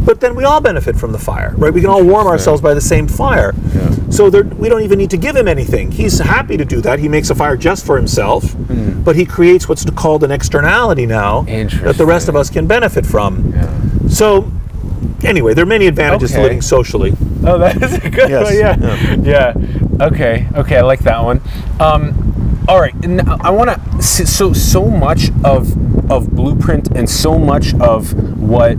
but 0.09 0.21
then 0.21 0.33
we 0.33 0.43
all 0.43 0.59
benefit 0.59 0.95
from 0.95 1.11
the 1.11 1.19
fire, 1.19 1.53
right? 1.55 1.71
We 1.71 1.81
can 1.81 1.89
all 1.91 2.03
warm 2.03 2.25
ourselves 2.25 2.63
by 2.63 2.73
the 2.73 2.81
same 2.81 3.07
fire. 3.07 3.53
So 4.09 4.31
there, 4.31 4.43
we 4.43 4.67
don't 4.67 4.81
even 4.81 4.97
need 4.97 5.11
to 5.11 5.17
give 5.17 5.35
him 5.35 5.47
anything. 5.47 5.91
He's 5.91 6.17
happy 6.17 6.57
to 6.57 6.65
do 6.65 6.81
that. 6.81 6.97
He 6.97 7.07
makes 7.07 7.29
a 7.29 7.35
fire 7.35 7.55
just 7.55 7.85
for 7.85 7.95
himself, 7.95 8.55
but 9.05 9.15
he 9.15 9.23
creates 9.23 9.69
what's 9.69 9.87
called 9.91 10.23
an 10.23 10.31
externality 10.31 11.05
now 11.05 11.43
that 11.43 11.93
the 11.95 12.07
rest 12.07 12.27
of 12.27 12.35
us 12.35 12.49
can 12.49 12.65
benefit 12.65 13.05
from. 13.05 13.53
So, 14.09 14.51
anyway, 15.23 15.53
there 15.53 15.61
are 15.61 15.67
many 15.67 15.85
advantages 15.85 16.31
to 16.31 16.41
living 16.41 16.61
socially. 16.63 17.13
Oh, 17.45 17.59
that 17.59 17.79
is 17.79 17.93
a 17.93 18.09
good 18.09 18.31
Yes, 18.31 18.45
one. 18.45 19.23
Yeah. 19.23 19.53
yeah. 19.53 20.07
Okay. 20.07 20.47
Okay. 20.55 20.77
I 20.77 20.81
like 20.81 21.01
that 21.01 21.23
one. 21.23 21.39
Um, 21.79 22.65
all 22.67 22.81
right. 22.81 22.95
And 23.05 23.21
I 23.21 23.51
want 23.51 23.69
to. 23.69 24.01
So 24.01 24.53
so 24.53 24.87
much 24.87 25.29
of 25.43 25.77
of 26.09 26.31
blueprint 26.31 26.87
and 26.97 27.07
so 27.07 27.37
much 27.37 27.75
of 27.75 28.13
what 28.39 28.75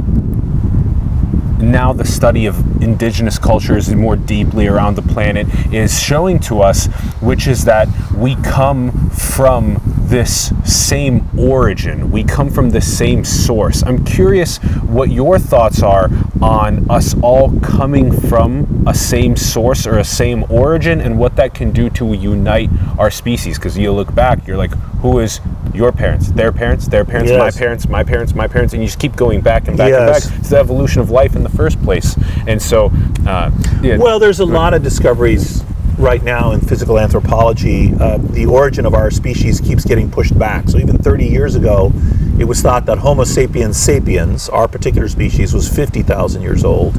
now 1.70 1.92
the 1.92 2.04
study 2.04 2.46
of 2.46 2.82
indigenous 2.82 3.38
cultures 3.38 3.94
more 3.94 4.16
deeply 4.16 4.66
around 4.66 4.96
the 4.96 5.02
planet 5.02 5.46
is 5.72 6.00
showing 6.00 6.38
to 6.40 6.60
us, 6.60 6.86
which 7.20 7.46
is 7.46 7.64
that 7.64 7.88
we 8.14 8.34
come 8.36 9.10
from 9.10 9.76
this 10.10 10.52
same 10.64 11.28
origin. 11.38 12.10
We 12.10 12.24
come 12.24 12.50
from 12.50 12.70
the 12.70 12.80
same 12.80 13.24
source. 13.24 13.82
I'm 13.84 14.04
curious 14.04 14.58
what 14.82 15.10
your 15.10 15.38
thoughts 15.38 15.82
are 15.82 16.10
on 16.42 16.90
us 16.90 17.14
all 17.22 17.58
coming 17.60 18.10
from 18.28 18.84
a 18.88 18.94
same 18.94 19.36
source 19.36 19.86
or 19.86 19.98
a 19.98 20.04
same 20.04 20.44
origin 20.50 21.00
and 21.00 21.16
what 21.18 21.36
that 21.36 21.54
can 21.54 21.70
do 21.70 21.88
to 21.90 22.12
unite 22.12 22.70
our 22.98 23.10
species. 23.10 23.56
Because 23.56 23.78
you 23.78 23.92
look 23.92 24.12
back, 24.14 24.46
you're 24.48 24.56
like, 24.56 24.72
who 25.00 25.20
is 25.20 25.40
your 25.72 25.92
parents, 25.92 26.32
their 26.32 26.50
parents, 26.52 26.88
their 26.88 27.04
parents, 27.04 27.30
my 27.30 27.50
parents, 27.52 27.88
my 27.88 28.02
parents, 28.02 28.34
my 28.34 28.48
parents, 28.48 28.74
and 28.74 28.82
you 28.82 28.88
just 28.88 28.98
keep 28.98 29.14
going 29.14 29.40
back 29.40 29.68
and 29.68 29.78
back 29.78 29.90
Yes. 29.90 30.24
and 30.24 30.30
back. 30.32 30.40
It's 30.40 30.50
the 30.50 30.58
evolution 30.58 31.00
of 31.00 31.10
life 31.10 31.36
in 31.36 31.44
the 31.44 31.48
first 31.48 31.80
place. 31.84 32.16
And 32.48 32.60
so, 32.60 32.90
uh, 33.26 33.50
yeah. 33.80 33.96
Well, 33.96 34.18
there's 34.18 34.40
a 34.40 34.44
lot 34.44 34.74
of 34.74 34.82
discoveries 34.82 35.62
right 36.00 36.22
now 36.22 36.52
in 36.52 36.60
physical 36.60 36.98
anthropology. 36.98 37.92
Uh, 37.94 38.18
the 38.18 38.46
origin 38.46 38.86
of 38.86 38.94
our 38.94 39.10
species 39.10 39.60
keeps 39.60 39.84
getting 39.84 40.10
pushed 40.10 40.36
back. 40.38 40.68
So 40.68 40.78
even 40.78 40.98
30 40.98 41.26
years 41.26 41.54
ago, 41.54 41.92
it 42.38 42.44
was 42.44 42.62
thought 42.62 42.86
that 42.86 42.98
Homo 42.98 43.24
sapiens 43.24 43.76
sapiens, 43.76 44.48
our 44.48 44.66
particular 44.66 45.08
species, 45.08 45.52
was 45.52 45.68
50,000 45.68 46.42
years 46.42 46.64
old. 46.64 46.96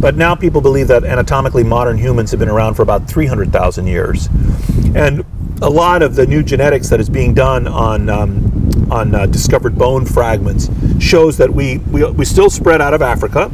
But 0.00 0.16
now 0.16 0.34
people 0.34 0.60
believe 0.60 0.88
that 0.88 1.04
anatomically 1.04 1.62
modern 1.62 1.98
humans 1.98 2.30
have 2.30 2.40
been 2.40 2.48
around 2.48 2.74
for 2.74 2.82
about 2.82 3.06
300,000 3.06 3.86
years. 3.86 4.28
And 4.94 5.24
a 5.60 5.70
lot 5.70 6.02
of 6.02 6.16
the 6.16 6.26
new 6.26 6.42
genetics 6.42 6.88
that 6.88 6.98
is 7.00 7.08
being 7.08 7.34
done 7.34 7.68
on 7.68 8.08
um, 8.08 8.90
on 8.90 9.14
uh, 9.14 9.26
discovered 9.26 9.78
bone 9.78 10.04
fragments 10.04 10.68
shows 10.98 11.36
that 11.38 11.50
we, 11.50 11.78
we 11.78 12.04
we 12.10 12.24
still 12.24 12.50
spread 12.50 12.80
out 12.80 12.94
of 12.94 13.00
Africa, 13.00 13.50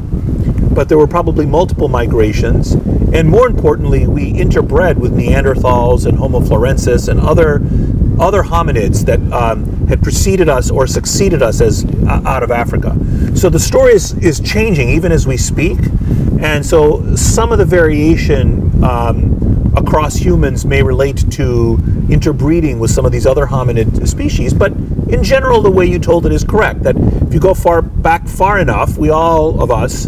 but 0.78 0.88
there 0.88 0.96
were 0.96 1.08
probably 1.08 1.44
multiple 1.44 1.88
migrations, 1.88 2.74
and 3.12 3.28
more 3.28 3.48
importantly, 3.48 4.06
we 4.06 4.32
interbred 4.32 4.94
with 4.94 5.12
Neanderthals 5.12 6.06
and 6.06 6.16
Homo 6.16 6.38
floresiensis 6.38 7.08
and 7.08 7.18
other 7.18 7.54
other 8.24 8.44
hominids 8.44 9.04
that 9.04 9.20
um, 9.32 9.88
had 9.88 10.00
preceded 10.00 10.48
us 10.48 10.70
or 10.70 10.86
succeeded 10.86 11.42
us 11.42 11.60
as 11.60 11.84
uh, 11.84 12.22
out 12.24 12.44
of 12.44 12.52
Africa. 12.52 12.96
So 13.34 13.48
the 13.48 13.58
story 13.58 13.92
is, 13.92 14.12
is 14.18 14.38
changing 14.38 14.88
even 14.90 15.10
as 15.10 15.26
we 15.26 15.36
speak, 15.36 15.80
and 16.40 16.64
so 16.64 17.16
some 17.16 17.50
of 17.50 17.58
the 17.58 17.64
variation. 17.64 18.84
Um, 18.84 19.34
across 19.76 20.16
humans 20.16 20.64
may 20.64 20.82
relate 20.82 21.30
to 21.30 21.78
interbreeding 22.10 22.80
with 22.80 22.90
some 22.90 23.06
of 23.06 23.12
these 23.12 23.26
other 23.26 23.46
hominid 23.46 24.08
species, 24.08 24.52
but 24.52 24.72
in 25.08 25.22
general, 25.22 25.62
the 25.62 25.70
way 25.70 25.86
you 25.86 25.98
told 25.98 26.26
it 26.26 26.32
is 26.32 26.42
correct. 26.42 26.82
That 26.82 26.96
if 26.96 27.32
you 27.32 27.40
go 27.40 27.54
far 27.54 27.80
back 27.80 28.26
far 28.26 28.58
enough, 28.58 28.98
we 28.98 29.10
all 29.10 29.62
of 29.62 29.70
us, 29.70 30.06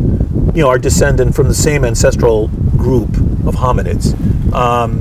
you 0.54 0.62
know, 0.62 0.68
are 0.68 0.78
descendant 0.78 1.34
from 1.34 1.48
the 1.48 1.54
same 1.54 1.84
ancestral 1.84 2.48
group 2.76 3.08
of 3.46 3.54
hominids, 3.54 4.14
um, 4.54 5.00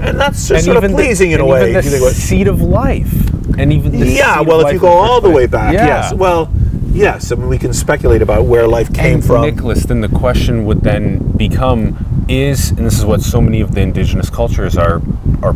and 0.00 0.18
that's 0.18 0.48
just 0.48 0.64
sort 0.64 0.76
of 0.76 0.84
even 0.84 0.96
the- 0.96 1.02
pleasing 1.02 1.32
in 1.32 1.40
a 1.40 1.44
way. 1.46 1.70
Even 1.70 1.74
the 1.74 1.82
you 1.82 1.90
think 1.90 2.02
about- 2.02 2.12
seed 2.14 2.48
of 2.48 2.60
life, 2.60 3.12
and 3.58 3.72
even 3.72 3.92
the 3.92 4.06
yeah, 4.06 4.40
well, 4.40 4.60
if 4.66 4.72
you 4.72 4.78
go 4.78 4.88
all 4.88 5.20
the 5.20 5.30
way 5.30 5.46
back, 5.46 5.72
Yeah. 5.74 5.86
yes. 5.86 6.14
Well, 6.14 6.50
yes. 6.92 7.32
I 7.32 7.36
mean, 7.36 7.48
we 7.48 7.58
can 7.58 7.72
speculate 7.72 8.22
about 8.22 8.44
where 8.44 8.66
life 8.68 8.92
came 8.92 9.14
and 9.14 9.24
from. 9.24 9.42
Nicholas, 9.42 9.84
then 9.84 10.00
the 10.02 10.08
question 10.08 10.64
would 10.66 10.82
then 10.82 11.18
become: 11.36 12.24
Is 12.28 12.70
and 12.70 12.80
this 12.86 12.98
is 12.98 13.04
what 13.04 13.22
so 13.22 13.40
many 13.40 13.60
of 13.60 13.74
the 13.74 13.80
indigenous 13.80 14.28
cultures 14.30 14.76
are 14.76 15.00
are 15.42 15.54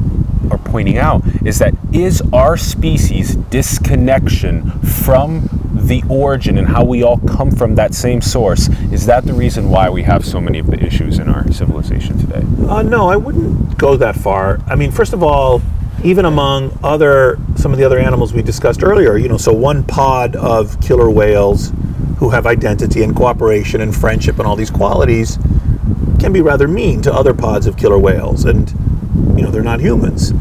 are 0.50 0.58
pointing 0.58 0.98
out 0.98 1.22
is 1.44 1.58
that 1.58 1.74
is 1.92 2.22
our 2.32 2.56
species 2.56 3.36
disconnection 3.36 4.70
from 4.80 5.48
the 5.72 6.02
origin 6.08 6.58
and 6.58 6.68
how 6.68 6.84
we 6.84 7.02
all 7.02 7.18
come 7.18 7.50
from 7.50 7.74
that 7.74 7.94
same 7.94 8.20
source 8.20 8.68
is 8.92 9.06
that 9.06 9.24
the 9.24 9.32
reason 9.32 9.70
why 9.70 9.88
we 9.88 10.02
have 10.02 10.24
so 10.24 10.40
many 10.40 10.58
of 10.58 10.66
the 10.66 10.78
issues 10.84 11.18
in 11.18 11.28
our 11.28 11.50
civilization 11.52 12.18
today 12.18 12.42
Uh, 12.68 12.82
no, 12.82 13.08
I 13.08 13.16
wouldn't 13.16 13.78
go 13.78 13.96
that 13.96 14.14
far. 14.16 14.60
I 14.66 14.76
mean, 14.76 14.92
first 14.92 15.12
of 15.12 15.22
all, 15.22 15.62
even 16.04 16.24
among 16.24 16.78
other 16.82 17.38
some 17.56 17.72
of 17.72 17.78
the 17.78 17.84
other 17.84 17.98
animals 17.98 18.32
we 18.32 18.42
discussed 18.42 18.82
earlier, 18.82 19.16
you 19.16 19.28
know, 19.28 19.36
so 19.36 19.52
one 19.52 19.82
pod 19.84 20.36
of 20.36 20.80
killer 20.80 21.10
whales 21.10 21.72
who 22.18 22.30
have 22.30 22.46
identity 22.46 23.02
and 23.02 23.14
cooperation 23.16 23.80
and 23.80 23.94
friendship 23.94 24.38
and 24.38 24.46
all 24.46 24.56
these 24.56 24.70
qualities 24.70 25.38
can 26.18 26.32
be 26.32 26.40
rather 26.42 26.68
mean 26.68 27.00
to 27.02 27.12
other 27.12 27.34
pods 27.34 27.66
of 27.66 27.76
killer 27.76 27.98
whales, 27.98 28.44
and 28.44 28.72
you 29.36 29.42
know 29.42 29.50
they're 29.50 29.62
not 29.62 29.80
humans. 29.80 30.32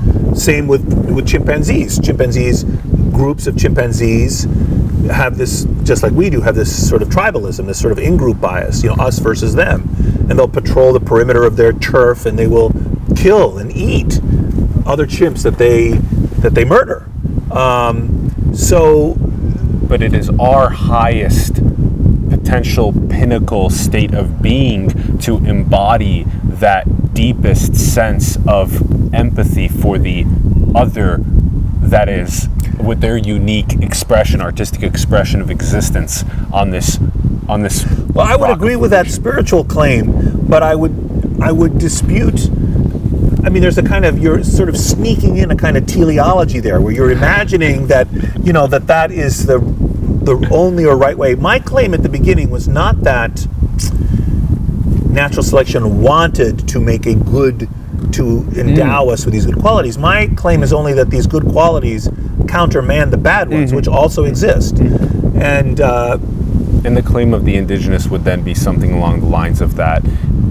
Same 0.41 0.67
with 0.67 0.83
with 1.09 1.27
chimpanzees. 1.27 1.99
Chimpanzees, 1.99 2.63
groups 3.11 3.47
of 3.47 3.57
chimpanzees 3.57 4.43
have 5.11 5.37
this 5.37 5.65
just 5.83 6.03
like 6.03 6.11
we 6.13 6.29
do 6.29 6.41
have 6.41 6.55
this 6.55 6.89
sort 6.89 7.01
of 7.01 7.09
tribalism, 7.09 7.65
this 7.65 7.79
sort 7.79 7.91
of 7.91 7.99
in-group 7.99 8.39
bias. 8.39 8.84
You 8.84 8.89
know, 8.89 9.03
us 9.03 9.19
versus 9.19 9.55
them, 9.55 9.89
and 10.30 10.38
they'll 10.38 10.47
patrol 10.47 10.93
the 10.93 10.99
perimeter 10.99 11.43
of 11.43 11.55
their 11.55 11.73
turf, 11.73 12.25
and 12.25 12.38
they 12.38 12.47
will 12.47 12.71
kill 13.15 13.57
and 13.57 13.71
eat 13.75 14.19
other 14.86 15.05
chimps 15.05 15.43
that 15.43 15.57
they 15.57 15.91
that 16.41 16.55
they 16.55 16.65
murder. 16.65 17.07
Um, 17.51 18.53
so 18.53 19.15
but 19.89 20.03
it 20.03 20.13
is 20.13 20.30
our 20.39 20.69
highest 20.69 21.55
potential 22.30 22.93
pinnacle 23.09 23.71
state 23.71 24.13
of 24.13 24.39
being 24.39 25.17
to 25.17 25.38
embody 25.38 26.27
that 26.60 27.14
deepest 27.14 27.76
sense 27.76 28.38
of 28.47 29.14
empathy 29.14 29.68
for 29.68 29.97
the 29.97 30.26
other 30.76 31.18
that 31.80 32.07
is 32.07 32.47
with 32.84 33.01
their 33.01 33.18
unique 33.18 33.74
expression 33.82 34.41
artistic 34.41 34.84
expression 34.84 35.41
of 35.41 35.49
existence 35.49 36.24
on 36.53 36.70
this 36.70 36.99
on 37.47 37.62
this 37.62 37.86
well 38.14 38.26
i 38.26 38.36
would 38.36 38.49
agree 38.49 38.76
with 38.76 38.91
that 38.91 39.07
spiritual 39.07 39.64
claim 39.64 40.47
but 40.47 40.62
i 40.62 40.76
would 40.76 41.39
i 41.41 41.51
would 41.51 41.78
dispute 41.80 42.49
I 43.41 43.47
mean, 43.47 43.62
there's 43.62 43.78
a 43.78 43.84
kind 43.84 44.03
of 44.05 44.20
you're 44.20 44.43
sort 44.43 44.68
of 44.68 44.78
sneaking 44.78 45.38
in 45.38 45.49
a 45.49 45.55
kind 45.55 45.78
of 45.78 45.86
teleology 45.88 46.60
there, 46.60 46.82
where 46.82 46.93
you're 46.93 47.12
imagining 47.12 47.88
that 47.88 48.07
you 48.43 48.51
know 48.51 48.68
that 48.68 48.88
that 48.88 49.12
is 49.12 49.45
the 49.45 49.60
the 49.60 50.47
only 50.51 50.86
or 50.86 50.97
right 50.97 51.18
way. 51.18 51.36
My 51.36 51.60
claim 51.60 51.93
at 51.93 52.03
the 52.03 52.10
beginning 52.10 52.49
was 52.49 52.68
not 52.68 53.01
that 53.01 53.47
natural 55.10 55.43
selection 55.43 56.01
wanted 56.01 56.68
to 56.70 56.80
make 56.80 57.05
a 57.05 57.16
good 57.16 57.68
to 58.14 58.47
endow 58.55 59.05
mm. 59.05 59.12
us 59.12 59.26
with 59.26 59.34
these 59.34 59.45
good 59.45 59.60
qualities. 59.60 59.97
My 59.97 60.28
claim 60.36 60.64
is 60.64 60.72
only 60.72 60.93
that 60.93 61.10
these 61.10 61.28
good 61.28 61.43
qualities 61.43 62.10
countermand 62.47 63.12
the 63.12 63.18
bad 63.18 63.49
ones, 63.49 63.70
mm-hmm. 63.70 63.78
which 63.78 63.88
also 63.88 64.24
exist. 64.24 64.76
Mm-hmm. 64.76 65.41
And 65.41 65.82
uh, 65.82 66.18
and 66.86 66.95
the 66.95 67.03
claim 67.03 67.34
of 67.34 67.45
the 67.45 67.55
indigenous 67.55 68.07
would 68.07 68.23
then 68.23 68.43
be 68.43 68.53
something 68.53 68.93
along 68.93 69.19
the 69.21 69.25
lines 69.25 69.61
of 69.61 69.75
that 69.75 70.03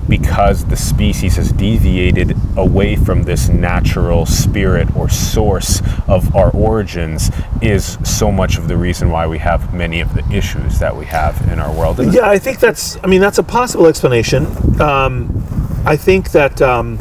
because 0.09 0.65
the 0.67 0.77
species 0.77 1.37
has 1.37 1.53
deviated 1.53 2.35
away 2.57 2.97
from 2.97 3.25
this 3.25 3.49
natural 3.49 4.25
spirit 4.25 4.95
or 4.97 5.09
source 5.09 5.83
of 6.07 6.35
our 6.35 6.51
origins 6.53 7.31
is 7.61 7.99
so 8.05 8.33
much 8.33 8.57
of 8.57 8.69
the 8.69 8.77
reason 8.77 9.11
why 9.11 9.27
we 9.27 9.39
have 9.39 9.75
many 9.75 10.01
of 10.01 10.15
the 10.15 10.27
issues 10.31 10.79
that 10.79 10.97
we 10.97 11.05
have 11.05 11.41
in 11.53 11.59
our 11.59 11.73
world. 11.73 11.99
Yeah, 12.13 12.29
I 12.29 12.39
think 12.39 12.59
that's, 12.59 12.97
I 13.05 13.07
mean, 13.07 13.21
that's 13.21 13.39
a 13.39 13.43
possible 13.43 13.87
explanation. 13.87 14.47
Um, 14.81 15.45
I 15.85 15.97
think 15.97 16.33
that, 16.33 16.63
um, 16.63 16.99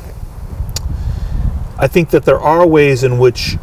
I 1.79 1.87
think 1.87 2.09
that 2.09 2.25
there 2.25 2.39
are 2.39 2.67
ways 2.67 3.03
in 3.03 3.19
which 3.19 3.57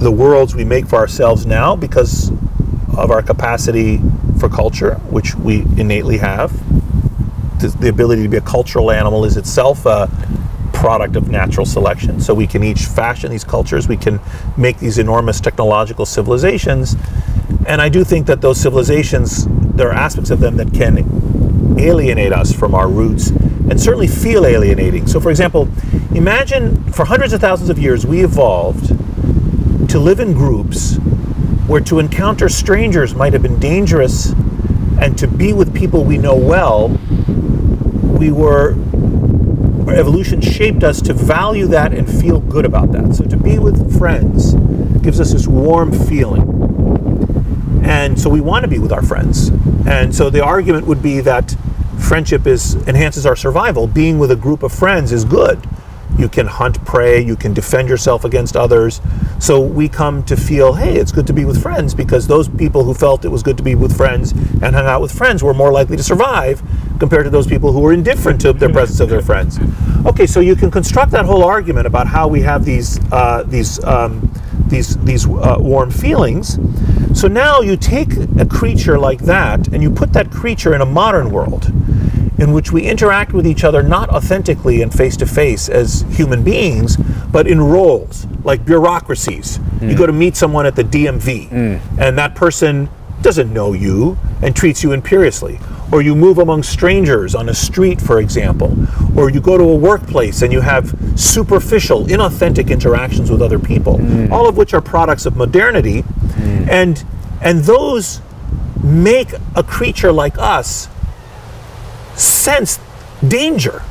the 0.00 0.10
worlds 0.10 0.54
we 0.54 0.64
make 0.64 0.86
for 0.86 0.96
ourselves 0.96 1.46
now, 1.46 1.76
because 1.76 2.30
of 2.96 3.10
our 3.10 3.22
capacity 3.22 4.00
for 4.38 4.48
culture, 4.48 4.94
which 5.10 5.34
we 5.34 5.60
innately 5.76 6.18
have, 6.18 6.52
the 7.80 7.88
ability 7.88 8.22
to 8.22 8.28
be 8.28 8.36
a 8.36 8.42
cultural 8.42 8.90
animal 8.90 9.24
is 9.24 9.36
itself 9.36 9.86
a 9.86 10.10
product 10.72 11.16
of 11.16 11.30
natural 11.30 11.64
selection. 11.64 12.20
So 12.20 12.34
we 12.34 12.46
can 12.46 12.62
each 12.62 12.84
fashion 12.84 13.30
these 13.30 13.44
cultures, 13.44 13.88
we 13.88 13.96
can 13.96 14.20
make 14.56 14.78
these 14.78 14.98
enormous 14.98 15.40
technological 15.40 16.04
civilizations. 16.04 16.94
And 17.66 17.80
I 17.80 17.88
do 17.88 18.04
think 18.04 18.26
that 18.26 18.42
those 18.42 18.60
civilizations, 18.60 19.46
there 19.48 19.88
are 19.88 19.94
aspects 19.94 20.30
of 20.30 20.40
them 20.40 20.56
that 20.58 20.74
can 20.74 21.78
alienate 21.78 22.32
us 22.32 22.52
from 22.52 22.74
our 22.74 22.88
roots 22.88 23.28
and 23.28 23.80
certainly 23.80 24.08
feel 24.08 24.44
alienating. 24.44 25.06
So, 25.06 25.20
for 25.20 25.30
example, 25.30 25.68
imagine 26.14 26.84
for 26.92 27.06
hundreds 27.06 27.32
of 27.32 27.40
thousands 27.40 27.70
of 27.70 27.78
years 27.78 28.04
we 28.06 28.22
evolved 28.22 28.88
to 29.88 29.98
live 29.98 30.20
in 30.20 30.34
groups 30.34 30.98
where 31.66 31.80
to 31.80 31.98
encounter 31.98 32.48
strangers 32.48 33.14
might 33.14 33.32
have 33.32 33.42
been 33.42 33.58
dangerous 33.58 34.32
and 35.00 35.18
to 35.18 35.26
be 35.26 35.52
with 35.52 35.74
people 35.74 36.04
we 36.04 36.18
know 36.18 36.36
well 36.36 36.88
we 38.18 38.30
were 38.30 38.74
our 39.86 39.94
evolution 39.94 40.40
shaped 40.40 40.82
us 40.82 41.02
to 41.02 41.12
value 41.12 41.66
that 41.66 41.92
and 41.92 42.08
feel 42.08 42.40
good 42.40 42.64
about 42.64 42.90
that. 42.92 43.14
So 43.14 43.24
to 43.24 43.36
be 43.36 43.58
with 43.58 43.98
friends 43.98 44.54
gives 45.02 45.20
us 45.20 45.32
this 45.32 45.46
warm 45.46 45.92
feeling. 45.92 47.82
And 47.84 48.18
so 48.18 48.30
we 48.30 48.40
want 48.40 48.64
to 48.64 48.68
be 48.68 48.78
with 48.78 48.92
our 48.92 49.02
friends. 49.02 49.48
And 49.86 50.14
so 50.14 50.30
the 50.30 50.42
argument 50.42 50.86
would 50.86 51.02
be 51.02 51.20
that 51.20 51.54
friendship 51.98 52.46
is 52.46 52.76
enhances 52.86 53.26
our 53.26 53.36
survival. 53.36 53.86
Being 53.86 54.18
with 54.18 54.30
a 54.30 54.36
group 54.36 54.62
of 54.62 54.72
friends 54.72 55.12
is 55.12 55.24
good. 55.24 55.62
You 56.18 56.28
can 56.28 56.46
hunt 56.46 56.84
prey, 56.84 57.20
you 57.20 57.36
can 57.36 57.52
defend 57.52 57.88
yourself 57.88 58.24
against 58.24 58.56
others. 58.56 59.00
So 59.38 59.60
we 59.60 59.88
come 59.88 60.22
to 60.24 60.36
feel, 60.36 60.74
hey, 60.74 60.96
it's 60.96 61.12
good 61.12 61.26
to 61.26 61.32
be 61.32 61.44
with 61.44 61.60
friends 61.60 61.94
because 61.94 62.26
those 62.26 62.48
people 62.48 62.84
who 62.84 62.94
felt 62.94 63.24
it 63.24 63.28
was 63.28 63.42
good 63.42 63.56
to 63.56 63.62
be 63.62 63.74
with 63.74 63.96
friends 63.96 64.32
and 64.32 64.74
hung 64.74 64.86
out 64.86 65.00
with 65.00 65.12
friends 65.12 65.42
were 65.42 65.54
more 65.54 65.72
likely 65.72 65.96
to 65.96 66.02
survive 66.02 66.62
compared 66.98 67.24
to 67.24 67.30
those 67.30 67.46
people 67.46 67.72
who 67.72 67.80
were 67.80 67.92
indifferent 67.92 68.40
to 68.42 68.52
the 68.52 68.68
presence 68.68 69.00
of 69.00 69.08
their 69.08 69.22
friends. 69.22 69.58
Okay, 70.06 70.26
so 70.26 70.40
you 70.40 70.54
can 70.54 70.70
construct 70.70 71.10
that 71.12 71.24
whole 71.24 71.42
argument 71.42 71.86
about 71.86 72.06
how 72.06 72.28
we 72.28 72.40
have 72.42 72.64
these 72.64 73.00
uh, 73.12 73.42
these 73.42 73.82
um, 73.84 74.30
these 74.66 74.96
these 74.98 75.26
uh, 75.26 75.56
warm 75.58 75.90
feelings. 75.90 76.58
So 77.18 77.28
now 77.28 77.60
you 77.60 77.76
take 77.76 78.12
a 78.38 78.46
creature 78.46 78.98
like 78.98 79.20
that 79.20 79.68
and 79.68 79.82
you 79.82 79.90
put 79.90 80.12
that 80.12 80.30
creature 80.30 80.74
in 80.74 80.80
a 80.80 80.86
modern 80.86 81.30
world 81.30 81.72
in 82.38 82.52
which 82.52 82.72
we 82.72 82.82
interact 82.82 83.32
with 83.32 83.46
each 83.46 83.64
other 83.64 83.82
not 83.82 84.08
authentically 84.10 84.82
and 84.82 84.92
face 84.92 85.16
to 85.16 85.26
face 85.26 85.68
as 85.68 86.02
human 86.10 86.42
beings, 86.42 86.96
but 87.30 87.46
in 87.46 87.60
roles 87.60 88.26
like 88.42 88.64
bureaucracies. 88.64 89.58
Mm. 89.58 89.90
You 89.90 89.96
go 89.96 90.06
to 90.06 90.12
meet 90.12 90.36
someone 90.36 90.66
at 90.66 90.76
the 90.76 90.84
DMV, 90.84 91.48
mm. 91.48 91.80
and 91.98 92.18
that 92.18 92.34
person 92.34 92.88
doesn't 93.22 93.52
know 93.52 93.72
you 93.72 94.18
and 94.42 94.54
treats 94.54 94.82
you 94.82 94.92
imperiously. 94.92 95.58
Or 95.92 96.02
you 96.02 96.14
move 96.14 96.38
among 96.38 96.62
strangers 96.62 97.34
on 97.34 97.48
a 97.48 97.54
street, 97.54 98.00
for 98.00 98.18
example. 98.18 98.76
Or 99.16 99.30
you 99.30 99.40
go 99.40 99.56
to 99.56 99.64
a 99.64 99.76
workplace 99.76 100.42
and 100.42 100.52
you 100.52 100.60
have 100.60 100.94
superficial, 101.14 102.04
inauthentic 102.06 102.70
interactions 102.70 103.30
with 103.30 103.40
other 103.40 103.58
people, 103.58 103.98
mm. 103.98 104.30
all 104.30 104.48
of 104.48 104.56
which 104.56 104.74
are 104.74 104.80
products 104.80 105.24
of 105.24 105.36
modernity. 105.36 106.02
Mm. 106.02 106.68
And, 106.68 107.04
and 107.40 107.60
those 107.60 108.20
make 108.82 109.28
a 109.54 109.62
creature 109.62 110.12
like 110.12 110.36
us 110.38 110.88
sense 112.16 112.78
danger. 113.26 113.82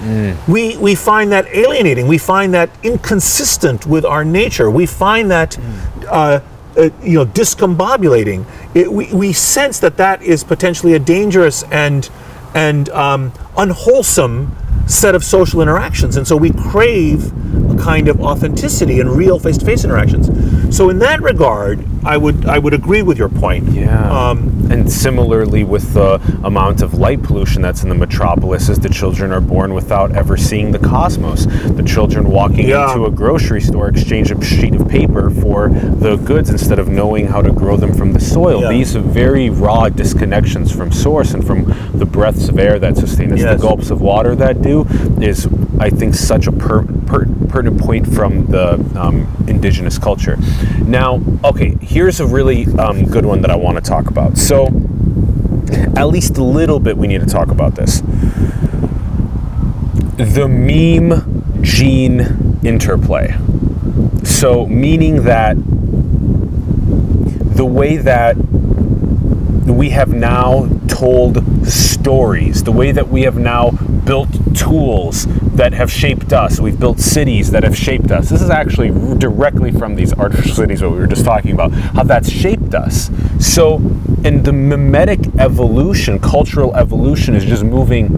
Mm. 0.00 0.48
We, 0.48 0.76
we 0.76 0.94
find 0.94 1.32
that 1.32 1.46
alienating. 1.46 2.06
We 2.06 2.18
find 2.18 2.54
that 2.54 2.70
inconsistent 2.82 3.86
with 3.86 4.04
our 4.04 4.24
nature. 4.24 4.70
We 4.70 4.86
find 4.86 5.30
that 5.30 5.52
mm. 5.52 6.04
uh, 6.06 6.40
uh, 6.76 6.90
you 7.02 7.18
know 7.18 7.26
discombobulating. 7.26 8.46
It, 8.74 8.92
we, 8.92 9.12
we 9.12 9.32
sense 9.32 9.80
that 9.80 9.96
that 9.96 10.22
is 10.22 10.44
potentially 10.44 10.94
a 10.94 10.98
dangerous 10.98 11.64
and 11.64 12.08
and 12.54 12.88
um, 12.90 13.32
unwholesome 13.56 14.56
set 14.88 15.14
of 15.14 15.22
social 15.22 15.60
interactions, 15.60 16.16
and 16.16 16.26
so 16.26 16.36
we 16.36 16.50
crave 16.50 17.32
a 17.70 17.76
kind 17.76 18.08
of 18.08 18.20
authenticity 18.20 19.00
and 19.00 19.10
real 19.10 19.38
face-to-face 19.38 19.84
interactions. 19.84 20.28
So 20.74 20.90
in 20.90 20.98
that 21.00 21.22
regard, 21.22 21.86
I 22.04 22.16
would 22.16 22.46
I 22.46 22.58
would 22.58 22.74
agree 22.74 23.02
with 23.02 23.18
your 23.18 23.28
point. 23.28 23.68
Yeah. 23.68 24.10
Um, 24.10 24.68
and 24.70 24.90
similarly, 24.90 25.64
with 25.64 25.94
the 25.94 26.20
amount 26.44 26.82
of 26.82 26.94
light 26.94 27.22
pollution 27.22 27.62
that's 27.62 27.82
in 27.82 27.88
the 27.88 27.94
metropolis, 27.94 28.66
the 28.68 28.88
children 28.88 29.32
are 29.32 29.40
born 29.40 29.74
without 29.74 30.14
ever 30.14 30.36
seeing 30.36 30.72
the 30.72 30.78
cosmos. 30.78 31.46
The 31.46 31.82
children 31.82 32.30
walking 32.30 32.68
yeah. 32.68 32.92
into 32.92 33.06
a 33.06 33.10
grocery 33.10 33.60
store 33.60 33.88
exchange 33.88 34.30
a 34.30 34.42
sheet 34.44 34.74
of 34.74 34.88
paper 34.88 35.30
for 35.30 35.68
the 35.70 36.16
goods 36.16 36.50
instead 36.50 36.78
of 36.78 36.88
knowing 36.88 37.26
how 37.26 37.42
to 37.42 37.52
grow 37.52 37.76
them 37.76 37.94
from 37.94 38.12
the 38.12 38.20
soil. 38.20 38.62
Yeah. 38.62 38.70
These 38.70 38.96
are 38.96 39.00
very 39.00 39.50
raw 39.50 39.88
disconnections 39.88 40.74
from 40.74 40.92
source 40.92 41.34
and 41.34 41.46
from 41.46 41.64
the 41.98 42.06
breaths 42.06 42.48
of 42.48 42.58
air 42.58 42.78
that 42.78 42.96
sustain 42.96 43.32
us, 43.32 43.40
yes. 43.40 43.56
the 43.56 43.66
gulps 43.66 43.90
of 43.90 44.00
water 44.00 44.34
that 44.36 44.62
do, 44.62 44.77
is 45.20 45.48
I 45.80 45.90
think 45.90 46.14
such 46.14 46.46
a 46.46 46.52
per, 46.52 46.82
per, 47.06 47.26
pertinent 47.48 47.80
point 47.80 48.06
from 48.06 48.46
the 48.46 48.74
um, 48.98 49.26
indigenous 49.48 49.98
culture. 49.98 50.36
Now, 50.84 51.22
okay, 51.44 51.76
here's 51.80 52.20
a 52.20 52.26
really 52.26 52.66
um, 52.76 53.06
good 53.06 53.24
one 53.24 53.40
that 53.42 53.50
I 53.50 53.56
want 53.56 53.76
to 53.76 53.82
talk 53.82 54.08
about. 54.08 54.36
So, 54.36 54.66
at 55.96 56.08
least 56.08 56.36
a 56.38 56.44
little 56.44 56.80
bit, 56.80 56.96
we 56.96 57.06
need 57.06 57.20
to 57.20 57.26
talk 57.26 57.50
about 57.50 57.74
this. 57.74 58.00
The 60.16 60.48
meme 60.48 61.62
gene 61.62 62.60
interplay. 62.64 63.36
So, 64.24 64.66
meaning 64.66 65.24
that 65.24 65.56
the 67.56 67.64
way 67.64 67.96
that 67.96 68.36
we 68.36 69.90
have 69.90 70.12
now 70.12 70.68
told 70.88 71.66
stories, 71.66 72.64
the 72.64 72.72
way 72.72 72.92
that 72.92 73.08
we 73.08 73.22
have 73.22 73.36
now 73.36 73.70
built 74.08 74.56
tools 74.56 75.26
that 75.54 75.74
have 75.74 75.92
shaped 75.92 76.32
us. 76.32 76.58
We've 76.58 76.80
built 76.80 76.98
cities 76.98 77.50
that 77.50 77.62
have 77.62 77.76
shaped 77.76 78.10
us. 78.10 78.30
This 78.30 78.40
is 78.40 78.48
actually 78.48 78.88
directly 79.18 79.70
from 79.70 79.96
these 79.96 80.14
artificial 80.14 80.54
cities 80.54 80.80
that 80.80 80.88
we 80.88 80.96
were 80.96 81.06
just 81.06 81.26
talking 81.26 81.52
about, 81.52 81.72
how 81.72 82.04
that's 82.04 82.30
shaped 82.30 82.74
us. 82.74 83.10
So, 83.38 83.76
in 84.24 84.44
the 84.44 84.52
memetic 84.52 85.38
evolution, 85.38 86.18
cultural 86.20 86.74
evolution 86.74 87.34
is 87.34 87.44
just 87.44 87.62
moving 87.62 88.08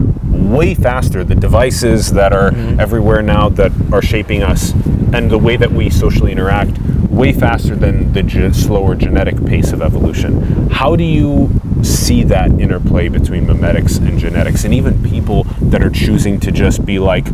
way 0.53 0.75
faster. 0.75 1.25
The 1.25 1.35
devices 1.35 2.13
that 2.13 2.33
are 2.33 2.53
mm-hmm. 2.53 2.79
everywhere 2.79 3.21
now 3.21 3.49
that 3.49 3.73
are 3.93 4.01
shaping 4.01 4.45
us 4.45 4.71
and 5.13 5.29
the 5.29 5.39
way 5.39 5.57
that 5.57 5.73
we 5.73 5.91
socially 5.91 6.31
interact 6.31 6.79
way 7.11 7.33
faster 7.33 7.75
than 7.75 8.13
the 8.13 8.23
ge- 8.23 8.55
slower 8.55 8.95
genetic 8.95 9.45
pace 9.45 9.73
of 9.73 9.83
evolution. 9.83 10.71
How 10.71 10.95
do 10.95 11.03
you 11.03 11.51
see 11.85 12.23
that 12.25 12.51
interplay 12.61 13.09
between 13.09 13.47
memetics 13.47 13.99
and 13.99 14.19
genetics, 14.19 14.65
and 14.65 14.75
even 14.75 15.03
people 15.03 15.45
that 15.61 15.83
are 15.83 15.91
choosing 15.91 16.41
to 16.41 16.51
just 16.51 16.85
be 16.85 16.99
like, 16.99 17.27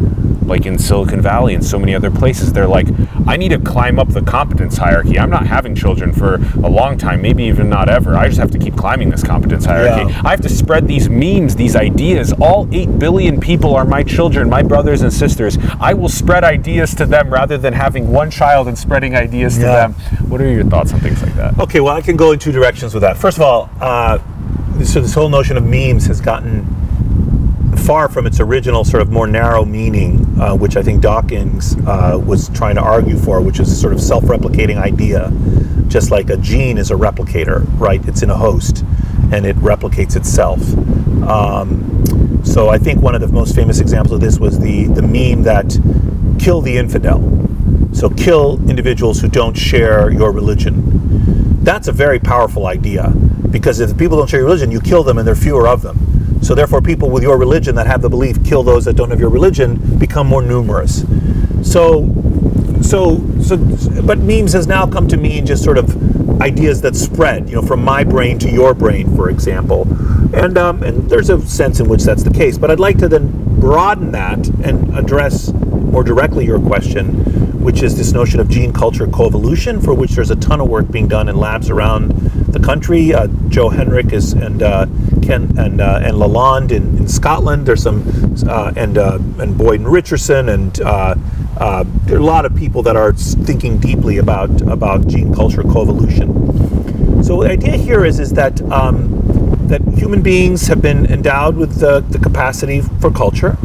like 0.47 0.67
in 0.67 0.79
Silicon 0.79 1.21
Valley 1.21 1.55
and 1.55 1.65
so 1.65 1.79
many 1.79 1.95
other 1.95 2.11
places. 2.11 2.53
They're 2.53 2.69
like, 2.69 2.87
I 3.27 3.37
need 3.37 3.49
to 3.49 3.59
climb 3.59 3.99
up 3.99 4.09
the 4.09 4.23
competence 4.23 4.77
hierarchy. 4.77 5.19
I'm 5.19 5.31
not 5.31 5.47
having 5.47 5.75
children 5.75 6.13
for 6.13 6.37
a 6.63 6.69
long 6.69 6.97
time, 6.97 7.21
maybe 7.21 7.45
even 7.45 7.69
not 7.69 7.89
ever. 7.89 8.15
I 8.15 8.29
just 8.29 8.39
have 8.39 8.51
to 8.53 8.59
keep 8.59 8.77
climbing 8.77 9.11
this 9.11 9.23
competence 9.23 9.65
hierarchy. 9.65 10.13
Yeah. 10.13 10.23
I 10.25 10.31
have 10.31 10.41
to 10.43 10.49
spread 10.49 10.87
these 10.87 11.09
memes, 11.09 11.57
these 11.57 11.75
ideas. 11.77 12.33
All 12.35 12.69
8 12.73 12.99
billion 12.99 13.41
people 13.41 13.75
are 13.75 13.85
my 13.85 14.03
children, 14.03 14.49
my 14.49 14.63
brothers 14.63 15.03
and 15.03 15.13
sisters. 15.13 15.59
I 15.81 15.95
will 15.95 16.09
spread 16.09 16.45
ideas 16.45 16.95
to 16.97 17.07
them 17.07 17.31
rather 17.31 17.59
than 17.59 17.73
having 17.73 18.13
one 18.13 18.31
child 18.31 18.69
and 18.69 18.79
spreading 18.79 19.17
ideas 19.17 19.55
to 19.57 19.63
them. 19.63 19.93
What 20.29 20.41
are 20.41 20.51
your 20.51 20.65
thoughts 20.65 20.93
on 20.93 21.01
things 21.01 21.23
like 21.23 21.35
that? 21.35 21.59
Okay, 21.59 21.81
well, 21.81 21.97
I 21.97 22.03
can 22.03 22.17
go 22.17 22.33
in 22.33 22.39
two 22.39 22.53
directions 22.53 22.95
with 22.95 23.03
that. 23.03 23.17
First 23.17 23.39
of 23.39 23.43
all, 23.43 23.71
uh, 23.81 24.19
so 24.85 25.01
this 25.01 25.15
whole 25.15 25.29
notion 25.29 25.57
of 25.57 25.65
memes 25.65 26.07
has 26.07 26.21
gotten 26.21 26.67
far 27.87 28.09
from 28.09 28.27
its 28.27 28.41
original 28.41 28.85
sort 28.85 29.03
of 29.03 29.11
more 29.11 29.27
narrow 29.27 29.65
meaning, 29.65 30.25
uh, 30.41 30.55
which 30.55 30.77
I 30.77 30.83
think 30.83 31.03
Dawkins 31.03 31.77
uh, 31.87 32.21
was 32.25 32.49
trying 32.51 32.75
to 32.77 32.81
argue 32.81 33.17
for, 33.17 33.41
which 33.41 33.61
is 33.61 33.71
a 33.71 33.77
sort 33.77 33.93
of 33.93 34.01
self-replicating 34.01 34.77
idea, 34.77 35.31
just 35.89 36.11
like 36.11 36.31
a 36.31 36.37
gene 36.37 36.79
is 36.79 36.91
a 36.91 36.95
replicator, 36.95 37.65
right? 37.79 38.05
It's 38.09 38.23
in 38.23 38.31
a 38.31 38.37
host, 38.37 38.85
and 39.33 39.47
it 39.47 39.57
replicates 39.57 40.17
itself. 40.17 40.61
Um, 41.23 42.43
so 42.45 42.69
I 42.69 42.79
think 42.79 43.01
one 43.03 43.15
of 43.15 43.21
the 43.21 43.29
most 43.29 43.55
famous 43.55 43.81
examples 43.81 44.15
of 44.15 44.21
this 44.21 44.39
was 44.39 44.59
the 44.59 44.87
the 44.87 45.03
meme 45.03 45.43
that 45.45 45.79
kill 46.39 46.61
the 46.61 46.77
infidel. 46.77 47.21
So 47.93 48.11
kill 48.11 48.59
individuals 48.69 49.21
who 49.21 49.29
don't 49.29 49.57
share 49.57 50.11
your 50.11 50.33
religion. 50.33 51.06
That's 51.67 51.89
a 51.89 51.93
very 51.93 52.21
powerful 52.21 52.69
idea 52.69 53.09
because 53.51 53.81
if 53.81 53.99
people 53.99 54.17
don't 54.19 54.31
share 54.31 54.39
your 54.39 54.47
religion, 54.47 54.71
you 54.71 54.81
kill 54.81 55.03
them 55.03 55.19
and 55.19 55.27
there 55.27 55.33
are 55.33 55.37
fewer 55.37 55.67
of 55.67 55.83
them. 55.83 55.99
So 56.41 56.55
therefore, 56.55 56.81
people 56.81 57.11
with 57.11 57.25
your 57.25 57.37
religion 57.37 57.75
that 57.75 57.89
have 57.89 58.03
the 58.03 58.09
belief 58.09 58.45
kill 58.45 58.63
those 58.63 58.85
that 58.85 58.95
don't 58.95 59.11
have 59.11 59.19
your 59.19 59.31
religion 59.31 59.99
become 59.99 60.29
more 60.29 60.43
numerous. 60.43 61.05
So, 61.69 62.09
so, 62.83 63.19
so, 63.43 63.57
but 64.03 64.19
memes 64.21 64.53
has 64.53 64.69
now 64.69 64.87
come 64.87 65.09
to 65.09 65.17
mean 65.17 65.45
just 65.45 65.65
sort 65.65 65.77
of 65.77 65.89
ideas 66.41 66.81
that 66.83 66.97
spread, 66.97 67.49
you 67.49 67.57
know, 67.57 67.63
from 67.63 67.83
my 67.83 68.05
brain 68.05 68.39
to 68.41 68.51
your 68.51 68.75
brain, 68.75 69.15
for 69.17 69.31
example. 69.31 69.83
And 70.35 70.59
um, 70.59 70.83
and 70.83 71.09
there's 71.09 71.31
a 71.31 71.41
sense 71.47 71.81
in 71.81 71.89
which 71.89 72.03
that's 72.03 72.23
the 72.23 72.33
case. 72.33 72.59
But 72.59 72.71
I'd 72.71 72.81
like 72.81 72.99
to 72.99 73.09
then 73.09 73.61
broaden 73.61 74.13
that 74.13 74.47
and 74.65 74.97
address 74.97 75.53
more 75.53 76.05
directly 76.05 76.45
your 76.45 76.61
question, 76.61 77.63
which 77.63 77.83
is 77.83 77.97
this 77.97 78.13
notion 78.13 78.39
of 78.41 78.49
gene 78.49 78.73
culture 78.73 79.07
coevolution, 79.07 79.83
for 79.83 79.95
which 79.95 80.13
there's 80.13 80.31
a 80.31 80.37
ton 80.37 80.61
of 80.61 80.69
work 80.69 80.91
being 80.91 81.09
done 81.09 81.29
in 81.29 81.37
labs 81.37 81.71
around 81.71 82.11
the 82.53 82.61
country. 82.61 83.15
Uh, 83.15 83.29
Joe 83.49 83.71
Henrich 83.71 84.13
is 84.13 84.33
and 84.33 84.63
uh, 84.63 84.87
Ken 85.23 85.57
and 85.59 85.81
uh, 85.81 86.01
and 86.03 86.17
Laland 86.17 86.71
in, 86.71 86.99
in 86.99 87.09
Scotland. 87.09 87.67
There's 87.67 87.83
some 87.83 88.05
uh, 88.49 88.73
and 88.77 88.99
uh, 88.99 89.19
and 89.39 89.57
Boyd 89.57 89.81
and 89.81 89.89
Richerson 89.89 90.53
and 90.53 90.81
uh, 90.81 91.15
there 92.05 92.17
are 92.17 92.21
a 92.21 92.25
lot 92.25 92.45
of 92.45 92.55
people 92.55 92.83
that 92.83 92.97
are 92.97 93.13
thinking 93.13 93.79
deeply 93.79 94.19
about 94.19 94.61
about 94.63 95.07
gene 95.07 95.35
culture 95.35 95.63
coevolution. 95.63 96.26
So 97.25 97.43
the 97.43 97.51
idea 97.51 97.77
here 97.77 98.05
is 98.05 98.21
is 98.21 98.33
that 98.35 98.61
um, 98.71 99.23
that 99.69 99.83
human 99.99 100.23
beings 100.23 100.69
have 100.69 100.81
been 100.81 101.07
endowed 101.07 101.57
with 101.57 101.81
the, 101.81 102.01
the 102.01 102.19
capacity 102.19 102.81
for 103.01 103.11
culture. 103.11 103.57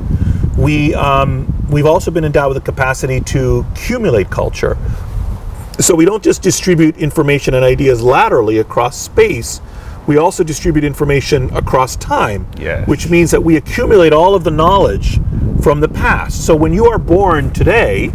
We 0.58 0.94
um, 0.96 1.54
we've 1.70 1.86
also 1.86 2.12
been 2.12 2.26
endowed 2.26 2.54
with 2.54 2.64
the 2.64 2.72
capacity 2.72 3.22
to 3.22 3.66
accumulate 3.72 4.30
culture. 4.30 4.78
So 5.80 5.96
we 5.96 6.06
don't 6.06 6.24
just 6.24 6.42
distribute 6.42 6.98
information 6.98 7.54
and 7.54 7.64
ideas 7.64 8.02
laterally 8.02 8.58
across 8.58 8.98
space. 8.98 9.62
We 10.08 10.18
also 10.18 10.44
distribute 10.44 10.84
information 10.84 11.50
across 11.56 11.96
time, 11.96 12.48
Yes. 12.60 12.88
which 12.88 13.10
means 13.10 13.32
that 13.32 13.44
we 13.44 13.56
accumulate 13.56 14.14
all 14.14 14.36
of 14.36 14.44
the 14.44 14.52
knowledge 14.52 15.20
from 15.62 15.80
the 15.80 15.88
past. 15.90 16.44
So 16.46 16.56
when 16.56 16.74
you 16.74 16.86
are 16.88 16.98
born 16.98 17.52
today, 17.52 18.12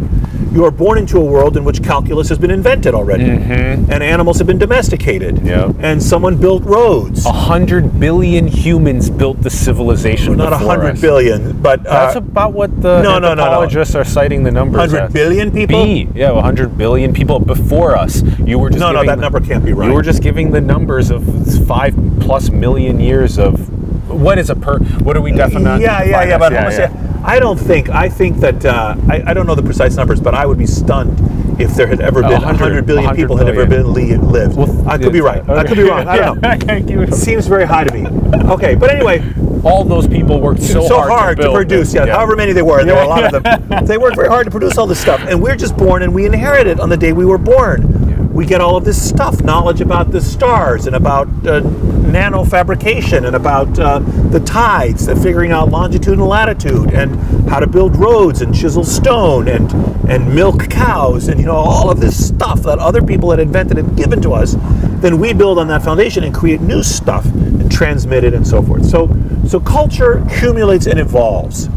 you 0.53 0.65
are 0.65 0.71
born 0.71 0.97
into 0.97 1.17
a 1.17 1.23
world 1.23 1.55
in 1.55 1.63
which 1.63 1.83
calculus 1.83 2.29
has 2.29 2.37
been 2.37 2.51
invented 2.51 2.93
already, 2.95 3.25
and 3.25 3.91
animals 4.03 4.37
have 4.39 4.47
been 4.47 4.57
domesticated, 4.57 5.41
Yep. 5.45 5.75
and 5.81 6.01
someone 6.01 6.35
built 6.37 6.63
roads. 6.65 7.25
A 7.25 7.31
hundred 7.31 7.99
billion 7.99 8.47
humans 8.47 9.09
built 9.09 9.41
the 9.43 9.49
civilization. 9.49 10.35
Not 10.37 10.53
a 10.53 10.57
hundred 10.57 10.99
billion, 10.99 11.53
but 11.61 11.85
uh, 11.85 11.91
That's 11.91 12.15
about 12.15 12.53
what 12.53 12.81
the 12.81 13.01
no, 13.01 13.13
no, 13.13 13.19
no, 13.19 13.33
no. 13.35 13.43
anthropologists 13.43 13.93
are 13.95 14.03
citing 14.05 14.43
the 14.43 14.51
numbers. 14.51 14.91
hundred 14.91 15.13
billion 15.13 15.51
people. 15.51 15.83
B, 15.83 16.07
yeah, 16.15 16.31
100 16.31 16.77
billion 16.77 17.13
people 17.13 17.39
before 17.39 17.95
us. 17.95 18.23
You 18.43 18.57
were 18.59 18.69
just 18.69 18.79
No, 18.79 18.91
no, 18.91 19.03
that 19.05 19.15
the- 19.15 19.21
number 19.21 19.39
can't 19.39 19.63
be 19.63 19.73
right. 19.73 19.87
You 19.87 19.93
were 19.93 20.01
just 20.01 20.21
giving 20.23 20.51
the 20.51 20.61
numbers 20.61 21.11
of 21.11 21.23
five 21.67 21.76
plus 22.21 22.49
million 22.49 22.99
years 22.99 23.37
of 23.37 23.69
what 24.09 24.37
is 24.37 24.49
a 24.49 24.55
per? 24.55 24.79
What 25.03 25.15
are 25.17 25.21
we 25.21 25.31
definitely? 25.31 25.83
yeah, 25.83 26.03
yeah, 26.03 26.23
yeah. 26.23 26.37
But 26.37 26.53
Homo 26.53 26.69
sapien- 26.69 27.23
I 27.23 27.39
don't 27.39 27.57
think. 27.59 27.89
I 27.89 28.07
think 28.09 28.37
that 28.37 28.65
uh, 28.65 28.95
I, 29.09 29.21
I 29.27 29.33
don't 29.33 29.47
know 29.47 29.55
the 29.55 29.63
precise 29.63 29.95
numbers, 29.95 30.21
but 30.21 30.33
I 30.33 30.45
would 30.45 30.57
be 30.57 30.65
stunned 30.65 31.19
if 31.59 31.73
there 31.75 31.87
had 31.87 31.99
ever 31.99 32.21
been 32.21 32.41
hundred- 32.41 32.85
100 32.85 32.85
billion 32.85 33.05
100 33.05 33.21
people 33.21 33.35
had 33.37 33.47
ever 33.49 33.65
been 33.65 33.91
li- 33.93 34.15
lived. 34.15 34.57
I 34.87 34.97
could 34.97 35.11
be 35.11 35.21
right. 35.21 35.47
I 35.49 35.63
could 35.65 35.77
be 35.77 35.83
wrong. 35.83 36.07
I 36.07 36.17
don't 36.17 36.41
know. 36.41 37.01
It 37.03 37.13
seems 37.13 37.47
very 37.47 37.65
high 37.65 37.83
to 37.83 37.93
me. 37.93 38.07
Okay, 38.53 38.75
but 38.75 38.89
anyway, 38.89 39.21
All 39.63 39.83
those 39.83 40.07
people 40.07 40.39
worked 40.39 40.61
so, 40.61 40.87
so, 40.87 40.97
hard, 40.97 41.11
hard, 41.11 41.37
to, 41.37 41.43
to, 41.43 41.51
produce. 41.51 41.91
this. 41.91 42.07
Yeah, 42.07 42.13
however 42.15 42.35
many 42.37 42.53
they 42.53 42.61
were, 42.61 42.85
there 42.85 42.95
were 42.95 43.01
a 43.01 43.07
lot 43.07 43.33
of 43.33 43.43
them. 43.43 43.85
They 43.87 43.97
worked 43.97 44.15
very 44.15 44.29
hard 44.29 44.45
to 44.45 44.51
produce 44.51 44.77
all 44.77 44.87
this 44.87 44.99
stuff, 44.99 45.19
and 45.27 45.41
we're 45.41 45.55
just 45.57 45.75
born, 45.75 46.03
and 46.03 46.13
we 46.13 46.25
inherit 46.25 46.67
it 46.67 46.79
on 46.79 46.89
the 46.89 46.97
day 46.97 47.11
we 47.11 47.25
were 47.25 47.37
born. 47.39 47.96
We 48.37 48.45
get 48.45 48.61
all 48.61 48.77
of 48.77 48.85
this 48.85 49.01
stuff, 49.09 49.41
knowledge 49.41 49.81
about 49.81 50.11
the 50.11 50.21
stars, 50.21 50.85
and 50.85 50.95
about 50.95 51.27
uh, 51.47 51.61
nano 51.61 52.45
fabrication, 52.45 53.25
and 53.25 53.35
about 53.35 53.79
uh, 53.79 53.97
the 53.97 54.39
tides, 54.39 55.07
and 55.07 55.19
figuring 55.19 55.51
out 55.51 55.69
longitude 55.69 56.19
and 56.19 56.27
latitude, 56.27 56.93
and 56.93 57.15
how 57.49 57.59
to 57.59 57.65
build 57.65 57.95
roads, 57.95 58.41
and 58.43 58.53
chisel 58.53 58.83
stone, 58.83 59.47
and 59.47 59.71
and 60.07 60.35
milk 60.35 60.69
cows, 60.69 61.29
and 61.29 61.39
you 61.39 61.47
know 61.47 61.55
all 61.55 61.89
of 61.89 61.99
this 61.99 62.27
stuff 62.27 62.61
that 62.61 62.77
other 62.77 63.01
people 63.01 63.31
had 63.31 63.39
invented 63.39 63.79
and 63.79 63.97
given 63.97 64.21
to 64.21 64.33
us. 64.33 64.55
Then 65.01 65.17
we 65.17 65.33
build 65.33 65.57
on 65.57 65.67
that 65.69 65.81
foundation 65.81 66.23
and 66.23 66.31
create 66.31 66.61
new 66.61 66.83
stuff 66.83 67.25
and 67.25 67.71
transmit 67.71 68.23
it 68.23 68.35
and 68.35 68.45
so 68.45 68.61
forth. 68.61 68.85
So 68.85 69.09
so 69.47 69.59
culture 69.59 70.19
accumulates 70.19 70.85
and 70.85 70.99
evolves, 70.99 71.69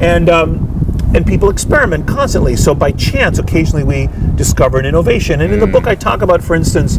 and 0.00 0.28
um, 0.28 0.79
and 1.14 1.26
people 1.26 1.50
experiment 1.50 2.06
constantly. 2.06 2.56
So 2.56 2.74
by 2.74 2.92
chance, 2.92 3.38
occasionally 3.38 3.84
we 3.84 4.08
discover 4.36 4.78
an 4.78 4.86
innovation. 4.86 5.40
And 5.40 5.52
in 5.52 5.60
the 5.60 5.66
hmm. 5.66 5.72
book, 5.72 5.86
I 5.86 5.94
talk 5.94 6.22
about, 6.22 6.42
for 6.42 6.54
instance, 6.54 6.98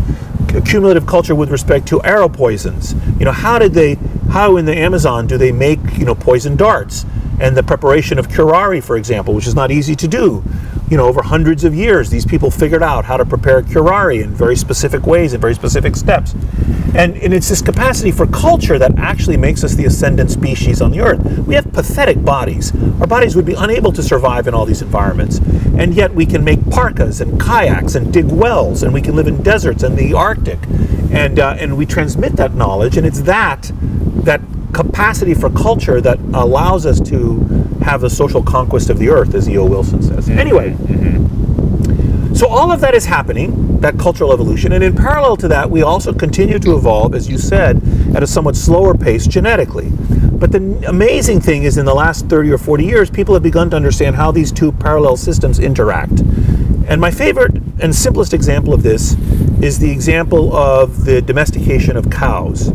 cumulative 0.66 1.05
culture 1.05 1.34
with 1.34 1.49
respect 1.49 1.88
to 1.88 2.01
arrow 2.03 2.28
poisons. 2.28 2.93
You 3.18 3.26
know, 3.26 3.32
how 3.32 3.57
did 3.57 3.74
they? 3.74 3.95
How 4.32 4.57
in 4.57 4.66
the 4.66 4.78
Amazon 4.78 5.28
do 5.28 5.38
they 5.38 5.51
make 5.51 5.80
you 5.97 6.05
know 6.05 6.16
poison 6.16 6.55
darts? 6.55 7.05
And 7.39 7.55
the 7.55 7.64
preparation 7.64 8.20
of 8.20 8.28
curare, 8.28 8.84
for 8.84 8.97
example, 8.97 9.34
which 9.34 9.47
is 9.47 9.55
not 9.55 9.72
easy 9.72 9.95
to 9.95 10.07
do. 10.07 10.43
You 10.92 10.98
know, 10.98 11.08
over 11.08 11.22
hundreds 11.22 11.64
of 11.64 11.74
years, 11.74 12.10
these 12.10 12.26
people 12.26 12.52
figured 12.52 12.84
out 12.84 13.06
how 13.06 13.16
to 13.16 13.24
prepare 13.24 13.62
curare 13.62 14.22
in 14.22 14.32
very 14.32 14.58
specific 14.58 15.08
ways, 15.08 15.32
in 15.32 15.39
very 15.39 15.54
specific 15.54 15.96
steps. 15.96 16.34
And, 16.94 17.16
and 17.16 17.34
it's 17.34 17.48
this 17.48 17.62
capacity 17.62 18.12
for 18.12 18.28
culture 18.28 18.78
that 18.78 19.00
actually 19.00 19.38
makes 19.38 19.64
us 19.64 19.74
the 19.74 19.86
ascendant 19.86 20.32
species 20.32 20.82
on 20.82 20.92
the 20.92 21.00
earth. 21.00 21.22
We 21.48 21.56
have 21.56 21.72
pathetic 21.72 22.22
bodies. 22.26 22.76
Our 23.00 23.08
bodies 23.08 23.38
would 23.38 23.46
be 23.46 23.54
unable 23.54 23.94
to 23.94 24.04
survive 24.04 24.50
in 24.50 24.54
all 24.54 24.66
these 24.66 24.82
environments. 24.82 25.38
And 25.78 25.94
yet 25.94 26.14
we 26.14 26.26
can 26.26 26.44
make 26.44 26.70
parkas 26.70 27.22
and 27.22 27.39
kayaks 27.39 27.96
and 27.96 28.12
dig 28.12 28.26
wells, 28.26 28.84
and 28.84 28.94
we 28.94 29.02
can 29.02 29.16
live 29.16 29.28
in 29.28 29.42
deserts 29.42 29.84
and 29.84 29.98
the 29.98 30.14
Arctic. 30.14 30.60
And, 31.14 31.39
uh, 31.39 31.56
and 31.58 31.78
we 31.78 31.86
transmit 31.86 32.34
that 32.34 32.54
knowledge, 32.54 32.98
and 32.98 33.08
it's 33.08 33.22
that, 33.22 33.72
that 34.26 34.42
capacity 34.72 35.34
for 35.34 35.49
culture 35.49 36.01
that 36.01 36.19
allows 36.34 36.86
us 36.86 36.99
to 37.09 37.39
have 37.84 38.03
a 38.03 38.09
social 38.09 38.43
conquest 38.43 38.89
of 38.89 38.99
the 38.99 39.09
earth, 39.09 39.34
as 39.34 39.49
E.O. 39.49 39.65
Wilson 39.65 40.01
says. 40.01 40.28
Mm-hmm. 40.28 40.39
Anyway, 40.39 40.72
mm-hmm. 40.72 42.34
so 42.36 42.47
all 42.47 42.72
of 42.72 42.82
that 42.82 42.93
is 42.93 43.05
happening, 43.05 43.80
that 43.82 43.97
cultural 43.97 44.32
evolution, 44.32 44.72
and 44.72 44.84
in 44.84 44.95
parallel 44.95 45.36
to 45.38 45.47
that, 45.47 45.69
we 45.69 45.82
also 45.82 46.13
continue 46.13 46.59
to 46.59 46.76
evolve, 46.76 47.15
as 47.15 47.30
you 47.30 47.38
said, 47.38 47.82
at 48.15 48.24
a 48.24 48.28
somewhat 48.28 48.55
slower 48.55 48.95
pace 48.95 49.28
genetically. 49.28 49.91
But 50.41 50.51
the 50.51 50.86
amazing 50.88 51.41
thing 51.41 51.63
is, 51.63 51.78
in 51.78 51.86
the 51.86 51.93
last 51.93 52.26
30 52.28 52.51
or 52.51 52.57
40 52.57 52.84
years, 52.84 53.09
people 53.11 53.36
have 53.36 53.43
begun 53.43 53.69
to 53.72 53.76
understand 53.76 54.15
how 54.15 54.32
these 54.32 54.51
two 54.51 54.72
parallel 54.72 55.17
systems 55.17 55.59
interact. 55.59 56.22
And 56.88 56.99
my 56.99 57.11
favorite 57.11 57.55
and 57.80 57.95
simplest 57.95 58.34
example 58.34 58.74
of 58.74 58.84
this 58.84 59.13
is 59.61 59.78
the 59.78 59.91
example 59.91 60.55
of 60.55 61.05
the 61.05 61.22
domestication 61.22 61.95
of 61.95 62.09
cows. 62.09 62.72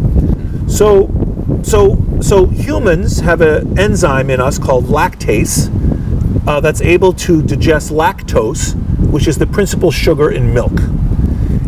So, 0.68 1.08
so, 1.62 1.96
so 2.20 2.46
humans 2.46 3.20
have 3.20 3.40
an 3.40 3.78
enzyme 3.78 4.30
in 4.30 4.40
us 4.40 4.58
called 4.58 4.86
lactase 4.86 5.70
uh, 6.46 6.60
that's 6.60 6.80
able 6.80 7.12
to 7.12 7.42
digest 7.42 7.90
lactose, 7.90 8.74
which 9.10 9.26
is 9.26 9.38
the 9.38 9.46
principal 9.46 9.90
sugar 9.90 10.30
in 10.30 10.52
milk. 10.52 10.72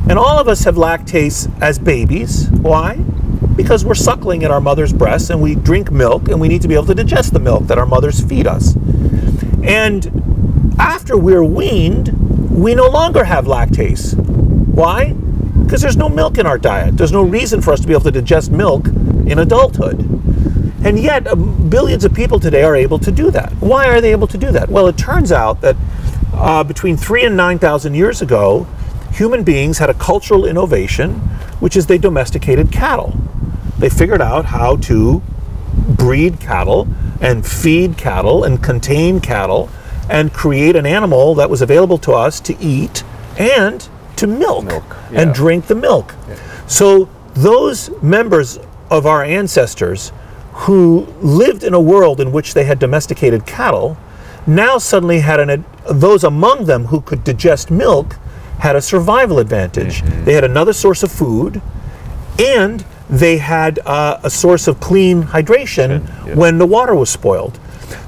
And 0.08 0.18
all 0.18 0.38
of 0.38 0.48
us 0.48 0.64
have 0.64 0.76
lactase 0.76 1.50
as 1.60 1.78
babies. 1.78 2.48
Why? 2.50 2.96
Because 3.56 3.84
we're 3.84 3.94
suckling 3.94 4.44
at 4.44 4.50
our 4.50 4.60
mother's 4.60 4.92
breast 4.92 5.30
and 5.30 5.40
we 5.40 5.54
drink 5.54 5.90
milk 5.90 6.28
and 6.28 6.40
we 6.40 6.48
need 6.48 6.62
to 6.62 6.68
be 6.68 6.74
able 6.74 6.86
to 6.86 6.94
digest 6.94 7.32
the 7.32 7.40
milk 7.40 7.66
that 7.66 7.78
our 7.78 7.86
mothers 7.86 8.20
feed 8.20 8.46
us. 8.46 8.76
And 9.62 10.76
after 10.78 11.16
we're 11.16 11.44
weaned, 11.44 12.08
we 12.50 12.74
no 12.74 12.88
longer 12.88 13.24
have 13.24 13.44
lactase. 13.44 14.14
Why? 14.14 15.12
Because 15.12 15.82
there's 15.82 15.96
no 15.96 16.08
milk 16.08 16.38
in 16.38 16.46
our 16.46 16.56
diet. 16.56 16.96
There's 16.96 17.12
no 17.12 17.22
reason 17.22 17.60
for 17.60 17.72
us 17.72 17.80
to 17.80 17.86
be 17.86 17.92
able 17.92 18.04
to 18.04 18.12
digest 18.12 18.50
milk 18.50 18.86
in 19.30 19.38
adulthood. 19.38 20.00
And 20.84 20.98
yet, 20.98 21.26
uh, 21.26 21.34
billions 21.34 22.04
of 22.04 22.14
people 22.14 22.38
today 22.38 22.62
are 22.62 22.76
able 22.76 22.98
to 23.00 23.10
do 23.10 23.30
that. 23.32 23.52
Why 23.54 23.88
are 23.88 24.00
they 24.00 24.12
able 24.12 24.28
to 24.28 24.38
do 24.38 24.50
that? 24.52 24.68
Well, 24.68 24.86
it 24.86 24.96
turns 24.96 25.32
out 25.32 25.60
that 25.60 25.76
uh, 26.32 26.64
between 26.64 26.96
three 26.96 27.24
and 27.24 27.36
9,000 27.36 27.94
years 27.94 28.22
ago, 28.22 28.66
human 29.12 29.42
beings 29.42 29.78
had 29.78 29.90
a 29.90 29.94
cultural 29.94 30.46
innovation, 30.46 31.14
which 31.60 31.76
is 31.76 31.86
they 31.86 31.98
domesticated 31.98 32.70
cattle. 32.70 33.18
They 33.78 33.88
figured 33.88 34.22
out 34.22 34.46
how 34.46 34.76
to 34.76 35.22
breed 35.88 36.40
cattle 36.40 36.86
and 37.20 37.44
feed 37.44 37.98
cattle 37.98 38.44
and 38.44 38.62
contain 38.62 39.20
cattle 39.20 39.68
and 40.08 40.32
create 40.32 40.76
an 40.76 40.86
animal 40.86 41.34
that 41.34 41.50
was 41.50 41.60
available 41.60 41.98
to 41.98 42.12
us 42.12 42.40
to 42.40 42.56
eat 42.60 43.02
and 43.36 43.88
to 44.16 44.26
milk, 44.26 44.64
Milk, 44.64 44.96
and 45.08 45.28
yeah. 45.28 45.32
drink 45.32 45.66
the 45.66 45.74
milk. 45.74 46.14
So 46.66 47.08
those 47.34 47.90
members 48.02 48.58
of 48.90 49.06
our 49.06 49.22
ancestors 49.22 50.12
who 50.52 51.06
lived 51.20 51.62
in 51.62 51.74
a 51.74 51.80
world 51.80 52.20
in 52.20 52.32
which 52.32 52.54
they 52.54 52.64
had 52.64 52.78
domesticated 52.78 53.46
cattle 53.46 53.96
now 54.46 54.78
suddenly 54.78 55.20
had 55.20 55.38
an 55.40 55.64
those 55.90 56.24
among 56.24 56.64
them 56.64 56.86
who 56.86 57.00
could 57.00 57.22
digest 57.22 57.70
milk 57.70 58.16
had 58.58 58.74
a 58.74 58.80
survival 58.80 59.38
advantage. 59.38 60.02
They 60.24 60.34
had 60.34 60.44
another 60.44 60.72
source 60.72 61.02
of 61.02 61.12
food 61.12 61.62
and 62.38 62.84
they 63.08 63.38
had 63.38 63.78
uh, 63.80 64.20
a 64.22 64.30
source 64.30 64.68
of 64.68 64.80
clean 64.80 65.22
hydration 65.22 66.06
yeah. 66.26 66.34
when 66.34 66.58
the 66.58 66.66
water 66.66 66.94
was 66.94 67.08
spoiled. 67.08 67.58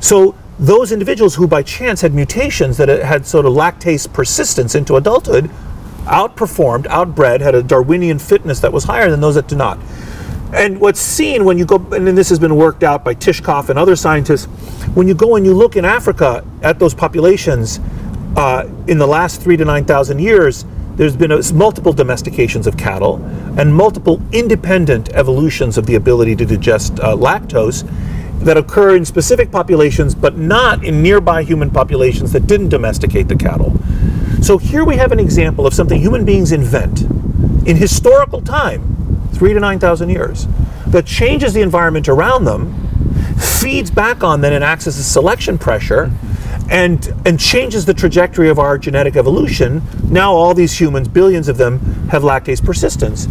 So 0.00 0.34
those 0.58 0.92
individuals 0.92 1.36
who 1.36 1.46
by 1.46 1.62
chance 1.62 2.00
had 2.00 2.14
mutations 2.14 2.76
that 2.76 2.88
had 2.88 3.26
sort 3.26 3.46
of 3.46 3.52
lactase 3.52 4.12
persistence 4.12 4.74
into 4.74 4.96
adulthood 4.96 5.50
outperformed, 6.04 6.84
outbred, 6.84 7.40
had 7.40 7.54
a 7.54 7.62
Darwinian 7.62 8.18
fitness 8.18 8.60
that 8.60 8.72
was 8.72 8.84
higher 8.84 9.10
than 9.10 9.20
those 9.20 9.36
that 9.36 9.48
do 9.48 9.56
not. 9.56 9.78
And 10.52 10.80
what's 10.80 11.00
seen 11.00 11.44
when 11.44 11.58
you 11.58 11.64
go, 11.64 11.76
and 11.92 12.06
this 12.06 12.28
has 12.28 12.38
been 12.38 12.56
worked 12.56 12.82
out 12.82 13.04
by 13.04 13.14
Tishkoff 13.14 13.68
and 13.68 13.78
other 13.78 13.94
scientists, 13.94 14.46
when 14.94 15.06
you 15.06 15.14
go 15.14 15.36
and 15.36 15.46
you 15.46 15.54
look 15.54 15.76
in 15.76 15.84
Africa 15.84 16.44
at 16.62 16.78
those 16.78 16.92
populations 16.92 17.78
uh, 18.36 18.68
in 18.88 18.98
the 18.98 19.06
last 19.06 19.40
three 19.40 19.56
to 19.56 19.64
9,000 19.64 20.18
years, 20.18 20.64
there's 20.96 21.16
been 21.16 21.30
a, 21.30 21.52
multiple 21.52 21.94
domestications 21.94 22.66
of 22.66 22.76
cattle 22.76 23.16
and 23.58 23.74
multiple 23.74 24.20
independent 24.32 25.08
evolutions 25.10 25.78
of 25.78 25.86
the 25.86 25.94
ability 25.94 26.34
to 26.36 26.44
digest 26.44 26.98
uh, 27.00 27.16
lactose 27.16 27.88
that 28.40 28.56
occur 28.56 28.96
in 28.96 29.04
specific 29.04 29.50
populations, 29.52 30.14
but 30.14 30.36
not 30.36 30.84
in 30.84 31.02
nearby 31.02 31.42
human 31.42 31.70
populations 31.70 32.32
that 32.32 32.46
didn't 32.46 32.70
domesticate 32.70 33.28
the 33.28 33.36
cattle. 33.36 33.74
So 34.42 34.58
here 34.58 34.84
we 34.84 34.96
have 34.96 35.12
an 35.12 35.20
example 35.20 35.66
of 35.66 35.74
something 35.74 36.00
human 36.00 36.24
beings 36.24 36.50
invent 36.50 37.02
in 37.66 37.76
historical 37.76 38.40
time, 38.40 38.96
three 39.32 39.52
to 39.54 39.60
9,000 39.60 40.08
years, 40.08 40.46
that 40.86 41.06
changes 41.06 41.52
the 41.54 41.60
environment 41.60 42.08
around 42.08 42.44
them, 42.44 42.74
feeds 43.38 43.90
back 43.90 44.22
on 44.22 44.40
them 44.40 44.52
and 44.52 44.64
acts 44.64 44.86
as 44.86 44.98
a 44.98 45.04
selection 45.04 45.58
pressure, 45.58 46.10
and, 46.70 47.12
and 47.26 47.38
changes 47.38 47.84
the 47.84 47.94
trajectory 47.94 48.48
of 48.48 48.58
our 48.58 48.78
genetic 48.78 49.16
evolution. 49.16 49.82
Now 50.04 50.32
all 50.32 50.54
these 50.54 50.80
humans, 50.80 51.08
billions 51.08 51.48
of 51.48 51.56
them, 51.56 51.80
have 52.10 52.22
lactase 52.22 52.64
persistence. 52.64 53.26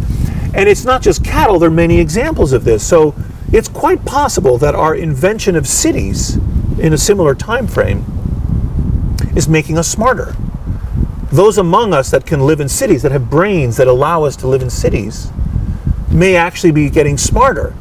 And 0.52 0.68
it's 0.68 0.84
not 0.84 1.00
just 1.00 1.24
cattle, 1.24 1.58
there 1.58 1.68
are 1.68 1.72
many 1.72 1.98
examples 2.00 2.52
of 2.52 2.64
this. 2.64 2.86
So 2.86 3.14
it's 3.52 3.68
quite 3.68 4.04
possible 4.04 4.58
that 4.58 4.74
our 4.74 4.94
invention 4.94 5.56
of 5.56 5.66
cities 5.66 6.36
in 6.78 6.92
a 6.92 6.98
similar 6.98 7.34
time 7.34 7.66
frame 7.66 8.04
is 9.34 9.48
making 9.48 9.78
us 9.78 9.88
smarter. 9.88 10.34
Those 11.32 11.58
among 11.58 11.94
us 11.94 12.10
that 12.10 12.26
can 12.26 12.40
live 12.40 12.60
in 12.60 12.68
cities, 12.68 13.02
that 13.02 13.12
have 13.12 13.30
brains 13.30 13.76
that 13.76 13.86
allow 13.86 14.24
us 14.24 14.36
to 14.36 14.48
live 14.48 14.62
in 14.62 14.70
cities, 14.70 15.30
may 16.10 16.36
actually 16.36 16.72
be 16.72 16.90
getting 16.90 17.16
smarter. 17.16 17.74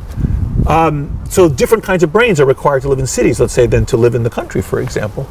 Um, 0.67 1.19
so 1.29 1.49
different 1.49 1.83
kinds 1.83 2.03
of 2.03 2.11
brains 2.11 2.39
are 2.39 2.45
required 2.45 2.81
to 2.83 2.89
live 2.89 2.99
in 2.99 3.07
cities, 3.07 3.39
let's 3.39 3.53
say, 3.53 3.65
than 3.65 3.85
to 3.87 3.97
live 3.97 4.15
in 4.15 4.23
the 4.23 4.29
country, 4.29 4.61
for 4.61 4.79
example. 4.79 5.27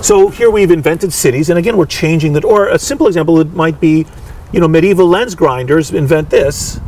So 0.00 0.28
here 0.28 0.50
we've 0.50 0.70
invented 0.70 1.12
cities, 1.12 1.50
and 1.50 1.58
again, 1.58 1.76
we're 1.76 1.86
changing 1.86 2.32
that. 2.34 2.44
Or 2.44 2.68
a 2.68 2.78
simple 2.78 3.06
example 3.06 3.38
it 3.40 3.52
might 3.52 3.80
be, 3.80 4.06
you 4.52 4.60
know, 4.60 4.68
medieval 4.68 5.06
lens 5.06 5.34
grinders 5.34 5.92
invent 5.92 6.30
this. 6.30 6.80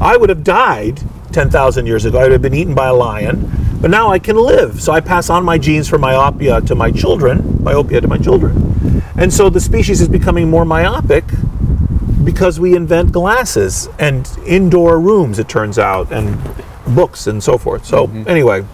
I 0.00 0.16
would 0.16 0.28
have 0.28 0.44
died 0.44 1.00
10,000 1.32 1.86
years 1.86 2.04
ago. 2.04 2.18
I 2.18 2.22
would 2.24 2.32
have 2.32 2.42
been 2.42 2.54
eaten 2.54 2.74
by 2.74 2.88
a 2.88 2.94
lion, 2.94 3.50
but 3.80 3.90
now 3.90 4.10
I 4.10 4.18
can 4.18 4.36
live. 4.36 4.82
So 4.82 4.92
I 4.92 5.00
pass 5.00 5.30
on 5.30 5.44
my 5.44 5.58
genes 5.58 5.88
for 5.88 5.98
myopia 5.98 6.60
to 6.62 6.74
my 6.74 6.90
children, 6.90 7.62
myopia 7.62 8.00
to 8.00 8.08
my 8.08 8.18
children. 8.18 9.02
And 9.16 9.32
so 9.32 9.48
the 9.48 9.60
species 9.60 10.00
is 10.00 10.08
becoming 10.08 10.50
more 10.50 10.64
myopic 10.64 11.24
because 12.26 12.60
we 12.60 12.74
invent 12.74 13.12
glasses 13.12 13.88
and 13.98 14.28
indoor 14.44 15.00
rooms, 15.00 15.38
it 15.38 15.48
turns 15.48 15.78
out, 15.78 16.12
and 16.12 16.36
books 16.94 17.28
and 17.28 17.42
so 17.42 17.56
forth. 17.56 17.86
So, 17.86 18.08
mm-hmm. 18.08 18.28
anyway, 18.28 18.66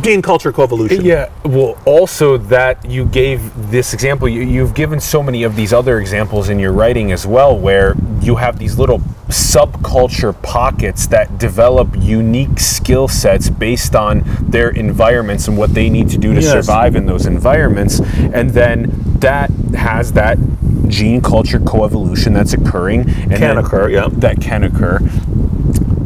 gene 0.00 0.22
culture 0.22 0.52
coevolution. 0.52 1.02
Yeah, 1.02 1.30
well, 1.44 1.78
also 1.86 2.36
that 2.36 2.84
you 2.84 3.06
gave 3.06 3.70
this 3.70 3.94
example, 3.94 4.28
you, 4.28 4.42
you've 4.42 4.74
given 4.74 5.00
so 5.00 5.22
many 5.22 5.42
of 5.42 5.56
these 5.56 5.72
other 5.72 5.98
examples 6.00 6.48
in 6.48 6.58
your 6.58 6.72
writing 6.72 7.12
as 7.12 7.26
well, 7.26 7.58
where 7.58 7.94
you 8.20 8.36
have 8.36 8.58
these 8.58 8.78
little 8.78 8.98
subculture 9.28 10.40
pockets 10.42 11.06
that 11.08 11.38
develop 11.38 11.88
unique 11.98 12.60
skill 12.60 13.08
sets 13.08 13.50
based 13.50 13.96
on 13.96 14.22
their 14.40 14.68
environments 14.70 15.48
and 15.48 15.56
what 15.58 15.74
they 15.74 15.88
need 15.90 16.08
to 16.10 16.18
do 16.18 16.32
to 16.34 16.40
Yes. 16.40 16.52
survive 16.52 16.94
in 16.94 17.06
those 17.06 17.26
environments. 17.26 17.98
And 18.00 18.50
then 18.50 18.92
that 19.20 19.50
has 19.74 20.12
that 20.12 20.38
gene 20.88 21.20
culture 21.20 21.58
coevolution 21.58 22.34
that's 22.34 22.52
occurring. 22.52 23.00
And 23.00 23.30
Can 23.30 23.40
then- 23.40 23.58
occur, 23.58 23.88
yeah. 23.88 24.08
That 24.12 24.40
can 24.40 24.62
occur. 24.62 25.00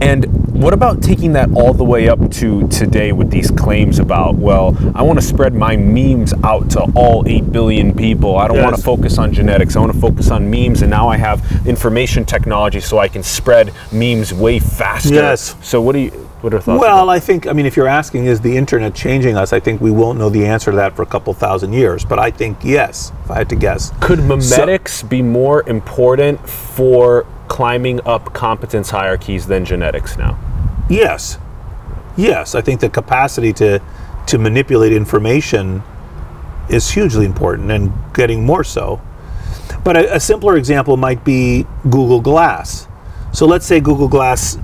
And 0.01 0.40
what 0.61 0.75
about 0.75 1.03
taking 1.03 1.33
that 1.33 1.51
all 1.53 1.73
the 1.73 1.85
way 1.85 2.09
up 2.09 2.31
to 2.31 2.69
today 2.69 3.13
with 3.13 3.31
these 3.31 3.51
claims 3.51 3.99
about, 3.99 4.35
well, 4.35 4.77
I 4.95 5.03
want 5.03 5.19
to 5.19 5.25
spread 5.25 5.55
my 5.55 5.75
memes 5.75 6.35
out 6.45 6.71
to 6.73 6.83
all 6.95 7.27
8 7.27 7.51
billion 7.51 7.95
people. 7.95 8.37
I 8.37 8.47
don't 8.47 8.63
want 8.63 8.77
to 8.77 8.83
focus 8.83 9.17
on 9.17 9.33
genetics. 9.33 9.75
I 9.75 9.81
want 9.81 9.93
to 9.93 9.99
focus 9.99 10.31
on 10.31 10.51
memes. 10.51 10.83
And 10.83 10.91
now 10.91 11.09
I 11.09 11.17
have 11.17 11.67
information 11.67 12.27
technology 12.27 12.81
so 12.81 12.99
I 12.99 13.09
can 13.09 13.23
spread 13.23 13.73
memes 13.91 14.35
way 14.35 14.59
faster. 14.59 15.15
Yes. 15.15 15.57
So 15.63 15.81
what 15.81 15.93
do 15.93 16.01
you, 16.01 16.11
what 16.43 16.53
are 16.53 16.61
thoughts? 16.61 16.81
Well, 16.81 17.09
I 17.09 17.21
think, 17.21 17.47
I 17.47 17.55
mean, 17.55 17.65
if 17.65 17.75
you're 17.75 17.89
asking, 17.89 18.27
is 18.27 18.43
the 18.43 18.55
internet 18.55 18.95
changing 18.95 19.37
us? 19.37 19.55
I 19.55 19.61
think 19.61 19.81
we 19.81 19.91
won't 19.91 20.19
know 20.19 20.29
the 20.29 20.45
answer 20.45 20.71
to 20.71 20.77
that 20.77 20.95
for 20.95 21.03
a 21.03 21.07
couple 21.07 21.33
thousand 21.33 21.73
years. 21.73 22.05
But 22.05 22.19
I 22.19 22.31
think 22.31 22.59
yes, 22.63 23.13
if 23.25 23.31
I 23.31 23.39
had 23.39 23.49
to 23.49 23.57
guess. 23.57 23.93
Could 24.01 24.19
memetics 24.19 25.09
be 25.09 25.23
more 25.23 25.67
important 25.69 26.47
for 26.47 27.27
climbing 27.49 28.01
up 28.07 28.35
competence 28.35 28.91
hierarchies 28.91 29.47
than 29.47 29.65
genetics 29.65 30.19
now? 30.19 30.39
Yes. 30.91 31.39
Yes, 32.17 32.55
I 32.55 32.61
think 32.61 32.81
the 32.81 32.91
capacity 32.91 33.53
to 33.55 33.81
to 34.27 34.39
manipulate 34.39 34.93
information 34.93 35.83
is 36.69 36.91
hugely 36.91 37.25
important 37.25 37.71
and 37.71 37.93
getting 38.13 38.45
more 38.45 38.63
so. 38.63 39.01
But 39.83 39.97
a, 39.97 40.17
a 40.17 40.21
simpler 40.21 40.57
example 40.57 40.97
might 40.97 41.25
be 41.25 41.67
Google 41.85 42.21
Glass. 42.21 42.87
So 43.33 43.47
let's 43.47 43.65
say 43.67 43.81
Google 43.81 44.09
Glass, 44.09 44.59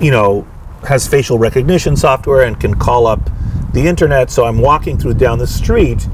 you 0.00 0.10
know, 0.10 0.46
has 0.88 1.06
facial 1.06 1.38
recognition 1.38 1.96
software 1.96 2.42
and 2.42 2.58
can 2.58 2.74
call 2.74 3.06
up 3.06 3.20
the 3.72 3.86
internet. 3.86 4.30
So 4.30 4.44
I'm 4.44 4.58
walking 4.58 4.98
through 4.98 5.14
down 5.14 5.38
the 5.38 5.46
street 5.46 6.06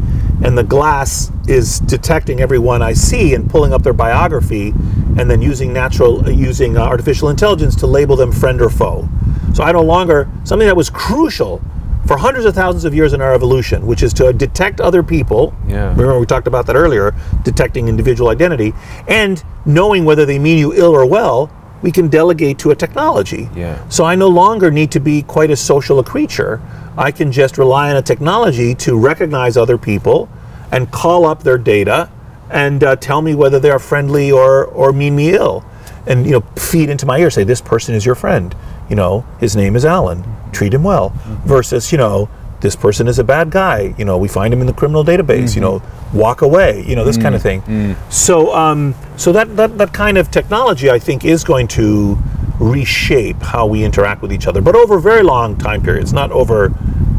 and 0.44 0.56
the 0.56 0.64
glass 0.64 1.30
is 1.48 1.80
detecting 1.80 2.40
everyone 2.40 2.82
I 2.82 2.92
see 2.92 3.34
and 3.34 3.48
pulling 3.48 3.72
up 3.72 3.82
their 3.82 3.92
biography 3.92 4.74
and 5.18 5.30
then 5.30 5.40
using 5.40 5.72
natural 5.72 6.30
using 6.30 6.76
uh, 6.76 6.82
artificial 6.82 7.28
intelligence 7.28 7.74
to 7.76 7.86
label 7.86 8.16
them 8.16 8.32
friend 8.32 8.60
or 8.60 8.68
foe. 8.68 9.08
So 9.54 9.62
I 9.64 9.72
no 9.72 9.82
longer 9.82 10.30
something 10.44 10.66
that 10.66 10.76
was 10.76 10.90
crucial 10.90 11.62
for 12.06 12.16
hundreds 12.16 12.46
of 12.46 12.54
thousands 12.54 12.84
of 12.84 12.94
years 12.94 13.12
in 13.12 13.20
our 13.20 13.34
evolution, 13.34 13.86
which 13.86 14.02
is 14.02 14.12
to 14.14 14.32
detect 14.32 14.80
other 14.80 15.02
people. 15.02 15.54
Yeah. 15.66 15.88
Remember 15.90 16.20
we 16.20 16.26
talked 16.26 16.46
about 16.46 16.66
that 16.66 16.76
earlier, 16.76 17.14
detecting 17.42 17.88
individual 17.88 18.30
identity 18.30 18.74
and 19.08 19.42
knowing 19.64 20.04
whether 20.04 20.24
they 20.24 20.38
mean 20.38 20.58
you 20.58 20.72
ill 20.74 20.94
or 20.94 21.06
well, 21.06 21.50
we 21.82 21.92
can 21.92 22.08
delegate 22.08 22.58
to 22.60 22.70
a 22.70 22.74
technology. 22.74 23.48
Yeah. 23.54 23.86
So 23.88 24.04
I 24.04 24.14
no 24.14 24.28
longer 24.28 24.70
need 24.70 24.90
to 24.92 25.00
be 25.00 25.22
quite 25.22 25.50
as 25.50 25.60
social 25.60 25.98
a 25.98 26.04
creature. 26.04 26.60
I 26.96 27.10
can 27.10 27.30
just 27.30 27.58
rely 27.58 27.90
on 27.90 27.96
a 27.96 28.02
technology 28.02 28.74
to 28.76 28.98
recognize 28.98 29.56
other 29.56 29.78
people 29.78 30.28
and 30.72 30.90
call 30.90 31.26
up 31.26 31.42
their 31.42 31.58
data 31.58 32.10
and 32.50 32.82
uh, 32.82 32.96
tell 32.96 33.22
me 33.22 33.34
whether 33.34 33.60
they 33.60 33.70
are 33.70 33.78
friendly 33.78 34.30
or, 34.30 34.64
or 34.66 34.92
mean 34.92 35.16
me 35.16 35.34
ill. 35.34 35.64
And 36.06 36.24
you 36.24 36.32
know, 36.32 36.40
feed 36.56 36.88
into 36.88 37.04
my 37.04 37.18
ear, 37.18 37.30
say 37.30 37.44
this 37.44 37.60
person 37.60 37.94
is 37.94 38.06
your 38.06 38.14
friend. 38.14 38.54
You 38.88 38.96
know, 38.96 39.26
his 39.40 39.56
name 39.56 39.74
is 39.76 39.84
Allen. 39.84 40.24
Treat 40.52 40.72
him 40.72 40.84
well. 40.84 41.12
Versus, 41.44 41.90
you 41.90 41.98
know, 41.98 42.28
this 42.66 42.74
person 42.74 43.06
is 43.06 43.20
a 43.20 43.24
bad 43.24 43.50
guy. 43.50 43.94
You 43.96 44.04
know, 44.04 44.18
we 44.18 44.26
find 44.26 44.52
him 44.52 44.60
in 44.60 44.66
the 44.66 44.72
criminal 44.72 45.04
database. 45.04 45.54
You 45.54 45.62
mm-hmm. 45.62 46.16
know, 46.16 46.20
walk 46.20 46.42
away. 46.42 46.84
You 46.84 46.96
know, 46.96 47.04
this 47.04 47.16
mm, 47.16 47.22
kind 47.22 47.34
of 47.36 47.42
thing. 47.42 47.62
Mm. 47.62 48.12
So, 48.12 48.54
um, 48.54 48.94
so 49.16 49.30
that, 49.32 49.56
that 49.56 49.78
that 49.78 49.92
kind 49.92 50.18
of 50.18 50.32
technology, 50.32 50.90
I 50.90 50.98
think, 50.98 51.24
is 51.24 51.44
going 51.44 51.68
to 51.68 52.18
reshape 52.58 53.40
how 53.40 53.66
we 53.66 53.84
interact 53.84 54.20
with 54.20 54.32
each 54.32 54.46
other, 54.48 54.60
but 54.60 54.74
over 54.74 54.98
very 54.98 55.22
long 55.22 55.56
time 55.58 55.82
periods, 55.82 56.12
not 56.12 56.32
over, 56.32 56.72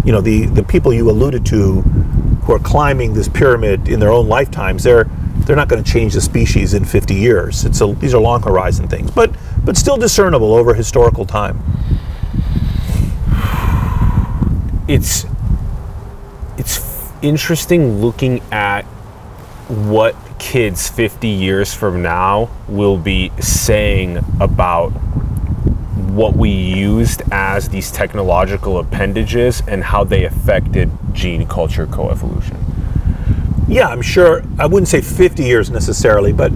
you 0.03 0.11
know, 0.11 0.19
the 0.19 0.45
the 0.47 0.63
people 0.63 0.93
you 0.93 1.09
alluded 1.09 1.45
to 1.45 1.81
who 2.43 2.53
are 2.53 2.59
climbing 2.59 3.13
this 3.13 3.29
pyramid 3.29 3.87
in 3.87 3.99
their 4.01 4.11
own 4.11 4.27
lifetimes. 4.27 4.83
They're 4.83 5.05
they're 5.45 5.55
not 5.55 5.69
going 5.69 5.81
to 5.81 5.89
change 5.89 6.13
the 6.13 6.19
species 6.19 6.73
in 6.73 6.83
50 6.83 7.15
years. 7.15 7.63
It's 7.63 7.79
a, 7.79 7.93
these 7.93 8.13
are 8.13 8.19
long 8.19 8.41
horizon 8.41 8.89
things, 8.89 9.11
but 9.11 9.31
but 9.63 9.77
still 9.77 9.95
discernible 9.95 10.53
over 10.53 10.73
historical 10.73 11.25
time. 11.25 11.63
it's 14.87 15.25
it's 16.57 17.11
interesting 17.21 18.01
looking 18.01 18.41
at 18.51 18.83
what 19.67 20.15
kids 20.39 20.89
50 20.89 21.27
years 21.27 21.73
from 21.73 22.01
now 22.01 22.49
will 22.67 22.97
be 22.97 23.31
saying 23.39 24.17
about 24.39 24.89
what 26.17 26.35
we 26.35 26.49
used 26.49 27.21
as 27.31 27.69
these 27.69 27.91
technological 27.91 28.79
appendages 28.79 29.61
and 29.67 29.83
how 29.83 30.03
they 30.03 30.25
affected 30.25 30.89
gene 31.13 31.45
culture 31.47 31.85
coevolution. 31.85 32.57
Yeah, 33.67 33.89
I'm 33.89 34.01
sure. 34.01 34.43
I 34.57 34.65
wouldn't 34.65 34.87
say 34.87 35.01
50 35.01 35.43
years 35.43 35.69
necessarily, 35.69 36.31
but 36.31 36.51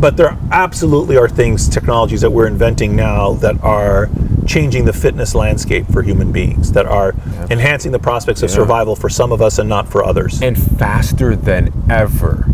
but 0.00 0.16
there 0.16 0.36
absolutely 0.50 1.18
are 1.18 1.28
things, 1.28 1.68
technologies 1.68 2.22
that 2.22 2.30
we're 2.30 2.46
inventing 2.46 2.96
now 2.96 3.34
that 3.34 3.62
are 3.62 4.08
changing 4.46 4.84
the 4.84 4.92
fitness 4.92 5.34
landscape 5.34 5.86
for 5.92 6.02
human 6.02 6.32
beings, 6.32 6.72
that 6.72 6.86
are 6.86 7.14
enhancing 7.50 7.92
the 7.92 7.98
prospects 7.98 8.42
of 8.42 8.50
Yeah. 8.50 8.56
survival 8.56 8.96
for 8.96 9.08
some 9.08 9.32
of 9.32 9.40
us 9.42 9.58
and 9.58 9.68
not 9.68 9.88
for 9.88 10.04
others. 10.04 10.40
And 10.42 10.56
faster 10.58 11.36
than 11.36 11.72
ever 11.88 12.46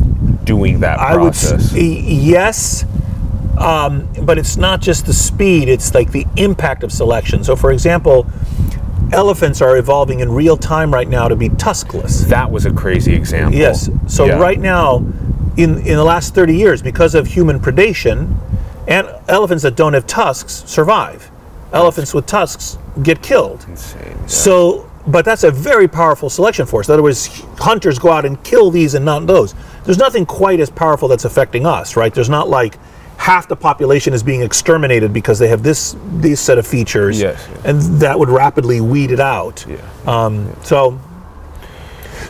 doing 0.44 0.80
that 0.80 0.98
I 1.00 1.16
would 1.16 1.34
s- 1.34 1.50
process. 1.50 1.72
yes, 1.74 2.84
um, 3.58 4.08
but 4.22 4.38
it's 4.38 4.56
not 4.56 4.80
just 4.80 5.06
the 5.06 5.12
speed; 5.12 5.68
it's 5.68 5.94
like 5.94 6.12
the 6.12 6.26
impact 6.36 6.82
of 6.84 6.92
selection. 6.92 7.42
So, 7.44 7.56
for 7.56 7.72
example, 7.72 8.26
elephants 9.12 9.62
are 9.62 9.76
evolving 9.76 10.20
in 10.20 10.30
real 10.32 10.56
time 10.56 10.92
right 10.92 11.08
now 11.08 11.28
to 11.28 11.36
be 11.36 11.48
tuskless. 11.48 12.26
that 12.28 12.50
was 12.50 12.66
a 12.66 12.70
crazy 12.72 13.14
example. 13.14 13.58
Yes. 13.58 13.88
So 14.06 14.24
Yeah. 14.26 14.36
right 14.38 14.60
now, 14.60 15.04
in 15.56 15.78
in 15.78 15.96
the 15.96 16.04
last 16.04 16.34
30 16.34 16.54
years, 16.56 16.82
because 16.82 17.14
of 17.14 17.28
human 17.28 17.60
predation, 17.60 18.34
and 18.86 19.06
elephants 19.28 19.62
that 19.62 19.74
don't 19.76 19.94
have 19.94 20.06
tusks 20.06 20.62
survive. 20.66 21.30
Elephants 21.72 22.14
with 22.14 22.26
tusks 22.26 22.78
get 23.02 23.22
killed. 23.22 23.64
Insane. 23.68 24.28
So, 24.28 24.88
but 25.06 25.24
that's 25.24 25.44
a 25.44 25.50
very 25.50 25.88
powerful 25.88 26.30
selection 26.30 26.66
force. 26.66 26.88
In 26.88 26.94
other 26.94 27.02
words, 27.02 27.26
hunters 27.58 27.98
go 27.98 28.10
out 28.10 28.24
and 28.24 28.42
kill 28.44 28.70
these 28.70 28.94
and 28.94 29.04
not 29.04 29.26
those. 29.26 29.54
There's 29.84 29.98
nothing 29.98 30.26
quite 30.26 30.60
as 30.60 30.70
powerful 30.70 31.08
that's 31.08 31.24
affecting 31.24 31.66
us, 31.66 31.96
right? 31.96 32.12
There's 32.12 32.28
not 32.30 32.48
like 32.48 32.78
half 33.18 33.48
the 33.48 33.56
population 33.56 34.12
is 34.12 34.22
being 34.22 34.42
exterminated 34.42 35.12
because 35.12 35.38
they 35.38 35.48
have 35.48 35.62
this 35.62 35.96
these 36.18 36.38
set 36.40 36.58
of 36.58 36.66
features, 36.66 37.20
Yes, 37.20 37.48
yes. 37.50 37.64
and 37.64 37.80
that 38.00 38.18
would 38.18 38.28
rapidly 38.28 38.80
weed 38.80 39.10
it 39.10 39.20
out. 39.20 39.64
Yeah. 39.68 39.76
Um, 40.06 40.54
so, 40.62 40.98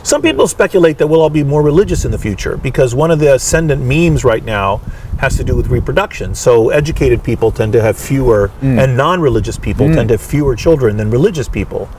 some 0.03 0.21
people 0.21 0.47
speculate 0.47 0.97
that 0.97 1.07
we'll 1.07 1.21
all 1.21 1.29
be 1.29 1.43
more 1.43 1.61
religious 1.61 2.05
in 2.05 2.11
the 2.11 2.17
future 2.17 2.57
because 2.57 2.95
one 2.95 3.11
of 3.11 3.19
the 3.19 3.33
ascendant 3.33 3.81
memes 3.81 4.23
right 4.23 4.43
now 4.43 4.77
has 5.19 5.35
to 5.37 5.43
do 5.43 5.55
with 5.55 5.67
reproduction. 5.67 6.35
So, 6.35 6.69
educated 6.69 7.23
people 7.23 7.51
tend 7.51 7.73
to 7.73 7.81
have 7.81 7.97
fewer, 7.97 8.51
mm. 8.61 8.81
and 8.81 8.95
non-religious 8.95 9.57
people 9.57 9.87
tend 9.87 10.05
mm. 10.05 10.07
to 10.09 10.13
have 10.13 10.21
fewer 10.21 10.55
children 10.55 10.97
than 10.97 11.09
religious 11.09 11.49
people. 11.49 11.89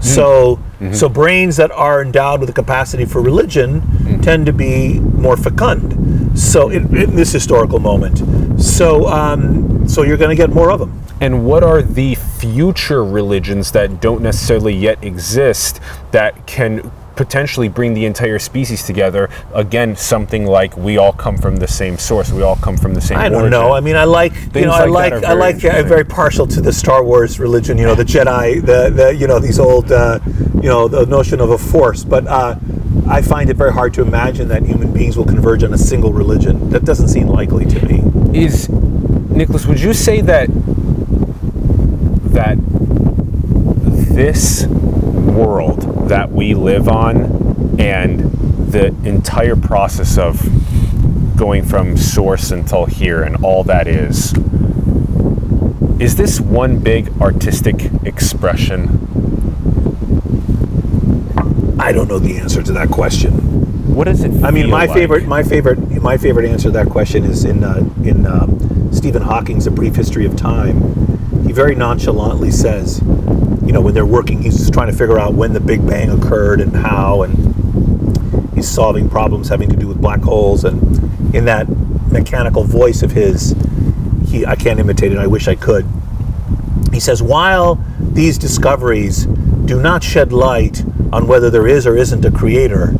Mm. 0.00 0.04
So, 0.04 0.56
mm-hmm. 0.56 0.92
so 0.92 1.08
brains 1.08 1.56
that 1.56 1.70
are 1.72 2.02
endowed 2.02 2.40
with 2.40 2.48
the 2.48 2.52
capacity 2.52 3.04
for 3.04 3.20
religion 3.20 4.20
tend 4.22 4.46
to 4.46 4.52
be 4.52 5.00
more 5.00 5.36
fecund. 5.36 6.38
So, 6.38 6.68
in, 6.70 6.96
in 6.96 7.16
this 7.16 7.32
historical 7.32 7.80
moment, 7.80 8.60
so 8.60 9.08
um, 9.08 9.88
so 9.88 10.02
you're 10.02 10.16
going 10.16 10.36
to 10.36 10.40
get 10.40 10.50
more 10.50 10.70
of 10.70 10.78
them. 10.78 11.02
And 11.20 11.44
what 11.44 11.64
are 11.64 11.82
the 11.82 12.14
future 12.14 13.04
religions 13.04 13.72
that 13.72 14.00
don't 14.00 14.22
necessarily 14.22 14.74
yet 14.74 15.02
exist 15.02 15.80
that 16.12 16.46
can 16.46 16.92
potentially 17.18 17.68
bring 17.68 17.92
the 17.94 18.06
entire 18.06 18.38
species 18.38 18.84
together? 18.84 19.28
Again, 19.52 19.96
something 19.96 20.46
like 20.46 20.76
we 20.76 20.96
all 20.96 21.12
come 21.12 21.36
from 21.36 21.56
the 21.56 21.66
same 21.66 21.98
source, 21.98 22.30
we 22.30 22.42
all 22.42 22.56
come 22.56 22.76
from 22.76 22.94
the 22.94 23.00
same 23.00 23.18
I 23.18 23.28
don't 23.28 23.42
origin. 23.42 23.50
know. 23.50 23.72
I 23.72 23.80
mean, 23.80 23.96
I 23.96 24.04
like 24.04 24.32
you 24.54 24.62
know, 24.62 24.70
I 24.70 24.86
like 24.86 25.12
like 25.12 25.24
I 25.24 25.32
like 25.32 25.64
I'm 25.64 25.86
very 25.86 26.04
partial 26.04 26.46
to 26.46 26.60
the 26.60 26.72
Star 26.72 27.02
Wars 27.04 27.40
religion. 27.40 27.76
You 27.76 27.86
know, 27.86 27.96
the 27.96 28.04
Jedi, 28.04 28.64
the, 28.64 28.90
the 28.90 29.14
you 29.14 29.26
know 29.26 29.40
these 29.40 29.58
old 29.58 29.90
uh, 29.90 30.20
you 30.54 30.68
know 30.68 30.86
the 30.86 31.04
notion 31.06 31.40
of 31.40 31.50
a 31.50 31.58
force. 31.58 32.04
But 32.04 32.26
uh, 32.28 32.54
I 33.08 33.20
find 33.20 33.50
it 33.50 33.56
very 33.56 33.72
hard 33.72 33.92
to 33.94 34.02
imagine 34.02 34.48
that 34.48 34.62
human 34.62 34.92
beings 34.92 35.16
will 35.16 35.26
converge 35.26 35.64
on 35.64 35.74
a 35.74 35.78
single 35.78 36.12
religion. 36.12 36.70
That 36.70 36.84
doesn't 36.84 37.08
seem 37.08 37.26
likely 37.26 37.66
to 37.66 37.86
me. 37.86 37.98
is 38.32 38.68
Nicholas, 38.68 39.66
would 39.66 39.80
you 39.80 39.92
say 39.92 40.20
that 40.20 40.48
that 42.32 42.58
this 44.14 44.66
world 44.66 45.97
that 46.08 46.30
we 46.32 46.54
live 46.54 46.88
on 46.88 47.78
and 47.78 48.20
the 48.72 48.86
entire 49.04 49.56
process 49.56 50.18
of 50.18 50.40
going 51.36 51.64
from 51.64 51.96
source 51.96 52.50
until 52.50 52.86
here 52.86 53.22
and 53.22 53.36
all 53.44 53.62
that 53.64 53.86
is 53.86 54.34
is 56.00 56.16
this 56.16 56.40
one 56.40 56.78
big 56.78 57.10
artistic 57.20 57.90
expression 58.04 59.04
I 61.80 61.92
don't 61.92 62.08
know 62.08 62.18
the 62.18 62.38
answer 62.38 62.62
to 62.62 62.72
that 62.72 62.88
question. 62.90 63.32
what 63.94 64.04
does 64.04 64.22
it 64.24 64.42
I 64.42 64.50
mean, 64.50 64.68
my 64.68 64.86
like? 64.86 64.96
favorite, 64.96 65.26
my 65.26 65.42
favorite, 65.42 65.78
my 66.02 66.16
favorite 66.16 66.46
answer 66.50 66.64
to 66.68 66.72
that 66.72 66.88
question 66.88 67.24
is 67.24 67.44
in 67.44 67.62
uh, 67.64 67.88
in 68.04 68.26
um, 68.26 68.92
Stephen 68.92 69.22
Hawking's 69.22 69.66
A 69.66 69.70
Brief 69.70 69.94
History 69.94 70.26
of 70.26 70.36
Time. 70.36 70.76
He 71.46 71.52
very 71.52 71.74
nonchalantly 71.76 72.50
says, 72.50 73.00
you 73.66 73.72
know, 73.72 73.80
when 73.80 73.94
they're 73.94 74.06
working, 74.06 74.42
he's 74.42 74.58
just 74.58 74.72
trying 74.72 74.90
to 74.90 74.96
figure 74.96 75.18
out 75.18 75.34
when 75.34 75.52
the 75.52 75.60
Big 75.60 75.86
Bang 75.86 76.10
occurred 76.10 76.60
and 76.60 76.74
how, 76.74 77.22
and 77.22 78.54
he's 78.54 78.68
solving 78.68 79.08
problems 79.08 79.48
having 79.48 79.68
to 79.68 79.76
do 79.76 79.86
with 79.86 80.00
black 80.00 80.20
holes. 80.20 80.64
And 80.64 81.34
in 81.34 81.44
that 81.46 81.68
mechanical 82.10 82.64
voice 82.64 83.02
of 83.02 83.12
his, 83.12 83.54
he 84.26 84.46
I 84.46 84.56
can't 84.56 84.80
imitate 84.80 85.12
it. 85.12 85.18
I 85.18 85.26
wish 85.26 85.48
I 85.48 85.54
could. 85.54 85.86
He 86.92 87.00
says, 87.00 87.22
while 87.22 87.82
these 88.00 88.38
discoveries 88.38 89.26
do 89.26 89.80
not 89.80 90.02
shed 90.02 90.32
light 90.32 90.82
on 91.12 91.26
whether 91.26 91.50
there 91.50 91.66
is 91.66 91.86
or 91.86 91.96
isn't 91.96 92.24
a 92.24 92.30
creator, 92.30 92.94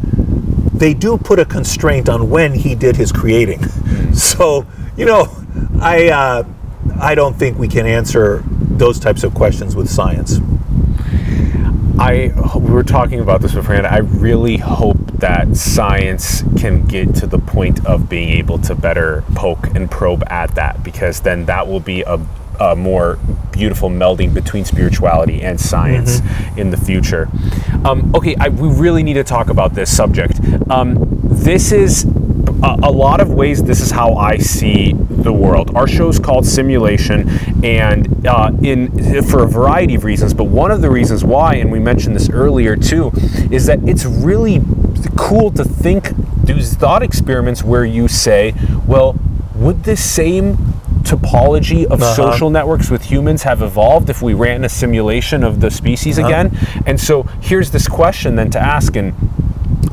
they 0.74 0.94
do 0.94 1.18
put 1.18 1.38
a 1.38 1.44
constraint 1.44 2.08
on 2.08 2.30
when 2.30 2.52
he 2.52 2.74
did 2.74 2.96
his 2.96 3.12
creating. 3.12 3.64
So, 4.14 4.66
you 4.96 5.04
know, 5.04 5.28
I 5.80 6.08
uh, 6.08 6.44
I 7.00 7.14
don't 7.14 7.34
think 7.34 7.56
we 7.56 7.68
can 7.68 7.86
answer 7.86 8.42
those 8.78 8.98
types 8.98 9.24
of 9.24 9.34
questions 9.34 9.74
with 9.76 9.88
science. 9.90 10.40
I 11.98 12.32
we 12.56 12.70
were 12.70 12.84
talking 12.84 13.20
about 13.20 13.40
this 13.40 13.54
beforehand. 13.54 13.86
I 13.86 13.98
really 13.98 14.58
hope 14.58 14.98
that 15.18 15.56
science 15.56 16.44
can 16.56 16.86
get 16.86 17.14
to 17.16 17.26
the 17.26 17.38
point 17.38 17.84
of 17.84 18.08
being 18.08 18.28
able 18.28 18.58
to 18.58 18.74
better 18.74 19.24
poke 19.34 19.66
and 19.74 19.90
probe 19.90 20.22
at 20.28 20.54
that, 20.54 20.84
because 20.84 21.20
then 21.20 21.46
that 21.46 21.66
will 21.66 21.80
be 21.80 22.02
a, 22.02 22.20
a 22.60 22.76
more 22.76 23.18
beautiful 23.50 23.90
melding 23.90 24.32
between 24.32 24.64
spirituality 24.64 25.42
and 25.42 25.60
science 25.60 26.20
in 26.56 26.70
the 26.70 26.76
future. 26.76 27.28
Um, 27.84 28.14
okay, 28.14 28.36
I, 28.36 28.48
we 28.48 28.68
really 28.68 29.02
need 29.02 29.14
to 29.14 29.24
talk 29.24 29.48
about 29.50 29.74
this 29.74 29.94
subject. 29.94 30.38
Um, 30.70 30.98
this 31.24 31.72
is 31.72 32.04
a, 32.62 32.78
a 32.84 32.90
lot 32.90 33.20
of 33.20 33.30
ways. 33.30 33.62
This 33.62 33.80
is 33.80 33.90
how 33.90 34.14
I 34.14 34.38
see 34.38 34.92
the 34.92 35.32
world. 35.32 35.74
Our 35.76 35.86
show 35.88 36.08
is 36.08 36.18
called 36.18 36.46
Simulation, 36.46 37.28
and 37.64 38.26
uh, 38.26 38.50
in 38.62 39.22
for 39.24 39.44
a 39.44 39.48
variety 39.48 39.94
of 39.94 40.04
reasons. 40.04 40.34
But 40.34 40.44
one 40.44 40.70
of 40.70 40.80
the 40.82 40.90
reasons 40.90 41.24
why, 41.24 41.54
and 41.54 41.70
we 41.72 41.78
mentioned 41.78 42.16
this 42.16 42.28
earlier 42.30 42.76
too, 42.76 43.12
is 43.50 43.66
that 43.66 43.80
it's 43.88 44.04
really 44.04 44.60
cool 45.16 45.50
to 45.52 45.64
think 45.64 46.10
these 46.44 46.74
thought 46.74 47.02
experiments 47.02 47.62
where 47.62 47.84
you 47.84 48.08
say, 48.08 48.54
well, 48.86 49.16
would 49.54 49.84
this 49.84 50.02
same 50.04 50.56
topology 51.02 51.84
of 51.86 52.02
Uh-huh. 52.02 52.14
social 52.14 52.50
networks 52.50 52.90
with 52.90 53.04
humans 53.04 53.42
have 53.44 53.62
evolved 53.62 54.10
if 54.10 54.20
we 54.22 54.34
ran 54.34 54.64
a 54.64 54.68
simulation 54.68 55.42
of 55.42 55.60
the 55.60 55.70
species 55.70 56.18
Uh-huh. 56.18 56.28
again? 56.28 56.58
And 56.86 57.00
so 57.00 57.22
here's 57.40 57.70
this 57.70 57.88
question 57.88 58.36
then 58.36 58.50
to 58.50 58.60
ask 58.60 58.94
and 58.96 59.14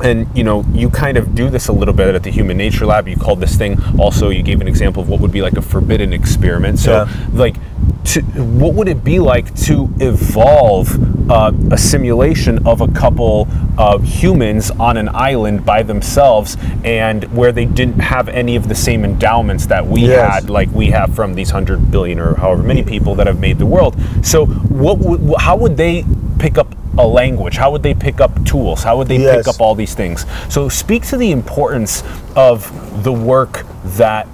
and 0.02 0.26
you 0.36 0.44
know 0.44 0.64
you 0.72 0.90
kind 0.90 1.16
of 1.16 1.34
do 1.34 1.50
this 1.50 1.68
a 1.68 1.72
little 1.72 1.94
bit 1.94 2.14
at 2.14 2.22
the 2.22 2.30
human 2.30 2.56
nature 2.56 2.86
lab. 2.86 3.08
You 3.08 3.16
called 3.16 3.40
this 3.40 3.56
thing. 3.56 3.78
Also 3.98 4.30
you 4.30 4.42
gave 4.42 4.60
an 4.60 4.68
example 4.68 5.02
of 5.02 5.08
what 5.08 5.20
would 5.20 5.32
be 5.32 5.42
like 5.42 5.56
a 5.56 5.62
forbidden 5.62 6.12
experiment. 6.12 6.78
So 6.78 6.92
Yeah. 7.04 7.26
like 7.32 7.56
to, 8.04 8.20
what 8.22 8.74
would 8.74 8.88
it 8.88 9.02
be 9.02 9.18
like 9.18 9.52
to 9.66 9.92
evolve 10.00 11.30
uh, 11.30 11.50
a 11.72 11.78
simulation 11.78 12.64
of 12.66 12.80
a 12.80 12.86
couple 12.88 13.48
of 13.78 14.04
humans 14.04 14.70
on 14.72 14.96
an 14.96 15.08
island 15.12 15.64
by 15.66 15.82
themselves 15.82 16.56
and 16.84 17.24
where 17.36 17.50
they 17.50 17.64
didn't 17.64 17.98
have 17.98 18.28
any 18.28 18.54
of 18.54 18.68
the 18.68 18.74
same 18.76 19.04
endowments 19.04 19.66
that 19.66 19.86
we 19.86 20.02
Yes. 20.02 20.34
had 20.34 20.50
like 20.50 20.70
we 20.70 20.86
have 20.90 21.14
from 21.16 21.34
these 21.34 21.52
100 21.52 21.90
billion 21.90 22.20
or 22.20 22.36
however 22.36 22.62
many 22.62 22.84
people 22.84 23.16
that 23.16 23.26
have 23.26 23.40
made 23.40 23.58
the 23.58 23.66
world? 23.66 23.96
So 24.24 24.46
what 24.46 24.98
would, 24.98 25.40
how 25.40 25.56
would 25.56 25.76
they 25.76 26.04
pick 26.38 26.58
up 26.58 26.74
a 26.98 27.06
language 27.06 27.56
how 27.56 27.70
would 27.70 27.82
they 27.82 27.94
pick 27.94 28.20
up 28.20 28.32
tools 28.44 28.82
how 28.82 28.96
would 28.96 29.08
they 29.08 29.18
Yes. 29.18 29.36
pick 29.38 29.48
up 29.54 29.60
all 29.60 29.74
these 29.74 29.94
things 29.94 30.24
so 30.48 30.68
speak 30.68 31.06
to 31.06 31.16
the 31.16 31.30
importance 31.30 32.02
of 32.34 32.70
the 33.04 33.12
work 33.12 33.64
that 33.96 34.26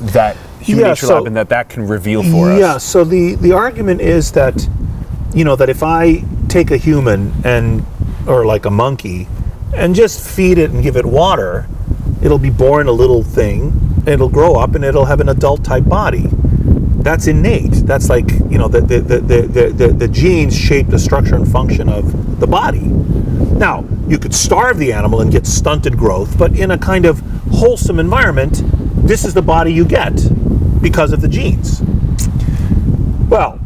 that 0.00 0.36
human 0.60 0.84
Yeah, 0.84 0.88
nature 0.90 1.06
so- 1.06 1.14
lab 1.16 1.26
and 1.26 1.36
that 1.36 1.48
that 1.48 1.68
can 1.68 1.86
reveal 1.86 2.22
for 2.22 2.48
yeah. 2.50 2.54
us 2.54 2.58
Yeah. 2.60 2.78
So 2.78 3.04
the 3.04 3.34
the 3.36 3.52
argument 3.52 4.00
is 4.00 4.32
that, 4.32 4.66
you 5.34 5.44
know, 5.44 5.56
that 5.56 5.68
if 5.68 5.82
I 5.82 6.24
take 6.48 6.70
a 6.70 6.76
human 6.76 7.32
and 7.44 7.84
or 8.26 8.46
like 8.46 8.64
a 8.64 8.70
monkey, 8.70 9.28
and 9.74 9.94
just 9.94 10.20
feed 10.20 10.56
it 10.56 10.70
and 10.70 10.82
give 10.82 10.96
it 10.96 11.04
water, 11.04 11.66
it'll 12.22 12.38
be 12.38 12.50
born 12.50 12.86
a 12.88 12.92
little 12.92 13.22
thing. 13.22 13.72
It'll 14.06 14.28
grow 14.30 14.54
up 14.54 14.74
and 14.74 14.84
it'll 14.84 15.04
have 15.06 15.20
an 15.20 15.28
adult 15.28 15.62
type 15.64 15.84
body. 15.84 16.30
That's 17.04 17.26
innate. 17.26 17.72
That's 17.84 18.08
like, 18.08 18.30
you 18.30 18.56
know, 18.56 18.66
the, 18.66 18.80
the, 18.80 19.00
the, 19.00 19.20
the, 19.20 19.68
the, 19.68 19.88
the 19.88 20.08
genes 20.08 20.56
shape 20.56 20.88
the 20.88 20.98
structure 20.98 21.34
and 21.34 21.46
function 21.46 21.90
of 21.90 22.40
the 22.40 22.46
body. 22.46 22.80
Now, 22.80 23.84
you 24.08 24.18
could 24.18 24.34
starve 24.34 24.78
the 24.78 24.90
animal 24.90 25.20
and 25.20 25.30
get 25.30 25.46
stunted 25.46 25.98
growth, 25.98 26.38
but 26.38 26.58
in 26.58 26.70
a 26.70 26.78
kind 26.78 27.04
of 27.04 27.20
wholesome 27.52 27.98
environment, 27.98 28.62
this 29.06 29.26
is 29.26 29.34
the 29.34 29.42
body 29.42 29.70
you 29.70 29.84
get 29.84 30.14
because 30.80 31.12
of 31.12 31.20
the 31.20 31.28
genes. 31.28 31.82
Well, 33.28 33.60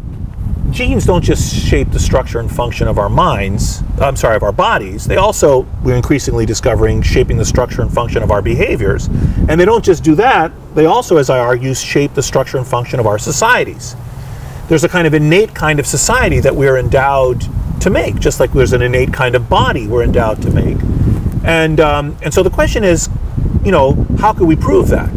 genes 0.71 1.05
don't 1.05 1.23
just 1.23 1.55
shape 1.55 1.91
the 1.91 1.99
structure 1.99 2.41
and 2.41 2.51
function 2.51 2.89
of 2.89 2.99
our 2.99 3.09
minds, 3.09 3.83
I'm 4.01 4.17
sorry, 4.17 4.37
of 4.37 4.43
our 4.43 4.53
bodies. 4.53 5.07
They 5.07 5.17
also, 5.17 5.67
we're 5.83 5.97
increasingly 5.97 6.47
discovering, 6.47 7.03
shaping 7.03 7.37
the 7.37 7.45
structure 7.45 7.83
and 7.83 7.93
function 7.93 8.23
of 8.23 8.31
our 8.31 8.43
behaviors. 8.43 9.07
And 9.49 9.61
they 9.61 9.65
don't 9.65 9.85
just 9.85 10.05
do 10.05 10.15
that, 10.17 10.53
they 10.75 10.87
also, 10.87 11.17
as 11.17 11.31
I 11.31 11.39
argue, 11.39 11.75
shape 11.75 12.15
the 12.15 12.23
structure 12.23 12.59
and 12.59 12.67
function 12.67 13.01
of 13.01 13.07
our 13.07 13.19
societies. 13.19 13.97
There's 14.69 14.85
a 14.85 14.89
kind 14.89 15.07
of 15.07 15.15
innate 15.15 15.55
kind 15.55 15.81
of 15.81 15.87
society 15.87 16.41
that 16.41 16.55
we're 16.55 16.77
endowed 16.77 17.45
to 17.81 17.91
make, 17.91 18.21
just 18.21 18.39
like 18.39 18.53
there's 18.53 18.73
an 18.73 18.83
innate 18.83 19.13
kind 19.13 19.35
of 19.35 19.49
body 19.49 19.87
we're 19.87 20.05
endowed 20.05 20.43
to 20.43 20.51
make. 20.51 20.77
And, 21.45 21.81
um, 21.81 22.17
and 22.23 22.33
so 22.33 22.43
the 22.43 22.51
question 22.51 22.85
is, 22.85 23.09
you 23.65 23.73
know, 23.73 24.07
how 24.19 24.33
could 24.33 24.47
we 24.47 24.57
prove 24.57 24.89
that? 24.89 25.11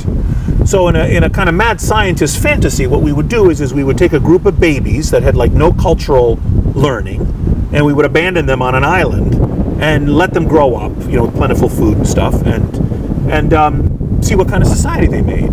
So 0.71 0.87
in 0.87 0.95
a, 0.95 1.03
in 1.03 1.25
a 1.25 1.29
kind 1.29 1.49
of 1.49 1.55
mad 1.55 1.81
scientist 1.81 2.41
fantasy, 2.41 2.87
what 2.87 3.01
we 3.01 3.11
would 3.11 3.27
do 3.27 3.49
is, 3.49 3.59
is 3.59 3.73
we 3.73 3.83
would 3.83 3.97
take 3.97 4.13
a 4.13 4.19
group 4.21 4.45
of 4.45 4.57
babies 4.57 5.11
that 5.11 5.21
had 5.21 5.35
like 5.35 5.51
no 5.51 5.73
cultural 5.73 6.39
learning, 6.73 7.19
and 7.73 7.85
we 7.85 7.91
would 7.91 8.05
abandon 8.05 8.45
them 8.45 8.61
on 8.61 8.73
an 8.73 8.85
island 8.85 9.35
and 9.83 10.15
let 10.15 10.33
them 10.33 10.47
grow 10.47 10.77
up, 10.77 10.93
you 11.09 11.17
know, 11.17 11.25
with 11.25 11.35
plentiful 11.35 11.67
food 11.67 11.97
and 11.97 12.07
stuff, 12.07 12.35
and 12.45 12.73
and 13.29 13.53
um, 13.53 14.23
see 14.23 14.35
what 14.35 14.47
kind 14.47 14.63
of 14.63 14.69
society 14.69 15.07
they 15.07 15.21
made. 15.21 15.51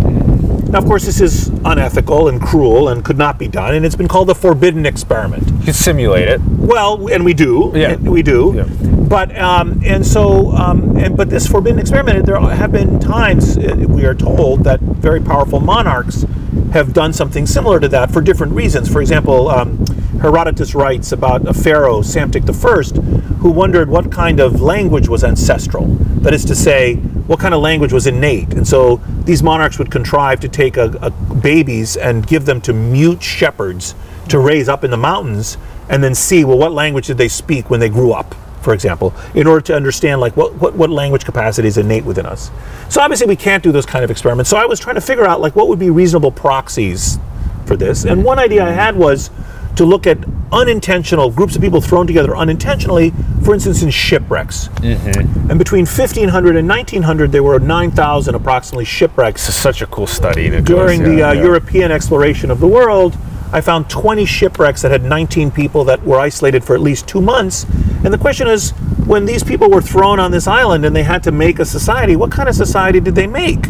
Now, 0.69 0.81
of 0.81 0.85
course, 0.85 1.07
this 1.07 1.21
is 1.23 1.49
unethical 1.64 2.29
and 2.29 2.41
cruel 2.43 2.89
and 2.89 3.03
could 3.03 3.16
not 3.16 3.39
be 3.39 3.49
done, 3.49 3.75
and 3.75 3.87
it's 3.87 3.97
been 3.97 4.09
called 4.09 4.29
the 4.29 4.35
forbidden 4.35 4.85
experiment. 4.85 5.66
You 5.66 5.73
simulate 5.73 6.29
it. 6.29 6.43
Well, 6.43 7.09
and 7.09 7.25
we 7.25 7.33
do. 7.33 7.73
Yeah. 7.75 7.97
we 7.97 8.23
do. 8.23 8.53
Yeah. 8.55 8.64
But 9.09 9.37
um, 9.39 9.81
and 9.83 10.07
so 10.07 10.53
um, 10.53 10.97
and 10.99 11.16
but 11.16 11.31
this 11.31 11.47
forbidden 11.47 11.79
experiment, 11.79 12.27
there 12.27 12.39
have 12.39 12.73
been 12.73 13.01
times 13.01 13.57
uh, 13.57 13.77
we 13.89 14.05
are 14.05 14.14
told 14.14 14.64
that 14.64 14.81
very 14.81 15.21
powerful 15.21 15.61
monarchs 15.61 16.27
have 16.73 16.93
done 16.93 17.14
something 17.14 17.47
similar 17.47 17.81
to 17.81 17.89
that 17.89 18.11
for 18.11 18.21
different 18.21 18.53
reasons. 18.53 18.93
For 18.93 19.01
example, 19.01 19.49
um, 19.49 19.87
Herodotus 20.21 20.75
writes 20.75 21.12
about 21.12 21.47
a 21.47 21.55
pharaoh, 21.55 22.03
Psamtik 22.03 22.45
I, 22.45 23.35
who 23.37 23.51
wondered 23.51 23.89
what 23.89 24.12
kind 24.12 24.41
of 24.41 24.61
language 24.61 25.09
was 25.09 25.25
ancestral. 25.25 25.87
That 26.21 26.35
is 26.35 26.45
to 26.45 26.55
say, 26.55 27.01
what 27.29 27.39
kind 27.39 27.55
of 27.55 27.61
language 27.61 27.93
was 27.93 28.07
innate. 28.07 28.55
And 28.55 28.66
so 28.66 28.97
these 29.24 29.43
monarchs 29.43 29.79
would 29.79 29.91
contrive 29.91 30.41
to 30.41 30.49
take 30.49 30.76
a, 30.76 30.87
a 31.01 31.11
babies 31.11 31.97
and 31.97 32.26
give 32.26 32.47
them 32.47 32.61
to 32.62 32.72
mute 32.72 33.22
shepherds 33.22 33.95
to 34.31 34.39
raise 34.39 34.68
up 34.68 34.83
in 34.83 34.91
the 34.91 34.97
mountains 34.97 35.57
and 35.89 36.03
then 36.03 36.14
see, 36.14 36.45
well, 36.45 36.59
what 36.59 36.72
language 36.72 37.07
did 37.07 37.18
they 37.18 37.29
speak 37.29 37.70
when 37.70 37.81
they 37.81 37.89
grew 37.89 38.12
up? 38.12 38.35
for 38.61 38.74
example, 38.74 39.14
in 39.35 39.47
order 39.47 39.61
to 39.61 39.74
understand 39.74 40.20
like 40.20 40.37
what, 40.37 40.55
what, 40.57 40.74
what 40.74 40.91
language 40.91 41.24
capacity 41.24 41.68
is 41.68 41.79
innate 41.79 42.05
within 42.05 42.26
us. 42.26 42.51
So 42.91 43.01
obviously 43.01 43.26
we 43.26 43.37
can't 43.37 43.62
do 43.62 43.72
those 43.72 43.87
kind 43.87 44.05
of 44.05 44.11
experiments. 44.11 44.51
So 44.51 44.57
I 44.57 44.66
was 44.66 44.81
trying 44.81 44.97
to 44.97 45.01
figure 45.01 45.24
out 45.24 45.41
like 45.41 45.55
what 45.57 45.68
would 45.68 45.79
be 45.79 45.91
reasonable 45.91 46.33
proxies 46.33 47.18
for 47.66 47.76
this. 47.76 48.05
And 48.05 48.24
one 48.24 48.39
idea 48.39 48.66
I 48.66 48.72
had 48.72 48.97
was 48.97 49.31
to 49.79 49.85
look 49.85 50.09
at 50.09 50.18
unintentional 50.51 51.31
groups 51.31 51.55
of 51.55 51.62
people 51.62 51.81
thrown 51.81 52.05
together 52.05 52.37
unintentionally, 52.37 53.12
for 53.45 53.55
instance, 53.55 53.83
in 53.83 53.91
shipwrecks. 53.91 54.68
And 54.83 55.57
between 55.57 55.87
1500 55.87 56.57
and 56.57 56.68
1900, 56.68 57.31
there 57.31 57.45
were 57.45 57.61
9,000 57.61 58.35
approximately 58.35 58.85
shipwrecks 58.85 59.47
This 59.47 59.55
is 59.55 59.61
such 59.62 59.81
a 59.81 59.87
cool 59.87 60.09
study. 60.09 60.51
Nicholas. 60.51 60.64
during 60.64 61.05
the 61.05 61.18
Yeah, 61.18 61.29
uh, 61.29 61.33
yeah. 61.33 61.43
European 61.43 61.93
exploration 61.93 62.51
of 62.51 62.59
the 62.59 62.66
world, 62.66 63.16
I 63.53 63.61
found 63.61 63.89
20 63.89 64.24
shipwrecks 64.24 64.83
that 64.83 64.91
had 64.91 65.05
19 65.05 65.53
people 65.53 65.85
that 65.85 66.05
were 66.05 66.18
isolated 66.18 66.64
for 66.64 66.74
at 66.74 66.81
least 66.81 67.07
two 67.07 67.22
months. 67.22 67.64
And 68.05 68.12
the 68.12 68.18
question 68.18 68.49
is, 68.49 68.70
when 69.07 69.26
these 69.26 69.45
people 69.45 69.70
were 69.70 69.81
thrown 69.81 70.18
on 70.18 70.33
this 70.33 70.49
island 70.49 70.85
and 70.85 70.95
they 70.95 71.05
had 71.05 71.22
to 71.22 71.33
make 71.33 71.61
a 71.61 71.64
society, 71.64 72.16
what 72.16 72.33
kind 72.33 72.49
of 72.49 72.57
society 72.57 72.99
did 72.99 73.14
they 73.14 73.29
make? 73.29 73.66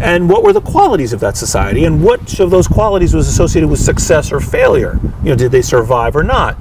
And 0.00 0.30
what 0.30 0.42
were 0.42 0.54
the 0.54 0.62
qualities 0.62 1.12
of 1.12 1.20
that 1.20 1.36
society? 1.36 1.84
And 1.84 2.02
which 2.02 2.40
of 2.40 2.50
those 2.50 2.66
qualities 2.66 3.14
was 3.14 3.28
associated 3.28 3.68
with 3.68 3.80
success 3.80 4.32
or 4.32 4.40
failure? 4.40 4.98
You 5.22 5.30
know, 5.30 5.36
did 5.36 5.52
they 5.52 5.60
survive 5.60 6.16
or 6.16 6.22
not? 6.22 6.56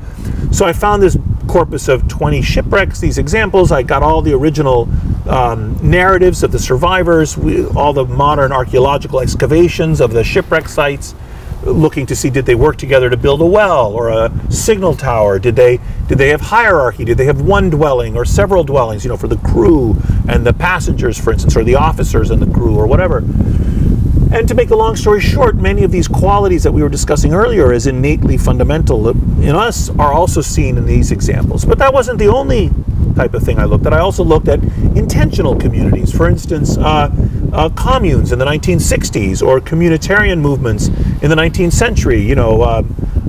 So 0.51 0.65
I 0.65 0.73
found 0.73 1.01
this 1.01 1.17
corpus 1.47 1.87
of 1.87 2.07
20 2.09 2.41
shipwrecks, 2.41 2.99
these 2.99 3.17
examples. 3.17 3.71
I 3.71 3.81
got 3.81 4.03
all 4.03 4.21
the 4.21 4.33
original 4.33 4.89
um, 5.27 5.77
narratives 5.81 6.43
of 6.43 6.51
the 6.51 6.59
survivors, 6.59 7.37
all 7.75 7.93
the 7.93 8.05
modern 8.05 8.51
archaeological 8.51 9.21
excavations 9.21 10.01
of 10.01 10.11
the 10.11 10.23
shipwreck 10.23 10.67
sites, 10.67 11.15
looking 11.63 12.05
to 12.05 12.15
see 12.15 12.29
did 12.29 12.45
they 12.45 12.55
work 12.55 12.77
together 12.77 13.09
to 13.09 13.17
build 13.17 13.41
a 13.41 13.45
well 13.45 13.93
or 13.93 14.09
a 14.09 14.31
signal 14.49 14.95
tower? 14.95 15.39
Did 15.39 15.55
they 15.55 15.79
did 16.07 16.17
they 16.17 16.29
have 16.29 16.41
hierarchy? 16.41 17.05
Did 17.05 17.17
they 17.17 17.25
have 17.25 17.41
one 17.41 17.69
dwelling 17.69 18.15
or 18.15 18.25
several 18.25 18.63
dwellings? 18.63 19.03
You 19.03 19.09
know, 19.09 19.17
for 19.17 19.27
the 19.27 19.37
crew 19.37 19.95
and 20.27 20.45
the 20.45 20.53
passengers, 20.53 21.19
for 21.19 21.31
instance, 21.33 21.55
or 21.55 21.63
the 21.63 21.75
officers 21.75 22.31
and 22.31 22.41
the 22.41 22.51
crew 22.51 22.75
or 22.75 22.87
whatever. 22.87 23.23
And 24.31 24.47
to 24.47 24.53
make 24.53 24.69
the 24.69 24.75
long 24.75 24.95
story 24.95 25.21
short, 25.21 25.55
many 25.55 25.83
of 25.83 25.91
these 25.91 26.07
qualities 26.07 26.61
that 26.63 26.71
we 26.71 26.83
were 26.83 26.89
discussing 26.89 27.33
earlier 27.33 27.73
as 27.73 27.87
innately 27.87 28.37
fundamental 28.37 29.09
in 29.09 29.55
us 29.55 29.89
are 29.97 30.13
also 30.13 30.41
seen 30.41 30.77
in 30.77 30.85
these 30.85 31.11
examples. 31.11 31.65
But 31.65 31.79
that 31.79 31.93
wasn't 31.93 32.19
the 32.19 32.27
only 32.27 32.69
type 33.19 33.33
of 33.33 33.43
thing 33.43 33.59
I 33.59 33.65
looked 33.65 33.85
at. 33.85 33.93
I 33.93 33.99
also 33.99 34.23
looked 34.23 34.47
at 34.47 34.63
intentional 34.95 35.53
communities. 35.53 36.09
For 36.15 36.29
instance, 36.29 36.77
uh, 36.77 37.09
uh, 37.51 37.67
communes 37.75 38.31
in 38.31 38.39
the 38.39 38.45
1960s 38.45 39.45
or 39.45 39.59
communitarian 39.59 40.39
movements 40.39 40.87
in 41.21 41.29
the 41.29 41.35
19th 41.35 41.73
century. 41.73 42.21
You 42.21 42.35
know, 42.35 42.61
uh, 42.61 42.83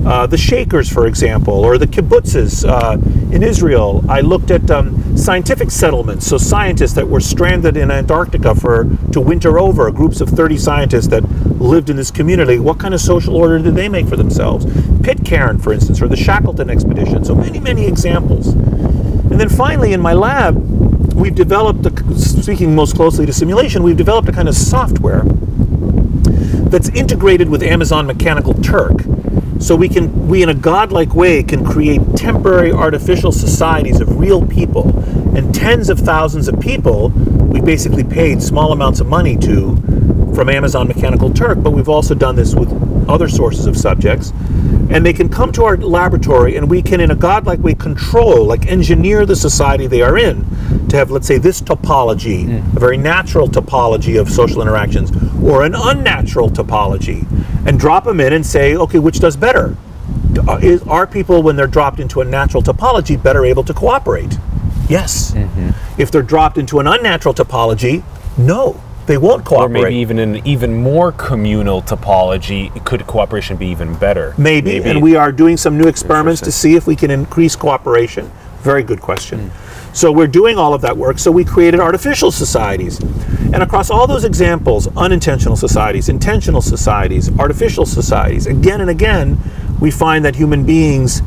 uh, 0.05 0.27
the 0.27 0.37
Shakers, 0.37 0.89
for 0.89 1.07
example, 1.07 1.53
or 1.53 1.77
the 1.77 1.87
kibbutzes 1.87 2.65
uh, 2.65 2.97
in 3.35 3.43
Israel. 3.43 4.03
I 4.07 4.21
looked 4.21 4.49
at 4.49 4.71
um, 4.71 5.17
scientific 5.17 5.69
settlements, 5.69 6.25
so 6.25 6.37
scientists 6.37 6.93
that 6.93 7.07
were 7.07 7.19
stranded 7.19 7.75
in 7.75 7.91
Antarctica 7.91 8.55
for 8.55 8.85
to 9.11 9.19
winter 9.19 9.59
over, 9.59 9.91
groups 9.91 10.21
of 10.21 10.29
30 10.29 10.57
scientists 10.57 11.07
that 11.07 11.23
lived 11.59 11.89
in 11.89 11.97
this 11.97 12.11
community. 12.11 12.59
What 12.59 12.79
kind 12.79 12.93
of 12.93 13.01
social 13.01 13.35
order 13.35 13.59
did 13.59 13.75
they 13.75 13.89
make 13.89 14.07
for 14.07 14.15
themselves? 14.15 14.65
Pitcairn, 15.03 15.59
for 15.59 15.73
instance, 15.73 16.01
or 16.01 16.07
the 16.07 16.15
Shackleton 16.15 16.69
expedition. 16.69 17.25
So 17.25 17.35
many, 17.35 17.59
many 17.59 17.85
examples. 17.85 18.55
And 19.41 19.49
then 19.49 19.57
finally, 19.57 19.93
in 19.93 20.01
my 20.01 20.13
lab, 20.13 20.55
we've 21.15 21.33
developed, 21.33 21.83
a, 21.87 22.15
speaking 22.15 22.75
most 22.75 22.95
closely 22.95 23.25
to 23.25 23.33
simulation, 23.33 23.81
we've 23.81 23.97
developed 23.97 24.29
a 24.29 24.31
kind 24.31 24.47
of 24.47 24.53
software 24.53 25.23
that's 26.69 26.89
integrated 26.89 27.49
with 27.49 27.63
Amazon 27.63 28.05
Mechanical 28.05 28.53
Turk. 28.53 29.01
So 29.59 29.75
we 29.75 29.89
can, 29.89 30.27
we 30.27 30.43
in 30.43 30.49
a 30.49 30.53
godlike 30.53 31.15
way 31.15 31.41
can 31.41 31.65
create 31.65 32.01
temporary 32.15 32.71
artificial 32.71 33.31
societies 33.31 33.99
of 33.99 34.19
real 34.19 34.45
people, 34.45 34.95
and 35.35 35.55
tens 35.55 35.89
of 35.89 35.97
thousands 35.97 36.47
of 36.47 36.59
people 36.59 37.09
we 37.09 37.61
basically 37.61 38.03
paid 38.03 38.43
small 38.43 38.71
amounts 38.71 38.99
of 38.99 39.07
money 39.07 39.35
to 39.37 39.75
from 40.35 40.49
Amazon 40.49 40.87
Mechanical 40.87 41.33
Turk. 41.33 41.63
But 41.63 41.71
we've 41.71 41.89
also 41.89 42.13
done 42.13 42.35
this 42.35 42.53
with 42.53 42.69
other 43.09 43.27
sources 43.27 43.65
of 43.65 43.75
subjects, 43.75 44.33
and 44.91 45.05
they 45.05 45.13
can 45.13 45.29
come 45.29 45.51
to 45.53 45.63
our 45.63 45.77
laboratory, 45.77 46.57
and 46.57 46.69
we 46.69 46.81
can, 46.81 46.99
in 46.99 47.11
a 47.11 47.15
godlike 47.15 47.59
way, 47.59 47.73
control, 47.73 48.45
like 48.45 48.67
engineer 48.67 49.25
the 49.25 49.35
society 49.35 49.87
they 49.87 50.01
are 50.01 50.17
in 50.17 50.45
to 50.89 50.97
have, 50.97 51.09
let's 51.09 51.25
say, 51.25 51.37
this 51.37 51.61
topology, 51.61 52.59
a 52.75 52.79
very 52.79 52.97
natural 52.97 53.47
topology 53.47 54.19
of 54.19 54.29
social 54.29 54.61
interactions, 54.61 55.11
or 55.41 55.63
an 55.63 55.73
unnatural 55.75 56.49
topology, 56.49 57.25
and 57.65 57.79
drop 57.79 58.03
them 58.03 58.19
in 58.19 58.33
and 58.33 58.45
say, 58.45 58.75
okay, 58.75 58.99
which 58.99 59.19
does 59.19 59.37
better? 59.37 59.77
Uh, 60.47 60.59
Is, 60.61 60.81
are 60.83 61.07
people, 61.07 61.41
when 61.41 61.55
they're 61.55 61.67
dropped 61.67 61.99
into 61.99 62.21
a 62.21 62.25
natural 62.25 62.61
topology, 62.61 63.21
better 63.21 63.45
able 63.45 63.63
to 63.63 63.73
cooperate? 63.73 64.37
Yes. 64.89 65.33
If 65.97 66.11
they're 66.11 66.21
dropped 66.21 66.57
into 66.57 66.79
an 66.79 66.87
unnatural 66.87 67.33
topology, 67.33 68.03
no, 68.37 68.81
they 69.11 69.17
won't 69.17 69.43
cooperate. 69.43 69.81
Or 69.81 69.83
maybe 69.83 69.95
even 69.95 70.19
in 70.19 70.35
an 70.35 70.47
even 70.47 70.73
more 70.73 71.11
communal 71.11 71.81
topology, 71.81 72.71
could 72.85 73.05
cooperation 73.07 73.57
be 73.57 73.67
even 73.67 73.93
better? 73.95 74.33
Maybe, 74.37 74.81
and 74.81 75.01
we 75.01 75.17
are 75.17 75.33
doing 75.33 75.57
some 75.57 75.77
new 75.77 75.89
experiments 75.89 76.39
to 76.41 76.51
see 76.51 76.75
if 76.75 76.87
we 76.87 76.95
can 76.95 77.11
increase 77.11 77.57
cooperation. 77.57 78.31
Very 78.59 78.83
good 78.83 79.01
question. 79.01 79.49
Hmm. 79.49 79.93
So 79.93 80.13
we're 80.13 80.27
doing 80.27 80.57
all 80.57 80.73
of 80.73 80.79
that 80.83 80.95
work. 80.95 81.19
So 81.19 81.29
we 81.29 81.43
created 81.43 81.81
artificial 81.81 82.31
societies. 82.31 83.01
And 83.53 83.61
across 83.61 83.89
all 83.89 84.07
those 84.07 84.23
examples, 84.23 84.87
unintentional 84.95 85.57
societies, 85.57 86.07
intentional 86.07 86.61
societies, 86.61 87.37
artificial 87.37 87.85
societies, 87.85 88.47
again 88.47 88.79
and 88.79 88.89
again, 88.89 89.37
we 89.81 89.91
find 89.91 90.23
that 90.23 90.37
human 90.37 90.65
beings 90.65 91.21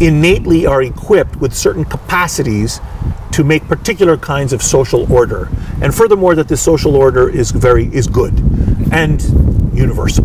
innately 0.00 0.66
are 0.66 0.82
equipped 0.82 1.36
with 1.36 1.54
certain 1.54 1.84
capacities 1.84 2.80
to 3.32 3.44
make 3.44 3.66
particular 3.68 4.16
kinds 4.16 4.52
of 4.52 4.62
social 4.62 5.10
order. 5.12 5.48
And 5.80 5.94
furthermore, 5.94 6.34
that 6.34 6.48
this 6.48 6.60
social 6.60 6.96
order 6.96 7.28
is 7.28 7.50
very 7.50 7.86
is 7.94 8.06
good 8.06 8.32
and 8.92 9.22
universal. 9.74 10.24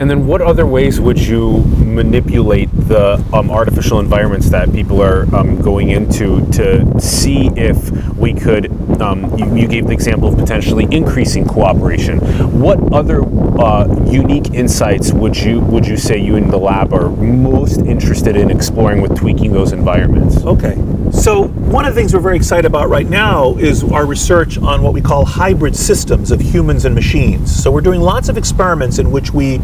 And 0.00 0.08
then, 0.08 0.28
what 0.28 0.40
other 0.40 0.64
ways 0.64 1.00
would 1.00 1.18
you 1.18 1.58
manipulate 1.78 2.68
the 2.72 3.14
um, 3.32 3.50
artificial 3.50 3.98
environments 3.98 4.48
that 4.50 4.72
people 4.72 5.02
are 5.02 5.22
um, 5.34 5.60
going 5.60 5.90
into 5.90 6.46
to 6.52 7.00
see 7.00 7.50
if 7.56 7.90
we 8.16 8.32
could? 8.32 8.70
Um, 9.02 9.36
you, 9.36 9.56
you, 9.56 9.68
gave 9.68 9.86
the 9.86 9.92
example 9.92 10.28
of 10.28 10.38
potentially 10.38 10.86
increasing 10.90 11.44
cooperation. 11.46 12.18
What 12.60 12.92
other 12.92 13.22
uh, 13.60 13.86
unique 14.06 14.54
insights 14.54 15.12
would 15.12 15.36
you 15.36 15.60
would 15.60 15.86
you 15.86 15.96
say 15.96 16.18
you 16.18 16.36
in 16.36 16.48
the 16.48 16.58
lab 16.58 16.92
are 16.92 17.08
most 17.08 17.78
interested 17.80 18.36
in 18.36 18.50
exploring 18.50 19.00
with 19.00 19.16
tweaking 19.16 19.52
those 19.52 19.72
environments? 19.72 20.44
Okay, 20.44 20.76
so 21.12 21.48
one 21.48 21.84
of 21.84 21.94
the 21.94 22.00
things 22.00 22.14
we're 22.14 22.20
very 22.20 22.36
excited 22.36 22.66
about 22.66 22.88
right 22.88 23.08
now 23.08 23.56
is 23.56 23.82
our 23.84 24.06
research 24.06 24.58
on 24.58 24.82
what 24.82 24.92
we 24.92 25.00
call 25.00 25.24
hybrid 25.24 25.74
systems 25.74 26.30
of 26.30 26.40
humans 26.40 26.84
and 26.84 26.94
machines. 26.94 27.54
So 27.54 27.70
we're 27.70 27.80
doing 27.80 28.00
lots 28.00 28.28
of 28.28 28.36
experiments 28.36 28.98
in 28.98 29.10
which 29.10 29.32
we 29.32 29.60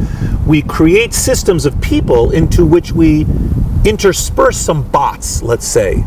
we 0.46 0.62
create 0.62 1.14
systems 1.14 1.66
of 1.66 1.80
people 1.80 2.30
into 2.30 2.64
which 2.64 2.92
we 2.92 3.26
intersperse 3.84 4.56
some 4.56 4.88
bots, 4.90 5.42
let's 5.42 5.66
say. 5.66 6.04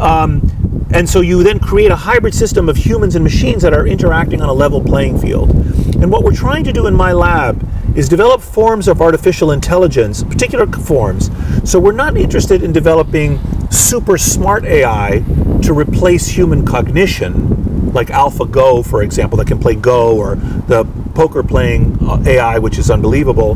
Um, 0.00 0.52
and 0.92 1.08
so 1.08 1.20
you 1.20 1.42
then 1.42 1.58
create 1.58 1.90
a 1.90 1.96
hybrid 1.96 2.34
system 2.34 2.68
of 2.68 2.76
humans 2.76 3.14
and 3.16 3.24
machines 3.24 3.62
that 3.62 3.74
are 3.74 3.86
interacting 3.86 4.40
on 4.40 4.48
a 4.48 4.52
level 4.52 4.82
playing 4.82 5.18
field. 5.18 5.50
And 5.50 6.10
what 6.10 6.22
we're 6.22 6.34
trying 6.34 6.64
to 6.64 6.72
do 6.72 6.86
in 6.86 6.94
my 6.94 7.12
lab 7.12 7.66
is 7.96 8.08
develop 8.08 8.42
forms 8.42 8.88
of 8.88 9.00
artificial 9.00 9.52
intelligence, 9.52 10.22
particular 10.22 10.66
forms. 10.66 11.30
So 11.68 11.80
we're 11.80 11.92
not 11.92 12.16
interested 12.16 12.62
in 12.62 12.72
developing 12.72 13.40
super 13.70 14.18
smart 14.18 14.64
AI 14.64 15.24
to 15.62 15.72
replace 15.72 16.28
human 16.28 16.64
cognition, 16.64 17.55
like 17.92 18.08
AlphaGo, 18.08 18.86
for 18.86 19.02
example, 19.02 19.38
that 19.38 19.46
can 19.46 19.58
play 19.58 19.74
Go, 19.74 20.16
or 20.16 20.36
the 20.36 20.86
poker 21.14 21.42
playing 21.42 21.98
uh, 22.00 22.22
AI, 22.26 22.58
which 22.58 22.78
is 22.78 22.90
unbelievable. 22.90 23.54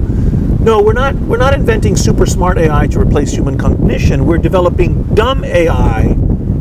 No, 0.60 0.82
we're 0.82 0.92
not. 0.92 1.14
We're 1.14 1.38
not 1.38 1.54
inventing 1.54 1.96
super 1.96 2.26
smart 2.26 2.58
AI 2.58 2.86
to 2.88 3.00
replace 3.00 3.32
human 3.32 3.56
cognition. 3.56 4.26
We're 4.26 4.38
developing 4.38 5.02
dumb 5.14 5.44
AI 5.44 6.16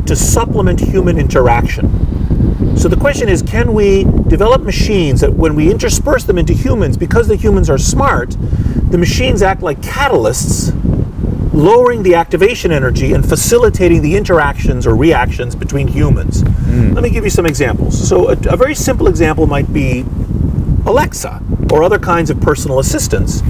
to 0.06 0.16
supplement 0.16 0.80
human 0.80 1.18
interaction. 1.18 2.76
So 2.76 2.88
the 2.88 2.96
question 2.96 3.28
is, 3.28 3.42
can 3.42 3.74
we 3.74 4.04
develop 4.28 4.62
machines 4.62 5.20
that 5.20 5.34
when 5.34 5.54
we 5.54 5.70
intersperse 5.70 6.24
them 6.24 6.38
into 6.38 6.54
humans, 6.54 6.96
because 6.96 7.28
the 7.28 7.36
humans 7.36 7.68
are 7.68 7.76
smart, 7.76 8.36
the 8.90 8.96
machines 8.96 9.42
act 9.42 9.60
like 9.62 9.80
catalysts 9.80 10.72
lowering 11.60 12.02
the 12.02 12.14
activation 12.14 12.72
energy 12.72 13.12
and 13.12 13.28
facilitating 13.28 14.00
the 14.02 14.16
interactions 14.16 14.86
or 14.86 14.96
reactions 14.96 15.54
between 15.54 15.86
humans. 15.86 16.42
Mm. 16.42 16.94
Let 16.94 17.04
me 17.04 17.10
give 17.10 17.24
you 17.24 17.30
some 17.30 17.46
examples. 17.46 18.08
So, 18.08 18.30
a, 18.30 18.32
a, 18.32 18.56
very 18.56 18.74
simple 18.74 19.08
example 19.08 19.46
might 19.46 19.72
be 19.72 20.04
Alexa 20.86 21.42
or 21.70 21.82
other 21.82 21.98
kinds 21.98 22.30
of 22.30 22.40
personal 22.40 22.78
assistants. 22.78 23.42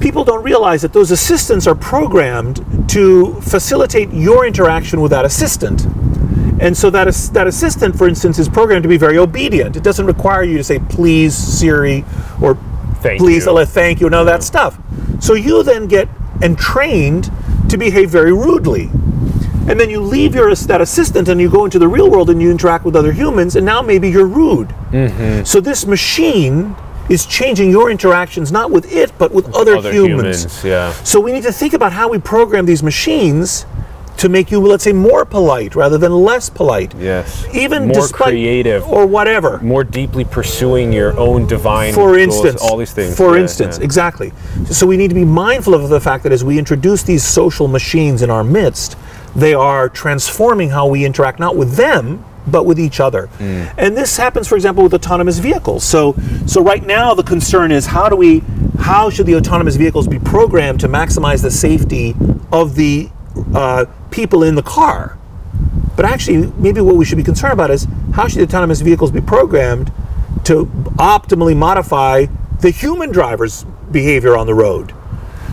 People 0.00 0.24
don't 0.24 0.42
realize 0.42 0.82
that 0.82 0.92
those 0.92 1.12
assistants 1.12 1.66
are 1.68 1.76
programmed 1.76 2.64
to 2.90 3.40
facilitate 3.42 4.10
your 4.10 4.44
interaction 4.44 5.00
with 5.00 5.12
that 5.12 5.24
assistant. 5.24 5.86
And 6.60 6.76
so 6.76 6.90
that, 6.90 7.12
that 7.32 7.46
assistant, 7.46 7.96
for 7.96 8.08
instance, 8.08 8.38
is 8.38 8.48
programmed 8.48 8.82
to 8.82 8.88
be 8.88 8.96
very 8.96 9.18
obedient. 9.18 9.76
It 9.76 9.84
doesn't 9.84 10.06
require 10.06 10.42
you 10.42 10.58
to 10.58 10.64
say, 10.64 10.80
please, 10.80 11.36
Siri, 11.36 12.04
or 12.40 12.56
thank 12.96 13.20
please, 13.20 13.46
you. 13.46 13.64
thank 13.66 14.00
you, 14.00 14.10
none 14.10 14.20
of 14.20 14.26
that 14.26 14.42
stuff. 14.42 14.78
So 15.20 15.34
you 15.34 15.62
then 15.62 15.86
get 15.86 16.08
and 16.42 16.58
trained 16.58 17.30
to 17.68 17.78
behave 17.78 18.10
very 18.10 18.32
rudely. 18.32 18.90
And 19.68 19.78
then 19.78 19.88
you 19.88 20.00
leave 20.00 20.34
your 20.34 20.52
that 20.54 20.80
assistant 20.80 21.28
and 21.28 21.40
you 21.40 21.48
go 21.48 21.64
into 21.64 21.78
the 21.78 21.88
real 21.88 22.10
world 22.10 22.30
and 22.30 22.42
you 22.42 22.50
interact 22.50 22.84
with 22.84 22.96
other 22.96 23.12
humans, 23.12 23.56
and 23.56 23.64
now 23.64 23.80
maybe 23.80 24.10
you're 24.10 24.26
rude. 24.26 24.68
Mm-hmm. 24.90 25.44
So 25.44 25.60
this 25.60 25.86
machine 25.86 26.74
is 27.08 27.26
changing 27.26 27.70
your 27.70 27.90
interactions 27.90 28.52
not 28.52 28.70
with 28.70 28.90
it 28.92 29.12
but 29.18 29.32
with, 29.32 29.52
other, 29.54 29.76
other, 29.76 29.92
humans. 29.92 30.44
humans. 30.44 30.64
Yeah. 30.64 30.92
So 31.02 31.20
we 31.20 31.32
need 31.32 31.42
to 31.42 31.52
think 31.52 31.74
about 31.74 31.92
how 31.92 32.08
we 32.08 32.18
program 32.18 32.64
these 32.64 32.82
machines 32.82 33.66
to 34.22 34.28
make 34.28 34.52
you, 34.52 34.60
let's 34.60 34.84
say, 34.84 34.92
more 34.92 35.24
polite 35.24 35.74
rather 35.74 35.98
than 35.98 36.12
less 36.12 36.48
polite. 36.48 36.94
Yes. 36.96 37.44
Even 37.52 37.86
more 37.86 37.94
despite, 37.94 38.28
creative 38.28 38.86
or 38.86 39.04
whatever. 39.04 39.58
More 39.58 39.82
deeply 39.82 40.24
pursuing 40.24 40.92
your 40.92 41.18
own 41.18 41.48
divine. 41.48 41.92
For 41.92 42.16
instance, 42.16 42.60
goals, 42.60 42.70
all 42.70 42.76
these 42.76 42.92
things. 42.92 43.16
For 43.16 43.34
yeah, 43.34 43.42
instance, 43.42 43.78
yeah. 43.78 43.84
exactly. 43.84 44.32
So 44.70 44.86
we 44.86 44.96
need 44.96 45.08
to 45.08 45.16
be 45.16 45.24
mindful 45.24 45.74
of 45.74 45.88
the 45.88 46.00
fact 46.00 46.22
that 46.22 46.30
as 46.30 46.44
we 46.44 46.56
introduce 46.56 47.02
these 47.02 47.24
social 47.24 47.66
machines 47.66 48.22
in 48.22 48.30
our 48.30 48.44
midst, 48.44 48.96
they 49.34 49.54
are 49.54 49.88
transforming 49.88 50.70
how 50.70 50.86
we 50.86 51.04
interact, 51.04 51.40
not 51.40 51.56
with 51.56 51.74
them, 51.74 52.24
but 52.46 52.64
with 52.64 52.78
each 52.78 53.00
other. 53.00 53.28
Mm. 53.38 53.74
And 53.76 53.96
this 53.96 54.16
happens, 54.16 54.46
for 54.46 54.54
example, 54.54 54.84
with 54.84 54.94
autonomous 54.94 55.40
vehicles. 55.40 55.82
So, 55.82 56.14
so 56.46 56.62
right 56.62 56.84
now 56.86 57.12
the 57.14 57.24
concern 57.24 57.72
is 57.72 57.86
how 57.86 58.08
do 58.08 58.14
we, 58.14 58.44
how 58.78 59.10
should 59.10 59.26
the 59.26 59.34
autonomous 59.34 59.74
vehicles 59.74 60.06
be 60.06 60.20
programmed 60.20 60.78
to 60.80 60.88
maximize 60.88 61.42
the 61.42 61.50
safety 61.50 62.14
of 62.52 62.76
the 62.76 63.10
uh, 63.54 63.86
people 64.12 64.42
in 64.42 64.54
the 64.54 64.62
car. 64.62 65.18
But 65.96 66.04
actually, 66.04 66.52
maybe 66.56 66.80
what 66.80 66.96
we 66.96 67.04
should 67.04 67.18
be 67.18 67.24
concerned 67.24 67.52
about 67.52 67.70
is 67.70 67.86
how 68.14 68.28
should 68.28 68.42
autonomous 68.42 68.80
vehicles 68.80 69.10
be 69.10 69.20
programmed 69.20 69.92
to 70.44 70.66
optimally 70.96 71.56
modify 71.56 72.26
the 72.60 72.70
human 72.70 73.10
driver's 73.10 73.64
behavior 73.90 74.36
on 74.36 74.46
the 74.46 74.54
road? 74.54 74.94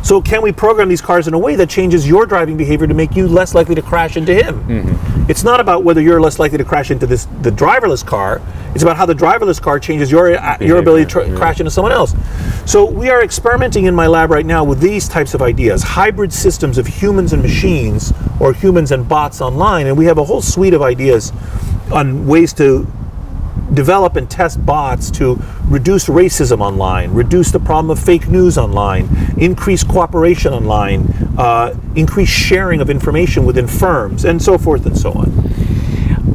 So, 0.02 0.22
can 0.22 0.42
we 0.42 0.52
program 0.52 0.88
these 0.88 1.02
cars 1.02 1.28
in 1.28 1.34
a 1.34 1.40
way 1.40 1.56
that 1.56 1.70
changes 1.70 2.08
your 2.08 2.26
driving 2.26 2.58
behavior 2.58 2.88
to 2.88 2.94
make 2.94 3.16
you 3.16 3.28
less 3.28 3.54
likely 3.54 3.76
to 3.76 3.82
crash 3.82 4.18
into 4.18 4.34
him? 4.34 4.64
Mm-hmm. 4.64 5.30
It's 5.30 5.44
not 5.44 5.60
about 5.60 5.84
whether 5.84 6.02
you're 6.02 6.22
less 6.22 6.40
likely 6.40 6.58
to 6.58 6.64
crash 6.64 6.90
into 6.90 7.06
this 7.06 7.26
the 7.42 7.52
driverless 7.52 8.06
car. 8.06 8.42
It's 8.74 8.84
about 8.84 8.98
how 8.98 9.06
the 9.06 9.14
driverless 9.14 9.62
car 9.62 9.80
changes 9.80 10.10
your 10.10 10.36
uh, 10.36 10.58
your 10.62 10.78
ability 10.78 11.12
to 11.12 11.28
yeah. 11.28 11.36
crash 11.36 11.60
into 11.60 11.72
someone 11.72 11.92
else. 11.92 12.16
So, 12.66 12.86
we 12.86 13.10
are 13.10 13.24
experimenting 13.24 13.86
in 13.86 13.96
my 13.96 14.08
lab 14.08 14.32
right 14.32 14.46
now 14.46 14.64
with 14.64 14.80
these 14.80 15.10
types 15.10 15.34
of 15.34 15.42
ideas: 15.42 15.84
hybrid 15.84 16.32
systems 16.32 16.78
of 16.78 16.88
humans 16.88 17.34
and 17.34 17.42
machines, 17.42 18.14
or 18.40 18.54
humans 18.54 18.92
and 18.92 19.08
bots 19.08 19.42
online, 19.42 19.88
and 19.88 19.98
we 19.98 20.06
have 20.06 20.18
a 20.18 20.24
whole 20.24 20.42
suite 20.42 20.74
of 20.74 20.82
ideas 20.82 21.34
on 21.92 22.26
ways 22.26 22.54
to 22.54 22.88
develop 23.74 24.16
and 24.16 24.30
test 24.30 24.66
bots 24.66 25.12
to 25.12 25.36
reduce 25.66 26.06
racism 26.06 26.62
online, 26.62 27.14
reduce 27.14 27.52
the 27.52 27.60
problem 27.60 27.90
of 27.90 28.00
fake 28.00 28.28
news 28.28 28.58
online, 28.58 29.10
increase 29.38 29.84
cooperation 29.84 30.54
online, 30.54 31.02
uh, 31.38 31.76
increase 31.96 32.30
sharing 32.30 32.82
of 32.82 32.90
information 32.90 33.46
within 33.46 33.68
firms, 33.68 34.26
and 34.26 34.42
so 34.42 34.58
forth 34.58 34.86
and 34.86 34.98
so 34.98 35.12
on. 35.14 35.32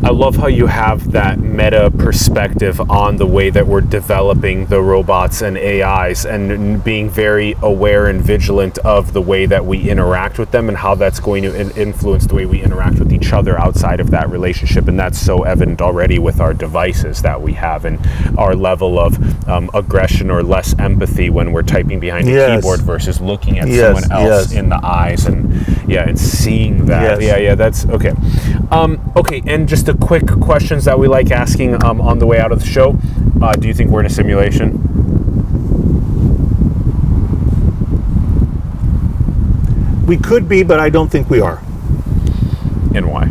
I 0.04 0.10
love 0.10 0.36
how 0.36 0.48
you 0.48 0.66
have 0.66 1.12
that 1.12 1.38
meta 1.38 1.90
perspective 1.90 2.78
on 2.90 3.16
the 3.16 3.24
way 3.24 3.48
that 3.48 3.66
we're 3.66 3.80
developing 3.80 4.66
the 4.66 4.82
robots 4.82 5.40
and 5.40 5.56
AIs 5.56 6.26
and 6.26 6.84
being 6.84 7.08
very 7.08 7.56
aware 7.62 8.08
and 8.08 8.20
vigilant 8.20 8.76
of 8.80 9.14
the 9.14 9.22
way 9.22 9.46
that 9.46 9.64
we 9.64 9.88
interact 9.88 10.38
with 10.38 10.50
them 10.50 10.68
and 10.68 10.76
how 10.76 10.94
that's 10.94 11.20
going 11.20 11.42
to 11.44 11.80
influence 11.80 12.26
the 12.26 12.34
way 12.34 12.44
we 12.44 12.62
interact 12.62 12.98
with 12.98 13.14
each 13.14 13.32
other 13.32 13.58
outside 13.58 13.98
of 13.98 14.10
that 14.10 14.28
relationship. 14.28 14.88
And 14.88 15.00
that's 15.00 15.18
so 15.18 15.44
evident 15.44 15.80
already 15.80 16.18
with 16.18 16.38
our 16.38 16.52
devices 16.52 17.22
that 17.22 17.40
we 17.40 17.54
have 17.54 17.86
and 17.86 17.98
our 18.38 18.54
level 18.54 18.98
of 18.98 19.48
um, 19.48 19.70
aggression 19.72 20.30
or 20.30 20.42
less 20.42 20.78
empathy 20.78 21.30
when 21.30 21.50
we're 21.50 21.62
typing 21.62 21.98
behind 21.98 22.28
yes. 22.28 22.50
a 22.50 22.56
keyboard 22.56 22.80
versus 22.82 23.22
looking 23.22 23.58
at 23.58 23.68
yes. 23.68 23.80
someone 23.80 24.12
else 24.12 24.52
yes. 24.52 24.52
in 24.52 24.68
the 24.68 24.80
eyes 24.84 25.24
and 25.24 25.50
yeah, 25.88 26.08
and 26.08 26.18
seeing 26.18 26.86
that. 26.86 27.22
Yeah, 27.22 27.36
yeah, 27.36 27.54
that's 27.54 27.86
okay. 27.86 28.12
Um, 28.70 29.12
okay, 29.16 29.42
and 29.46 29.68
just 29.68 29.88
quick 30.00 30.26
questions 30.40 30.84
that 30.84 30.98
we 30.98 31.08
like 31.08 31.30
asking 31.30 31.82
um, 31.84 32.00
on 32.00 32.18
the 32.18 32.26
way 32.26 32.38
out 32.38 32.52
of 32.52 32.60
the 32.60 32.66
show. 32.66 32.98
Uh, 33.40 33.52
do 33.52 33.68
you 33.68 33.74
think 33.74 33.90
we're 33.90 34.00
in 34.00 34.06
a 34.06 34.10
simulation? 34.10 34.80
We 40.06 40.16
could 40.16 40.48
be, 40.48 40.62
but 40.62 40.80
I 40.80 40.90
don't 40.90 41.10
think 41.10 41.30
we 41.30 41.40
are. 41.40 41.58
And 42.94 43.10
why? 43.10 43.30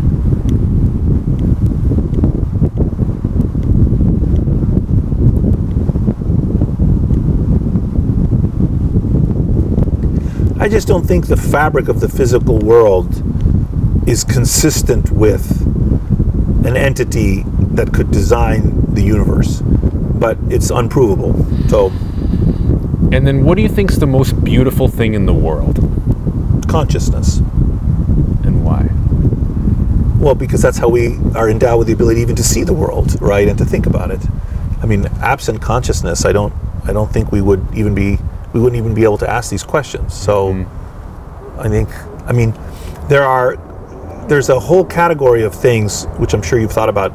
I 10.60 10.70
just 10.70 10.88
don't 10.88 11.06
think 11.06 11.28
the 11.28 11.38
fabric 11.38 11.90
of 11.90 12.00
the 12.00 12.10
physical 12.10 12.58
world 12.58 13.22
is 14.08 14.24
consistent 14.24 15.12
with 15.12 15.62
an 16.66 16.78
entity 16.78 17.44
that 17.74 17.94
could 17.94 18.12
design 18.12 18.94
the 18.94 19.02
universe, 19.02 19.62
but 19.62 20.38
it's 20.50 20.70
unprovable. 20.70 21.34
So. 21.70 21.88
And 23.12 23.28
then, 23.28 23.44
what 23.44 23.56
do 23.56 23.62
you 23.62 23.70
think 23.70 23.92
is 23.92 24.00
the 24.00 24.08
most 24.08 24.44
beautiful 24.44 24.88
thing 24.88 25.14
in 25.14 25.26
the 25.26 25.34
world? 25.34 25.78
Consciousness. 26.68 27.38
And 27.38 28.64
why? 28.66 28.90
Well, 30.20 30.36
because 30.36 30.62
that's 30.62 30.78
how 30.78 30.88
we 30.88 31.18
are 31.36 31.50
endowed 31.50 31.80
with 31.80 31.88
the 31.88 31.94
ability 31.94 32.22
even 32.22 32.36
to 32.38 32.44
see 32.44 32.64
the 32.64 32.74
world, 32.74 33.22
right, 33.22 33.48
and 33.48 33.58
to 33.58 33.66
think 33.66 33.86
about 33.86 34.10
it. 34.10 34.22
I 34.82 34.86
mean, 34.86 35.06
absent 35.22 35.62
consciousness, 35.62 36.26
I 36.26 36.32
don't, 36.32 36.54
I 36.86 36.94
don't 36.94 37.12
think 37.12 37.32
we 37.32 37.42
would 37.42 37.66
even 37.74 37.94
be, 37.94 38.18
we 38.54 38.60
wouldn't 38.60 38.78
even 38.78 38.94
be 38.94 39.04
able 39.04 39.18
to 39.20 39.30
ask 39.30 39.52
these 39.52 39.64
questions. 39.64 40.14
So, 40.14 40.54
mm-hmm. 40.54 41.60
I 41.60 41.70
think, 41.70 41.90
I 42.28 42.32
mean, 42.32 42.54
there 43.10 43.24
are 43.24 43.58
there's 44.28 44.50
a 44.50 44.60
whole 44.60 44.86
category 44.86 45.44
of 45.44 45.54
things 45.54 46.06
which 46.18 46.34
I'm 46.34 46.42
sure 46.42 46.60
you've 46.60 46.72
thought 46.72 46.90
about, 46.90 47.12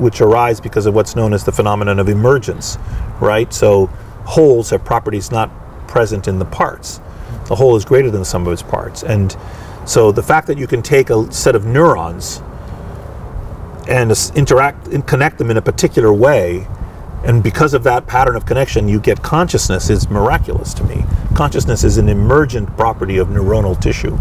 which 0.00 0.20
arise 0.20 0.60
because 0.60 0.86
of 0.86 0.94
what's 0.94 1.16
known 1.16 1.32
as 1.32 1.44
the 1.44 1.52
phenomenon 1.52 1.98
of 1.98 2.08
emergence, 2.08 2.78
right? 3.20 3.52
So 3.52 3.86
wholes 4.26 4.70
have 4.70 4.84
properties 4.84 5.30
not 5.30 5.50
present 5.88 6.28
in 6.28 6.38
the 6.38 6.44
parts. 6.44 7.00
The 7.46 7.56
whole 7.56 7.76
is 7.76 7.84
greater 7.84 8.10
than 8.10 8.20
the 8.20 8.26
sum 8.26 8.46
of 8.46 8.52
its 8.52 8.62
parts. 8.62 9.02
And 9.02 9.36
so 9.84 10.12
the 10.12 10.22
fact 10.22 10.46
that 10.46 10.58
you 10.58 10.66
can 10.66 10.82
take 10.82 11.10
a 11.10 11.30
set 11.32 11.56
of 11.56 11.66
neurons 11.66 12.40
and 13.88 14.12
interact 14.36 14.88
and 14.88 15.06
connect 15.06 15.38
them 15.38 15.50
in 15.50 15.56
a 15.56 15.62
particular 15.62 16.12
way 16.12 16.66
and 17.24 17.42
because 17.42 17.72
of 17.72 17.84
that 17.84 18.06
pattern 18.06 18.36
of 18.36 18.46
connection 18.46 18.88
you 18.88 19.00
get 19.00 19.22
consciousness 19.22 19.90
is 19.90 20.08
miraculous 20.08 20.72
to 20.72 20.84
me 20.84 21.04
consciousness 21.34 21.82
is 21.82 21.98
an 21.98 22.08
emergent 22.08 22.76
property 22.76 23.18
of 23.18 23.28
neuronal 23.28 23.78
tissue 23.80 24.16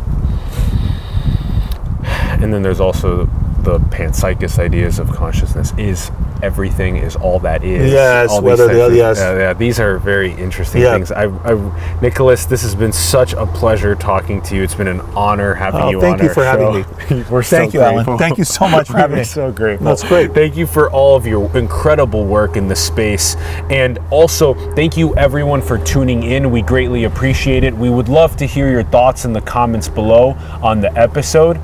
And 2.42 2.54
then 2.54 2.62
there's 2.62 2.80
also 2.80 3.26
the 3.62 3.78
panpsychist 3.92 4.58
ideas 4.58 4.98
of 4.98 5.12
consciousness. 5.12 5.72
Is 5.78 6.10
everything 6.42 6.98
is 6.98 7.16
all 7.16 7.38
that 7.42 7.64
is? 7.64 7.92
Yes, 7.92 8.42
whether 8.42 8.68
the- 8.68 8.86
of- 8.88 8.96
yes. 8.96 9.18
yeah, 9.20 9.38
yeah, 9.38 9.54
these 9.54 9.80
are 9.80 10.00
very 10.00 10.32
interesting 10.32 10.82
Yeah. 10.82 10.94
things. 10.96 11.12
I, 11.12 11.26
I, 11.26 12.02
Nicholas, 12.02 12.46
this 12.46 12.64
has 12.64 12.74
been 12.74 12.92
such 12.92 13.34
a 13.34 13.46
pleasure 13.46 13.94
talking 13.94 14.42
to 14.44 14.56
you. 14.56 14.64
It's 14.64 14.74
been 14.74 14.88
an 14.88 15.02
honor 15.16 15.54
having 15.54 15.82
you 15.82 15.86
on. 15.86 15.94
Oh, 15.96 15.98
you 15.98 16.02
thank 16.02 16.20
on 16.22 16.26
you 16.28 16.34
for 16.34 16.44
having 16.44 16.74
me. 16.74 17.24
We're 17.30 17.44
Thank 17.44 17.74
so 17.74 17.78
you, 17.78 17.84
Allen. 17.84 18.18
Thank 18.18 18.40
you 18.40 18.44
so 18.46 18.68
much 18.68 18.88
for 18.88 18.98
having 18.98 19.18
me. 19.20 19.24
so 19.24 19.52
grateful. 19.52 19.86
That's 19.86 20.04
great. 20.04 20.34
Thank 20.34 20.58
you 20.58 20.66
for 20.66 20.90
all 20.90 21.16
of 21.16 21.28
your 21.28 21.56
incredible 21.56 22.26
work 22.26 22.58
in 22.58 22.68
the 22.68 22.76
space. 22.76 23.36
And 23.70 24.00
also, 24.10 24.56
thank 24.74 24.98
you 24.98 25.16
everyone 25.18 25.62
for 25.62 25.78
tuning 25.78 26.24
in. 26.24 26.50
We 26.50 26.64
greatly 26.64 27.04
appreciate 27.04 27.64
it. 27.64 27.76
We 27.78 27.92
would 27.92 28.10
love 28.10 28.36
to 28.38 28.48
hear 28.48 28.72
your 28.72 28.84
thoughts 28.84 29.26
in 29.26 29.34
the 29.34 29.42
comments 29.42 29.88
below 29.88 30.32
on 30.64 30.82
the 30.82 30.92
episode. 30.98 31.60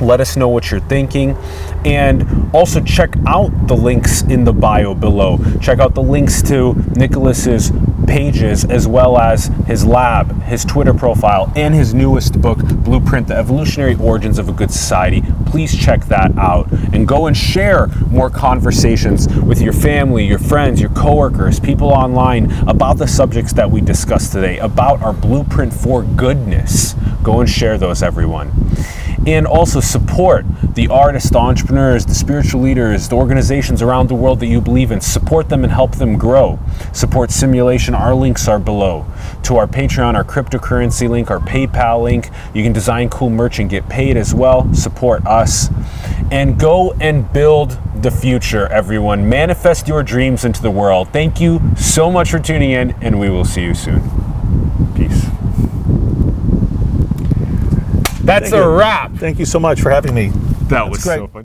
Let 0.00 0.20
us 0.20 0.36
know 0.36 0.48
what 0.48 0.70
you're 0.70 0.80
thinking. 0.80 1.36
And 1.84 2.50
also 2.54 2.82
check 2.82 3.14
out 3.26 3.50
the 3.68 3.76
links 3.76 4.22
in 4.22 4.44
the 4.44 4.52
bio 4.52 4.94
below. 4.94 5.38
Check 5.60 5.78
out 5.78 5.94
the 5.94 6.02
links 6.02 6.42
to 6.42 6.74
Nicholas's 6.96 7.70
pages 8.06 8.64
as 8.64 8.86
well 8.86 9.18
as 9.18 9.46
his 9.66 9.84
lab, 9.84 10.42
his 10.42 10.64
Twitter 10.64 10.94
profile, 10.94 11.52
and 11.56 11.74
his 11.74 11.92
newest 11.92 12.40
book, 12.40 12.58
Blueprint 12.58 13.28
The 13.28 13.36
Evolutionary 13.36 13.96
Origins 13.96 14.38
of 14.38 14.48
a 14.48 14.52
Good 14.52 14.70
Society. 14.70 15.22
Please 15.46 15.76
check 15.76 16.04
that 16.06 16.36
out 16.38 16.70
and 16.92 17.06
go 17.06 17.26
and 17.26 17.36
share 17.36 17.88
more 18.08 18.30
conversations 18.30 19.28
with 19.40 19.60
your 19.60 19.72
family, 19.72 20.24
your 20.24 20.38
friends, 20.38 20.80
your 20.80 20.90
coworkers, 20.90 21.60
people 21.60 21.88
online 21.88 22.50
about 22.68 22.98
the 22.98 23.08
subjects 23.08 23.52
that 23.54 23.70
we 23.70 23.80
discussed 23.80 24.32
today, 24.32 24.58
about 24.58 25.02
our 25.02 25.12
blueprint 25.12 25.72
for 25.72 26.02
goodness. 26.02 26.94
Go 27.22 27.40
and 27.40 27.50
share 27.50 27.76
those, 27.76 28.02
everyone 28.02 28.52
and 29.26 29.44
also 29.44 29.80
support 29.80 30.46
the 30.74 30.86
artists, 30.88 31.30
the 31.30 31.38
entrepreneurs, 31.76 32.06
the 32.06 32.14
spiritual 32.14 32.62
leaders, 32.62 33.08
the 33.08 33.16
organizations 33.16 33.82
around 33.82 34.08
the 34.08 34.14
world 34.14 34.40
that 34.40 34.46
you 34.46 34.60
believe 34.62 34.90
in. 34.90 35.00
Support 35.00 35.50
them 35.50 35.62
and 35.62 35.70
help 35.70 35.96
them 35.96 36.16
grow. 36.16 36.58
Support 36.94 37.30
Simulation. 37.30 37.94
Our 37.94 38.14
links 38.14 38.48
are 38.48 38.58
below. 38.58 39.04
To 39.42 39.56
our 39.58 39.66
Patreon, 39.66 40.14
our 40.14 40.24
cryptocurrency 40.24 41.06
link, 41.08 41.30
our 41.30 41.38
PayPal 41.38 42.02
link. 42.02 42.30
You 42.54 42.62
can 42.62 42.72
design 42.72 43.10
cool 43.10 43.28
merch 43.28 43.58
and 43.58 43.68
get 43.68 43.88
paid 43.90 44.16
as 44.16 44.34
well. 44.34 44.72
Support 44.72 45.26
us. 45.26 45.68
And 46.30 46.58
go 46.58 46.92
and 46.94 47.30
build 47.32 47.78
the 48.00 48.10
future, 48.10 48.66
everyone. 48.68 49.28
Manifest 49.28 49.86
your 49.86 50.02
dreams 50.02 50.46
into 50.46 50.62
the 50.62 50.70
world. 50.70 51.08
Thank 51.12 51.40
you 51.42 51.60
so 51.76 52.10
much 52.10 52.30
for 52.30 52.38
tuning 52.38 52.70
in, 52.70 52.92
and 53.02 53.20
we 53.20 53.28
will 53.28 53.44
see 53.44 53.62
you 53.62 53.74
soon. 53.74 54.00
Peace. 54.94 55.24
That's 58.24 58.50
Thank 58.50 58.54
a 58.54 58.66
you. 58.66 58.76
wrap. 58.76 59.12
thank 59.16 59.38
you 59.38 59.44
so 59.44 59.60
much 59.60 59.80
for 59.80 59.90
having 59.90 60.12
me 60.14 60.30
That 60.68 60.90
was 60.90 61.04
great. 61.04 61.18
so 61.18 61.26
fun. 61.28 61.44